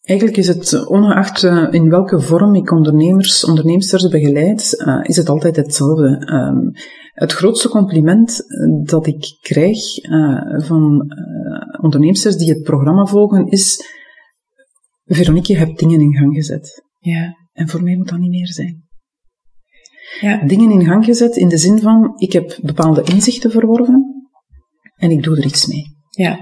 Eigenlijk 0.03 0.39
is 0.39 0.49
het, 0.49 0.87
ongeacht 0.87 1.43
uh, 1.43 1.67
in 1.71 1.89
welke 1.89 2.21
vorm 2.21 2.55
ik 2.55 2.73
ondernemers, 2.73 3.45
onderneemsters 3.45 4.09
begeleid, 4.09 4.85
uh, 4.87 5.01
is 5.03 5.17
het 5.17 5.29
altijd 5.29 5.57
hetzelfde. 5.57 6.33
Um, 6.33 6.71
het 7.13 7.33
grootste 7.33 7.69
compliment 7.69 8.43
dat 8.85 9.07
ik 9.07 9.39
krijg 9.41 9.79
van 10.67 11.13
onderneemsters 11.81 12.37
die 12.37 12.49
het 12.49 12.63
programma 12.63 13.05
volgen 13.05 13.47
is, 13.47 13.95
Veronique, 15.09 15.53
je 15.53 15.59
hebt 15.59 15.79
dingen 15.79 16.01
in 16.01 16.15
gang 16.15 16.35
gezet. 16.35 16.85
Ja. 16.99 17.37
En 17.53 17.69
voor 17.69 17.83
mij 17.83 17.97
moet 17.97 18.09
dat 18.09 18.19
niet 18.19 18.31
meer 18.31 18.53
zijn. 18.53 18.86
Ja. 20.21 20.47
Dingen 20.47 20.71
in 20.71 20.85
gang 20.85 21.05
gezet 21.05 21.37
in 21.37 21.49
de 21.49 21.57
zin 21.57 21.79
van, 21.79 22.13
ik 22.17 22.33
heb 22.33 22.59
bepaalde 22.63 23.03
inzichten 23.03 23.51
verworven 23.51 24.31
en 24.95 25.11
ik 25.11 25.23
doe 25.23 25.37
er 25.37 25.45
iets 25.45 25.67
mee. 25.67 25.85
Ja. 26.11 26.39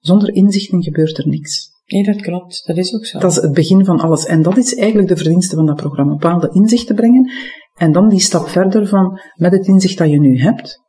Zonder 0.00 0.34
inzichten 0.34 0.82
gebeurt 0.82 1.18
er 1.18 1.28
niks. 1.28 1.70
Nee, 1.86 2.04
dat 2.04 2.20
klopt. 2.20 2.66
Dat 2.66 2.76
is 2.76 2.94
ook 2.94 3.06
zo. 3.06 3.18
Dat 3.18 3.30
is 3.30 3.36
het 3.36 3.52
begin 3.52 3.84
van 3.84 4.00
alles. 4.00 4.26
En 4.26 4.42
dat 4.42 4.56
is 4.56 4.74
eigenlijk 4.74 5.08
de 5.08 5.16
verdienste 5.16 5.56
van 5.56 5.66
dat 5.66 5.76
programma. 5.76 6.12
Bepaalde 6.12 6.50
inzichten 6.52 6.94
brengen 6.94 7.30
en 7.74 7.92
dan 7.92 8.08
die 8.08 8.20
stap 8.20 8.48
verder 8.48 8.86
van, 8.86 9.20
met 9.34 9.52
het 9.52 9.66
inzicht 9.66 9.98
dat 9.98 10.10
je 10.10 10.20
nu 10.20 10.40
hebt, 10.40 10.80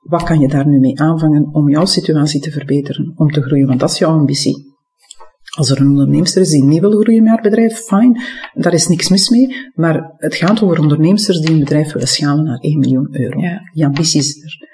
wat 0.00 0.22
kan 0.22 0.40
je 0.40 0.48
daar 0.48 0.66
nu 0.66 0.78
mee 0.78 1.00
aanvangen 1.00 1.54
om 1.54 1.70
jouw 1.70 1.84
situatie 1.84 2.40
te 2.40 2.50
verbeteren, 2.50 3.12
om 3.16 3.30
te 3.30 3.42
groeien? 3.42 3.66
Want 3.66 3.80
dat 3.80 3.90
is 3.90 3.98
jouw 3.98 4.18
ambitie. 4.18 4.75
Als 5.56 5.70
er 5.70 5.80
een 5.80 5.88
onderneemster 5.88 6.42
is 6.42 6.50
die 6.50 6.64
niet 6.64 6.80
wil 6.80 7.00
groeien 7.00 7.22
met 7.22 7.32
haar 7.32 7.42
bedrijf, 7.42 7.78
fijn, 7.78 8.20
daar 8.54 8.72
is 8.72 8.86
niks 8.86 9.08
mis 9.08 9.28
mee. 9.28 9.70
Maar 9.74 10.14
het 10.16 10.34
gaat 10.34 10.62
over 10.62 10.80
onderneemsters 10.80 11.40
die 11.40 11.50
een 11.50 11.58
bedrijf 11.58 11.92
willen 11.92 12.08
schalen 12.08 12.44
naar 12.44 12.58
1 12.58 12.78
miljoen 12.78 13.08
euro. 13.10 13.40
Ja. 13.40 13.70
Die 13.72 13.84
ambitie 13.84 14.20
is 14.20 14.42
er. 14.42 14.68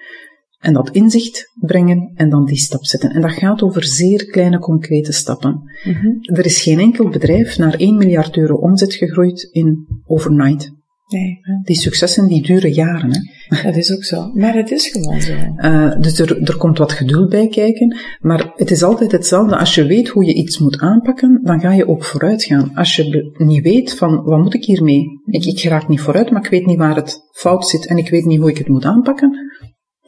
En 0.58 0.72
dat 0.72 0.90
inzicht 0.90 1.50
brengen 1.60 2.12
en 2.14 2.30
dan 2.30 2.44
die 2.44 2.56
stap 2.56 2.84
zetten. 2.84 3.10
En 3.10 3.20
dat 3.20 3.32
gaat 3.32 3.62
over 3.62 3.84
zeer 3.84 4.26
kleine, 4.26 4.58
concrete 4.58 5.12
stappen. 5.12 5.62
Mm 5.84 5.92
-hmm. 5.92 6.18
Er 6.22 6.44
is 6.44 6.62
geen 6.62 6.78
enkel 6.78 7.08
bedrijf 7.08 7.58
naar 7.58 7.74
1 7.74 7.96
miljard 7.96 8.36
euro 8.36 8.54
omzet 8.54 8.94
gegroeid 8.94 9.48
in 9.52 9.86
overnight. 10.06 10.72
Nee. 11.12 11.40
Die 11.62 11.76
successen 11.76 12.28
die 12.28 12.42
duren 12.42 12.72
jaren. 12.72 13.10
Hè? 13.12 13.62
Dat 13.68 13.76
is 13.76 13.92
ook 13.92 14.04
zo. 14.04 14.30
Maar 14.34 14.54
het 14.54 14.70
is 14.70 14.88
gewoon 14.88 15.20
zo. 15.20 15.32
Uh, 15.56 16.00
dus 16.00 16.18
er, 16.18 16.42
er 16.42 16.56
komt 16.56 16.78
wat 16.78 16.92
geduld 16.92 17.28
bij 17.28 17.48
kijken. 17.48 17.96
Maar 18.20 18.52
het 18.54 18.70
is 18.70 18.82
altijd 18.82 19.12
hetzelfde. 19.12 19.56
Als 19.56 19.74
je 19.74 19.86
weet 19.86 20.08
hoe 20.08 20.24
je 20.24 20.34
iets 20.34 20.58
moet 20.58 20.78
aanpakken, 20.78 21.40
dan 21.42 21.60
ga 21.60 21.72
je 21.72 21.88
ook 21.88 22.04
vooruit 22.04 22.44
gaan. 22.44 22.70
Als 22.74 22.96
je 22.96 23.32
niet 23.36 23.62
weet 23.62 23.94
van, 23.94 24.22
wat 24.22 24.38
moet 24.38 24.54
ik 24.54 24.64
hiermee? 24.64 25.04
Ik, 25.24 25.44
ik 25.44 25.64
raak 25.64 25.88
niet 25.88 26.00
vooruit, 26.00 26.30
maar 26.30 26.44
ik 26.44 26.50
weet 26.50 26.66
niet 26.66 26.78
waar 26.78 26.96
het 26.96 27.20
fout 27.32 27.68
zit 27.68 27.86
en 27.86 27.96
ik 27.96 28.08
weet 28.08 28.24
niet 28.24 28.38
hoe 28.38 28.50
ik 28.50 28.58
het 28.58 28.68
moet 28.68 28.84
aanpakken. 28.84 29.50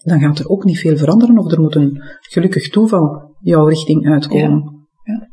Dan 0.02 0.20
gaat 0.20 0.38
er 0.38 0.48
ook 0.48 0.64
niet 0.64 0.78
veel 0.78 0.96
veranderen 0.96 1.38
of 1.38 1.52
er 1.52 1.60
moet 1.60 1.74
een 1.74 2.02
gelukkig 2.20 2.68
toeval 2.68 3.36
jouw 3.40 3.66
richting 3.66 4.06
uitkomen. 4.06 4.86
Ja. 5.02 5.14
Ja. 5.14 5.28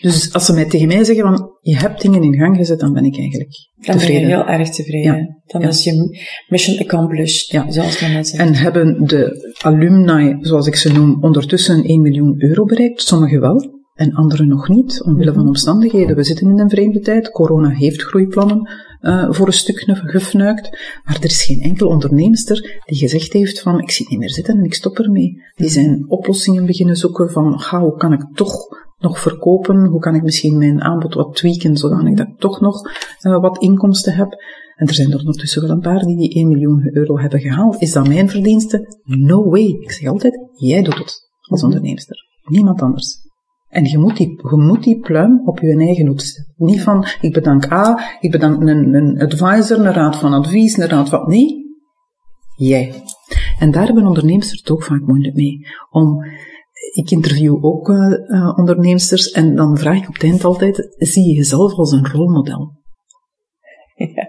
Dus 0.00 0.32
als 0.32 0.46
ze 0.46 0.52
mij 0.52 0.64
tegen 0.64 0.86
mij 0.88 1.04
zeggen 1.04 1.24
van, 1.24 1.50
je 1.60 1.76
hebt 1.76 2.00
dingen 2.00 2.22
in 2.22 2.34
gang 2.34 2.56
gezet, 2.56 2.80
dan 2.80 2.92
ben 2.92 3.04
ik 3.04 3.18
eigenlijk 3.18 3.50
dan 3.74 3.96
tevreden. 3.96 4.20
ben 4.20 4.30
je 4.30 4.36
heel 4.36 4.46
erg 4.46 4.70
tevreden. 4.70 5.16
Ja. 5.16 5.36
Dan 5.46 5.60
Ja. 5.60 5.68
is 5.68 5.84
je 5.84 6.18
mission 6.48 6.78
accomplished, 6.78 7.50
Ja. 7.50 7.70
zoals 7.70 8.00
men 8.00 8.12
net 8.12 8.28
zegt. 8.28 8.42
En 8.42 8.54
hebben 8.54 9.04
de 9.06 9.54
alumni, 9.62 10.36
zoals 10.40 10.66
ik 10.66 10.76
ze 10.76 10.92
noem, 10.92 11.18
ondertussen 11.20 11.84
1 11.84 12.02
miljoen 12.02 12.34
euro 12.42 12.64
bereikt? 12.64 13.02
Sommigen 13.02 13.40
wel 13.40 13.78
en 13.94 14.14
anderen 14.14 14.48
nog 14.48 14.68
niet, 14.68 15.02
omwille 15.02 15.32
van 15.32 15.46
omstandigheden. 15.46 16.16
We 16.16 16.24
zitten 16.24 16.50
in 16.50 16.58
een 16.58 16.70
vreemde 16.70 17.00
tijd. 17.00 17.30
Corona 17.30 17.68
heeft 17.68 18.02
groeiplannen 18.02 18.70
uh, 19.00 19.26
voor 19.30 19.46
een 19.46 19.52
stuk 19.52 19.84
gefnuikt. 19.86 20.70
Maar 21.04 21.16
er 21.16 21.24
is 21.24 21.44
geen 21.44 21.60
enkel 21.60 21.88
onderneemster 21.88 22.80
die 22.84 22.98
gezegd 22.98 23.32
heeft 23.32 23.60
van, 23.60 23.80
ik 23.80 23.90
zit 23.90 24.08
niet 24.08 24.18
meer 24.18 24.30
zitten 24.30 24.58
en 24.58 24.64
ik 24.64 24.74
stop 24.74 24.98
ermee. 24.98 25.42
Die 25.54 25.68
zijn 25.68 26.04
oplossingen 26.08 26.66
beginnen 26.66 26.96
zoeken 26.96 27.30
van, 27.30 27.60
ga, 27.60 27.80
hoe 27.80 27.96
kan 27.96 28.12
ik 28.12 28.24
toch 28.34 28.66
nog 29.00 29.20
verkopen? 29.20 29.86
Hoe 29.86 30.00
kan 30.00 30.14
ik 30.14 30.22
misschien 30.22 30.58
mijn 30.58 30.82
aanbod 30.82 31.14
wat 31.14 31.36
tweaken, 31.36 31.76
zodanig 31.76 32.16
dat 32.16 32.26
ik 32.26 32.38
toch 32.38 32.60
nog 32.60 32.80
uh, 33.20 33.40
wat 33.40 33.62
inkomsten 33.62 34.14
heb? 34.14 34.32
En 34.76 34.86
er 34.86 34.94
zijn 34.94 35.12
er 35.12 35.18
ondertussen 35.18 35.62
wel 35.62 35.70
een 35.70 35.80
paar 35.80 36.04
die 36.04 36.16
die 36.16 36.34
1 36.34 36.48
miljoen 36.48 36.90
euro 36.92 37.18
hebben 37.18 37.40
gehaald. 37.40 37.80
Is 37.80 37.92
dat 37.92 38.08
mijn 38.08 38.28
verdienste? 38.28 38.96
No 39.04 39.50
way. 39.50 39.66
Ik 39.80 39.90
zeg 39.90 40.08
altijd, 40.08 40.38
jij 40.52 40.82
doet 40.82 40.98
het 40.98 41.30
als 41.40 41.62
onderneemster. 41.62 42.16
Niemand 42.44 42.82
anders. 42.82 43.28
En 43.68 43.84
je 43.84 43.98
moet, 43.98 44.16
die, 44.16 44.28
je 44.28 44.56
moet 44.56 44.82
die 44.82 45.00
pluim 45.00 45.42
op 45.44 45.58
je 45.58 45.76
eigen 45.76 46.06
hoed 46.06 46.22
zetten. 46.22 46.54
Niet 46.56 46.82
van, 46.82 47.06
ik 47.20 47.32
bedank 47.32 47.72
A, 47.72 48.00
ik 48.20 48.30
bedank 48.30 48.60
een, 48.60 48.94
een 48.94 49.20
advisor, 49.20 49.78
een 49.78 49.92
raad 49.92 50.16
van 50.16 50.32
advies, 50.32 50.76
een 50.76 50.88
raad 50.88 51.08
van... 51.08 51.28
Nee, 51.28 51.64
jij. 52.56 53.02
En 53.58 53.70
daar 53.70 53.84
hebben 53.84 54.06
ondernemers 54.06 54.50
het 54.50 54.70
ook 54.70 54.82
vaak 54.82 55.00
moeilijk 55.00 55.34
mee. 55.34 55.66
Om, 55.90 56.24
ik 56.92 57.10
interview 57.10 57.64
ook 57.64 57.88
uh, 57.88 58.58
onderneemsters 58.58 59.30
en 59.30 59.54
dan 59.54 59.78
vraag 59.78 59.96
ik 59.96 60.08
op 60.08 60.14
het 60.14 60.22
eind 60.22 60.44
altijd, 60.44 60.94
zie 60.98 61.28
je 61.28 61.34
jezelf 61.34 61.72
als 61.72 61.92
een 61.92 62.08
rolmodel? 62.08 62.78
Ja. 64.14 64.28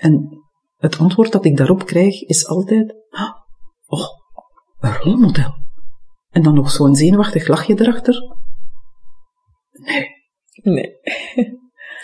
En 0.00 0.42
het 0.76 0.98
antwoord 0.98 1.32
dat 1.32 1.44
ik 1.44 1.56
daarop 1.56 1.86
krijg 1.86 2.22
is 2.22 2.46
altijd, 2.46 2.94
oh, 3.86 4.04
een 4.80 4.96
rolmodel. 4.96 5.54
En 6.30 6.42
dan 6.42 6.54
nog 6.54 6.70
zo'n 6.70 6.94
zenuwachtig 6.94 7.46
lachje 7.46 7.80
erachter. 7.80 8.14
Nee. 9.70 10.06
Nee. 10.62 11.00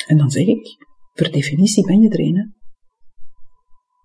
en 0.06 0.16
dan 0.16 0.30
zeg 0.30 0.46
ik, 0.46 0.76
per 1.12 1.32
definitie 1.32 1.86
ben 1.86 2.00
je 2.00 2.08
er 2.08 2.20
een. 2.20 2.56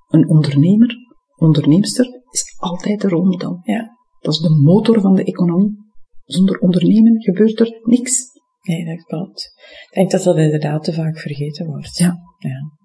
Een 0.08 0.30
ondernemer, 0.30 0.96
onderneemster, 1.36 2.06
is 2.32 2.56
altijd 2.58 3.04
een 3.04 3.10
rolmodel. 3.10 3.60
Ja. 3.64 3.98
Dat 4.20 4.34
is 4.34 4.40
de 4.40 4.62
motor 4.62 5.02
van 5.02 5.16
de 5.16 5.24
economie. 5.24 5.83
Zonder 6.26 6.60
ondernemen 6.60 7.22
gebeurt 7.22 7.60
er 7.60 7.80
niks. 7.84 8.22
Nee, 8.62 8.86
dat 8.86 9.04
klopt. 9.04 9.54
Ik 9.90 9.96
denk 9.96 10.12
dat 10.12 10.24
dat 10.24 10.38
inderdaad 10.38 10.84
te 10.84 10.94
vaak 10.94 11.20
vergeten 11.20 11.66
wordt. 11.66 11.98
Ja. 11.98 12.18
ja. 12.38 12.82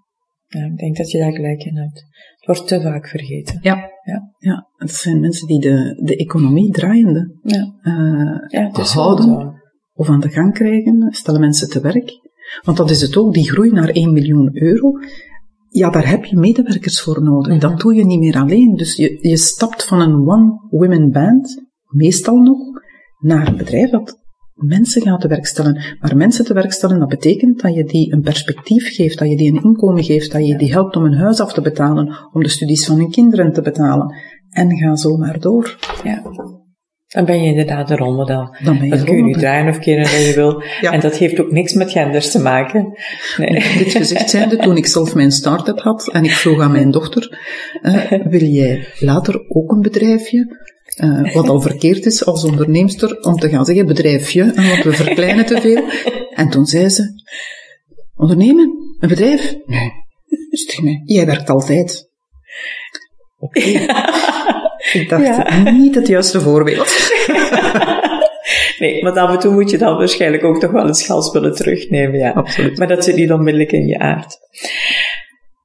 Ja, 0.48 0.64
ik 0.64 0.76
denk 0.76 0.96
dat 0.96 1.10
je 1.10 1.18
daar 1.18 1.32
gelijk 1.32 1.64
in 1.64 1.76
hebt. 1.76 2.04
Het 2.36 2.46
wordt 2.46 2.66
te 2.66 2.80
vaak 2.80 3.08
vergeten. 3.08 3.58
Ja. 3.62 3.90
Ja. 4.04 4.32
ja. 4.38 4.68
Het 4.76 4.90
zijn 4.90 5.20
mensen 5.20 5.46
die 5.46 5.60
de, 5.60 6.00
de 6.04 6.16
economie 6.16 6.72
draaiende 6.72 7.38
ja. 7.42 7.74
Uh, 7.82 8.48
ja, 8.48 8.84
houden 8.84 9.56
of 9.92 10.08
aan 10.08 10.20
de 10.20 10.28
gang 10.28 10.54
krijgen, 10.54 11.06
stellen 11.10 11.40
mensen 11.40 11.68
te 11.68 11.80
werk. 11.80 12.12
Want 12.62 12.76
dat 12.76 12.90
is 12.90 13.00
het 13.00 13.16
ook, 13.16 13.34
die 13.34 13.50
groei 13.50 13.70
naar 13.70 13.88
1 13.88 14.12
miljoen 14.12 14.50
euro. 14.52 14.92
Ja, 15.68 15.90
daar 15.90 16.08
heb 16.08 16.24
je 16.24 16.36
medewerkers 16.36 17.00
voor 17.00 17.22
nodig. 17.22 17.46
Mm 17.52 17.58
-hmm. 17.58 17.70
Dat 17.70 17.80
doe 17.80 17.94
je 17.94 18.04
niet 18.04 18.18
meer 18.18 18.36
alleen. 18.36 18.74
Dus 18.74 18.96
je, 18.96 19.18
je 19.20 19.36
stapt 19.36 19.84
van 19.84 20.00
een 20.00 20.28
one-women 20.28 21.10
band, 21.10 21.64
meestal 21.86 22.36
nog, 22.36 22.58
naar 23.18 23.48
een 23.48 23.56
bedrijf 23.56 23.90
dat 23.90 24.18
mensen 24.54 25.02
gaat 25.02 25.20
te 25.20 25.28
werk 25.28 25.46
stellen. 25.46 25.96
Maar 26.00 26.16
mensen 26.16 26.44
te 26.44 26.54
werk 26.54 26.72
stellen, 26.72 26.98
dat 26.98 27.08
betekent 27.08 27.60
dat 27.60 27.74
je 27.74 27.84
die 27.84 28.12
een 28.12 28.22
perspectief 28.22 28.94
geeft, 28.94 29.18
dat 29.18 29.28
je 29.28 29.36
die 29.36 29.52
een 29.52 29.62
inkomen 29.62 30.04
geeft, 30.04 30.32
dat 30.32 30.46
je 30.46 30.56
die 30.56 30.72
helpt 30.72 30.96
om 30.96 31.04
een 31.04 31.18
huis 31.18 31.40
af 31.40 31.52
te 31.52 31.60
betalen, 31.60 32.28
om 32.32 32.42
de 32.42 32.48
studies 32.48 32.86
van 32.86 32.96
hun 32.96 33.10
kinderen 33.10 33.52
te 33.52 33.62
betalen. 33.62 34.14
En 34.50 34.76
ga 34.76 34.96
zo 34.96 35.16
maar 35.16 35.40
door. 35.40 35.78
Ja. 36.04 36.22
Dan 37.08 37.24
ben 37.24 37.42
je 37.42 37.48
inderdaad 37.48 37.90
een 37.90 37.96
rolmodel. 37.96 38.56
Dan 38.64 38.78
ben 38.78 38.84
je 38.84 38.90
dat 38.90 39.04
kun 39.04 39.16
je 39.16 39.22
nu 39.22 39.32
draaien 39.32 39.68
of 39.68 39.78
keren 39.78 40.02
dat 40.02 40.26
je 40.26 40.32
wil. 40.34 40.62
ja. 40.80 40.92
En 40.92 41.00
dat 41.00 41.16
heeft 41.16 41.40
ook 41.40 41.50
niks 41.50 41.72
met 41.72 41.90
genders 41.90 42.30
te 42.30 42.40
maken. 42.40 42.98
Nee. 43.36 43.50
Dit 43.78 43.92
gezegd 43.92 44.30
zijnde, 44.30 44.56
toen 44.56 44.76
ik 44.76 44.86
zelf 44.86 45.14
mijn 45.14 45.32
start-up 45.32 45.78
had 45.78 46.12
en 46.12 46.24
ik 46.24 46.30
vroeg 46.30 46.60
aan 46.60 46.72
mijn 46.72 46.90
dochter, 46.90 47.38
uh, 47.82 48.12
wil 48.24 48.42
jij 48.42 48.86
later 48.98 49.44
ook 49.48 49.72
een 49.72 49.80
bedrijfje? 49.80 50.66
Uh, 50.96 51.34
wat 51.34 51.48
al 51.48 51.60
verkeerd 51.60 52.06
is 52.06 52.24
als 52.24 52.44
onderneemster 52.44 53.20
om 53.20 53.36
te 53.36 53.48
gaan 53.48 53.64
zeggen 53.64 53.86
bedrijfje, 53.86 54.52
want 54.54 54.82
we 54.82 54.92
verkleinen 54.92 55.46
te 55.46 55.60
veel. 55.60 55.82
En 56.34 56.50
toen 56.50 56.66
zei 56.66 56.88
ze, 56.88 57.22
ondernemen? 58.16 58.96
Een 58.98 59.08
bedrijf? 59.08 59.56
Nee. 59.66 59.92
Dus 60.50 60.80
mij, 60.80 61.02
jij 61.04 61.26
werkt 61.26 61.50
altijd. 61.50 62.10
Oké. 63.38 63.58
Okay. 63.58 63.72
Ik 64.92 65.08
dacht, 65.08 65.24
ja. 65.24 65.70
niet 65.70 65.94
het 65.94 66.06
juiste 66.06 66.40
voorbeeld. 66.40 67.10
nee, 68.78 69.02
maar 69.02 69.18
af 69.18 69.30
en 69.30 69.38
toe 69.38 69.52
moet 69.52 69.70
je 69.70 69.78
dan 69.78 69.96
waarschijnlijk 69.96 70.44
ook 70.44 70.60
toch 70.60 70.70
wel 70.70 70.86
een 70.86 70.94
schalspullen 70.94 71.54
terugnemen, 71.54 72.18
ja. 72.18 72.30
Absoluut. 72.30 72.78
Maar 72.78 72.88
dat 72.88 73.04
zit 73.04 73.16
niet 73.16 73.32
onmiddellijk 73.32 73.72
in 73.72 73.86
je 73.86 73.98
aard. 73.98 74.38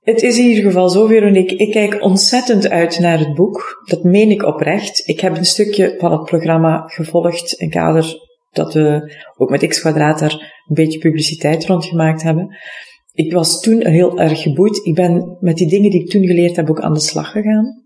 Het 0.03 0.21
is 0.21 0.37
in 0.37 0.45
ieder 0.45 0.63
geval 0.63 0.89
zo, 0.89 1.07
Veronique. 1.07 1.55
Ik 1.55 1.71
kijk 1.71 2.03
ontzettend 2.03 2.69
uit 2.69 2.99
naar 2.99 3.19
het 3.19 3.33
boek. 3.33 3.83
Dat 3.85 4.03
meen 4.03 4.29
ik 4.29 4.43
oprecht. 4.43 5.07
Ik 5.07 5.19
heb 5.19 5.37
een 5.37 5.45
stukje 5.45 5.95
van 5.97 6.11
het 6.11 6.23
programma 6.23 6.83
gevolgd 6.87 7.53
in 7.53 7.69
kader 7.69 8.15
dat 8.51 8.73
we 8.73 9.13
ook 9.37 9.49
met 9.49 9.67
X 9.67 9.79
Quadraat 9.79 10.19
daar 10.19 10.63
een 10.67 10.75
beetje 10.75 10.99
publiciteit 10.99 11.65
rond 11.65 11.85
gemaakt 11.85 12.23
hebben. 12.23 12.57
Ik 13.13 13.33
was 13.33 13.61
toen 13.61 13.85
heel 13.85 14.19
erg 14.19 14.41
geboeid. 14.41 14.85
Ik 14.85 14.95
ben 14.95 15.37
met 15.39 15.57
die 15.57 15.69
dingen 15.69 15.91
die 15.91 16.01
ik 16.01 16.09
toen 16.09 16.25
geleerd 16.25 16.55
heb 16.55 16.69
ook 16.69 16.81
aan 16.81 16.93
de 16.93 16.99
slag 16.99 17.31
gegaan. 17.31 17.85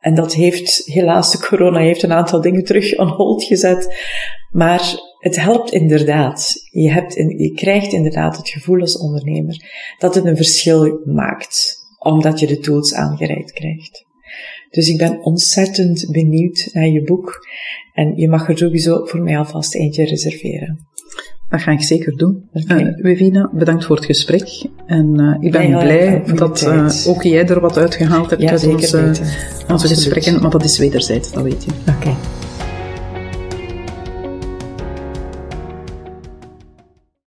En 0.00 0.14
dat 0.14 0.34
heeft, 0.34 0.82
helaas, 0.84 1.32
de 1.32 1.46
corona 1.46 1.78
heeft 1.78 2.02
een 2.02 2.12
aantal 2.12 2.40
dingen 2.40 2.64
terug 2.64 2.98
on 2.98 3.08
hold 3.08 3.44
gezet. 3.44 3.94
Maar 4.50 4.94
het 5.26 5.36
helpt 5.36 5.72
inderdaad. 5.72 6.54
Je, 6.70 6.90
hebt, 6.90 7.14
je 7.14 7.52
krijgt 7.54 7.92
inderdaad 7.92 8.36
het 8.36 8.48
gevoel 8.48 8.80
als 8.80 8.98
ondernemer 8.98 9.56
dat 9.98 10.14
het 10.14 10.24
een 10.24 10.36
verschil 10.36 11.00
maakt. 11.04 11.84
Omdat 11.98 12.40
je 12.40 12.46
de 12.46 12.58
tools 12.58 12.94
aangereikt 12.94 13.52
krijgt. 13.52 14.04
Dus 14.70 14.88
ik 14.88 14.98
ben 14.98 15.24
ontzettend 15.24 16.10
benieuwd 16.10 16.68
naar 16.72 16.86
je 16.86 17.02
boek. 17.02 17.46
En 17.92 18.16
je 18.16 18.28
mag 18.28 18.48
er 18.48 18.58
sowieso 18.58 19.04
voor 19.04 19.20
mij 19.20 19.38
alvast 19.38 19.74
eentje 19.74 20.04
reserveren. 20.04 20.86
Dat 21.48 21.60
ga 21.60 21.72
ik 21.72 21.82
zeker 21.82 22.16
doen. 22.16 22.48
Okay. 22.52 22.82
Uh, 22.82 23.02
Wivina, 23.02 23.50
bedankt 23.52 23.84
voor 23.84 23.96
het 23.96 24.04
gesprek. 24.04 24.66
En 24.86 25.20
uh, 25.20 25.36
ik 25.40 25.52
ben 25.52 25.68
ja, 25.68 25.82
blij 25.82 26.22
dat 26.34 26.62
uh, 26.62 26.90
ook 27.06 27.22
jij 27.22 27.46
er 27.46 27.60
wat 27.60 27.76
uitgehaald 27.76 28.30
hebt 28.30 28.42
ja, 28.42 28.50
uit 28.50 28.66
onze, 28.66 29.88
gesprekken. 29.88 30.40
Maar 30.40 30.50
dat 30.50 30.64
is 30.64 30.78
wederzijds, 30.78 31.32
dat 31.32 31.42
weet 31.42 31.64
je. 31.64 31.70
Oké. 31.88 31.96
Okay. 31.96 32.14